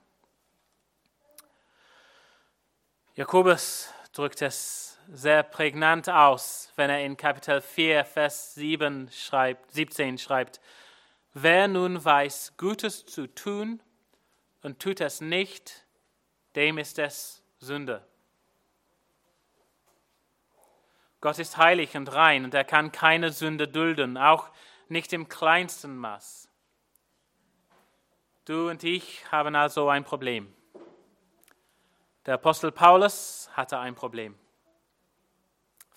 Jakobus 3.14 3.92
drückt 4.12 4.42
es 4.42 4.99
sehr 5.12 5.42
prägnant 5.42 6.09
aus, 6.09 6.72
wenn 6.76 6.90
er 6.90 7.05
in 7.05 7.16
Kapitel 7.16 7.61
4, 7.61 8.05
Vers 8.05 8.55
7 8.55 9.11
schreibt, 9.11 9.72
17 9.72 10.18
schreibt, 10.18 10.61
Wer 11.32 11.68
nun 11.68 12.03
weiß, 12.03 12.55
Gutes 12.57 13.05
zu 13.05 13.26
tun 13.26 13.82
und 14.62 14.80
tut 14.80 15.01
es 15.01 15.20
nicht, 15.20 15.84
dem 16.55 16.78
ist 16.78 16.99
es 16.99 17.42
Sünde. 17.59 18.07
Gott 21.20 21.38
ist 21.38 21.56
heilig 21.56 21.96
und 21.96 22.12
rein 22.12 22.44
und 22.44 22.54
er 22.54 22.64
kann 22.64 22.92
keine 22.92 23.30
Sünde 23.30 23.68
dulden, 23.68 24.16
auch 24.16 24.50
nicht 24.88 25.12
im 25.12 25.28
kleinsten 25.28 25.96
Maß. 25.96 26.48
Du 28.44 28.70
und 28.70 28.84
ich 28.84 29.24
haben 29.32 29.56
also 29.56 29.88
ein 29.88 30.04
Problem. 30.04 30.54
Der 32.26 32.34
Apostel 32.34 32.70
Paulus 32.70 33.50
hatte 33.54 33.78
ein 33.78 33.94
Problem. 33.94 34.38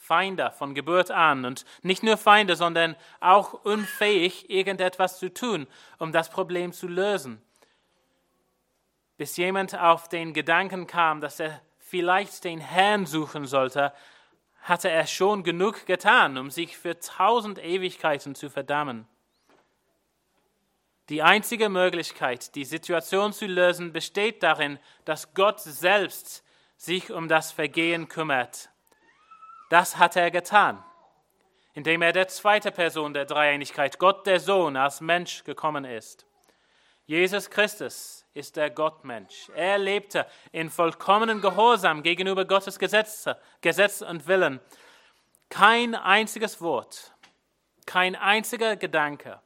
Feinde 0.10 0.50
von 0.58 0.74
Geburt 0.74 1.12
an 1.12 1.46
und 1.46 1.66
nicht 1.84 2.02
nur 2.02 2.18
Feinde, 2.18 2.56
sondern 2.56 2.96
auch 3.20 3.54
unfähig, 3.54 4.50
irgendetwas 4.50 5.20
zu 5.20 5.32
tun, 5.32 5.68
um 6.00 6.12
das 6.12 6.32
Problem 6.32 6.74
zu 6.74 6.88
lösen. 6.88 7.40
Bis 9.18 9.38
jemand 9.38 9.78
auf 9.78 10.08
den 10.08 10.34
Gedanken 10.34 10.88
kam, 10.88 11.22
dass 11.22 11.40
er 11.40 11.62
vielleicht 11.78 12.44
den 12.44 12.60
Herrn 12.60 13.06
suchen 13.06 13.46
sollte, 13.46 13.94
hatte 14.62 14.90
er 14.90 15.08
schon 15.08 15.44
genug 15.44 15.86
getan, 15.86 16.38
um 16.38 16.52
sich 16.52 16.78
für 16.78 17.00
tausend 17.00 17.60
Ewigkeiten 17.60 18.36
zu 18.36 18.50
verdammen. 18.50 19.08
Die 21.10 21.24
einzige 21.24 21.70
Möglichkeit, 21.70 22.54
die 22.54 22.66
Situation 22.66 23.34
zu 23.34 23.48
lösen, 23.48 23.92
besteht 23.92 24.44
darin, 24.44 24.78
dass 25.06 25.34
Gott 25.34 25.60
selbst 25.60 26.44
sich 26.78 27.12
um 27.12 27.28
das 27.28 27.52
Vergehen 27.52 28.08
kümmert. 28.08 28.70
Das 29.70 29.98
hat 29.98 30.16
er 30.16 30.30
getan, 30.30 30.84
indem 31.74 32.04
er 32.04 32.14
der 32.14 32.28
zweite 32.28 32.72
Person 32.72 33.14
der 33.14 33.26
Dreieinigkeit, 33.26 33.98
Gott 33.98 34.28
der 34.28 34.40
Sohn, 34.40 34.78
als 34.78 35.02
Mensch 35.02 35.44
gekommen 35.44 35.84
ist. 35.84 36.28
Jesus 37.06 37.50
Christus 37.50 38.19
ist 38.34 38.56
der 38.56 38.70
Gottmensch. 38.70 39.50
Er 39.56 39.78
lebte 39.78 40.26
in 40.52 40.70
vollkommenen 40.70 41.42
Gehorsam 41.42 42.04
gegenüber 42.04 42.46
Gottes 42.46 42.80
Gesetz, 42.80 43.28
Gesetz 43.62 44.02
und 44.02 44.28
Willen. 44.28 44.60
Kein 45.50 45.96
einziges 45.96 46.62
Wort, 46.62 47.14
kein 47.86 48.16
einziger 48.16 48.76
Gedanke 48.76 49.42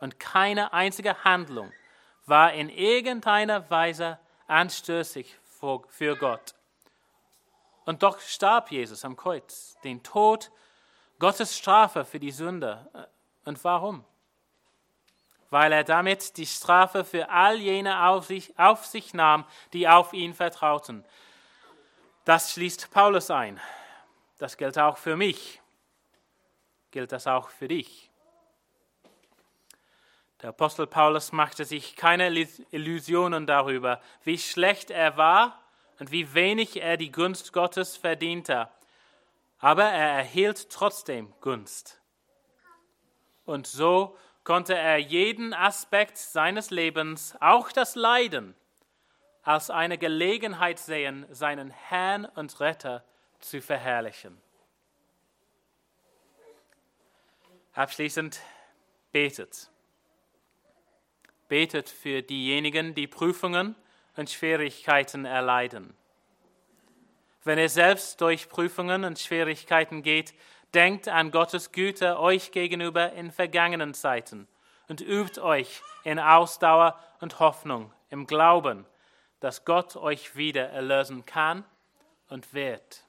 und 0.00 0.18
keine 0.18 0.72
einzige 0.72 1.24
Handlung 1.24 1.72
war 2.26 2.52
in 2.52 2.68
irgendeiner 2.68 3.68
Weise 3.70 4.18
anstößig 4.46 5.36
für 5.88 6.16
Gott. 6.16 6.54
Und 7.84 8.02
doch 8.02 8.18
starb 8.20 8.70
Jesus 8.70 9.04
am 9.04 9.16
Kreuz, 9.16 9.76
den 9.84 10.02
Tod, 10.02 10.50
Gottes 11.18 11.56
Strafe 11.56 12.04
für 12.04 12.18
die 12.18 12.30
Sünde. 12.30 13.08
Und 13.44 13.62
warum? 13.64 14.04
Weil 15.50 15.72
er 15.72 15.84
damit 15.84 16.36
die 16.36 16.46
Strafe 16.46 17.04
für 17.04 17.28
all 17.28 17.56
jene 17.56 18.06
auf 18.06 18.26
sich, 18.26 18.56
auf 18.58 18.86
sich 18.86 19.12
nahm, 19.12 19.44
die 19.72 19.88
auf 19.88 20.12
ihn 20.12 20.32
vertrauten. 20.32 21.04
Das 22.24 22.52
schließt 22.52 22.90
Paulus 22.90 23.30
ein. 23.30 23.60
Das 24.38 24.56
gilt 24.56 24.78
auch 24.78 24.96
für 24.96 25.16
mich. 25.16 25.60
Gilt 26.92 27.12
das 27.12 27.26
auch 27.26 27.50
für 27.50 27.68
dich? 27.68 28.10
Der 30.42 30.50
Apostel 30.50 30.86
Paulus 30.86 31.32
machte 31.32 31.64
sich 31.64 31.96
keine 31.96 32.30
Illusionen 32.70 33.46
darüber, 33.46 34.00
wie 34.24 34.38
schlecht 34.38 34.90
er 34.90 35.16
war 35.18 35.60
und 35.98 36.12
wie 36.12 36.32
wenig 36.32 36.80
er 36.80 36.96
die 36.96 37.12
Gunst 37.12 37.52
Gottes 37.52 37.96
verdiente. 37.96 38.68
Aber 39.58 39.84
er 39.84 40.12
erhielt 40.12 40.70
trotzdem 40.70 41.34
Gunst. 41.40 42.00
Und 43.44 43.66
so 43.66 44.16
konnte 44.44 44.74
er 44.74 44.98
jeden 44.98 45.52
Aspekt 45.54 46.16
seines 46.16 46.70
Lebens, 46.70 47.36
auch 47.40 47.72
das 47.72 47.94
Leiden, 47.94 48.54
als 49.42 49.70
eine 49.70 49.98
Gelegenheit 49.98 50.78
sehen, 50.78 51.26
seinen 51.30 51.70
Herrn 51.70 52.24
und 52.24 52.60
Retter 52.60 53.04
zu 53.38 53.60
verherrlichen. 53.60 54.40
Abschließend 57.72 58.40
betet. 59.12 59.70
Betet 61.48 61.88
für 61.88 62.22
diejenigen, 62.22 62.94
die 62.94 63.06
Prüfungen 63.06 63.74
und 64.16 64.30
Schwierigkeiten 64.30 65.24
erleiden. 65.24 65.94
Wenn 67.42 67.58
ihr 67.58 67.68
selbst 67.68 68.20
durch 68.20 68.48
Prüfungen 68.48 69.04
und 69.04 69.18
Schwierigkeiten 69.18 70.02
geht, 70.02 70.34
Denkt 70.74 71.08
an 71.08 71.30
Gottes 71.32 71.72
Güte 71.72 72.20
euch 72.20 72.52
gegenüber 72.52 73.12
in 73.12 73.32
vergangenen 73.32 73.92
Zeiten 73.92 74.46
und 74.88 75.00
übt 75.00 75.40
euch 75.40 75.82
in 76.04 76.18
Ausdauer 76.18 76.98
und 77.20 77.40
Hoffnung 77.40 77.92
im 78.08 78.26
Glauben, 78.26 78.86
dass 79.40 79.64
Gott 79.64 79.96
euch 79.96 80.36
wieder 80.36 80.68
erlösen 80.68 81.26
kann 81.26 81.64
und 82.28 82.54
wird. 82.54 83.04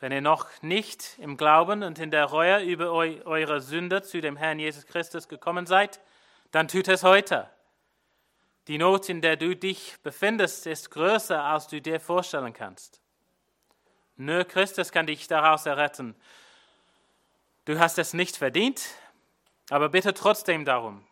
Wenn 0.00 0.12
ihr 0.12 0.20
noch 0.20 0.46
nicht 0.62 1.18
im 1.18 1.36
Glauben 1.36 1.82
und 1.82 1.98
in 1.98 2.10
der 2.10 2.26
Reue 2.26 2.62
über 2.62 2.92
eure 2.92 3.60
Sünde 3.60 4.02
zu 4.02 4.20
dem 4.20 4.36
Herrn 4.36 4.58
Jesus 4.58 4.86
Christus 4.86 5.28
gekommen 5.28 5.66
seid, 5.66 6.00
dann 6.50 6.68
tut 6.68 6.88
es 6.88 7.02
heute. 7.02 7.50
Die 8.68 8.78
Not, 8.78 9.08
in 9.08 9.20
der 9.20 9.36
du 9.36 9.56
dich 9.56 9.96
befindest, 10.02 10.66
ist 10.66 10.90
größer, 10.90 11.42
als 11.42 11.68
du 11.68 11.80
dir 11.80 11.98
vorstellen 12.00 12.52
kannst. 12.52 13.00
Nur 14.18 14.44
Christus 14.44 14.92
kann 14.92 15.06
dich 15.06 15.28
daraus 15.28 15.64
erretten. 15.64 16.14
Du 17.64 17.78
hast 17.78 17.98
es 17.98 18.14
nicht 18.14 18.36
verdient, 18.36 18.84
aber 19.70 19.88
bitte 19.88 20.12
trotzdem 20.12 20.64
darum. 20.64 21.06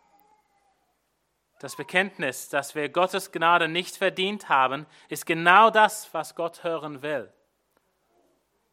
Das 1.61 1.77
Bekenntnis, 1.77 2.49
dass 2.49 2.75
wir 2.75 2.89
Gottes 2.89 3.33
Gnade 3.33 3.69
nicht 3.69 3.97
verdient 3.97 4.49
haben, 4.49 4.87
ist 5.09 5.25
genau 5.25 5.71
das, 5.71 6.13
was 6.13 6.35
Gott 6.35 6.65
hören 6.65 7.01
will. 7.01 7.33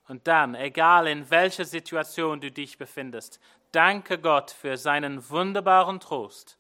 Und 0.08 0.28
dann, 0.28 0.56
egal 0.56 1.08
in 1.08 1.30
welcher 1.30 1.64
Situation 1.64 2.42
du 2.42 2.52
dich 2.52 2.78
befindest, 2.78 3.40
danke 3.72 4.20
Gott 4.20 4.52
für 4.52 4.78
seinen 4.78 5.30
wunderbaren 5.30 6.00
Trost 6.00 6.58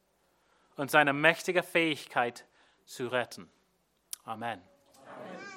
und 0.78 0.92
seine 0.92 1.12
mächtige 1.12 1.64
Fähigkeit, 1.64 2.46
zu 2.86 3.08
retten. 3.08 3.50
Amen. 4.26 4.62
Amen. 5.06 5.53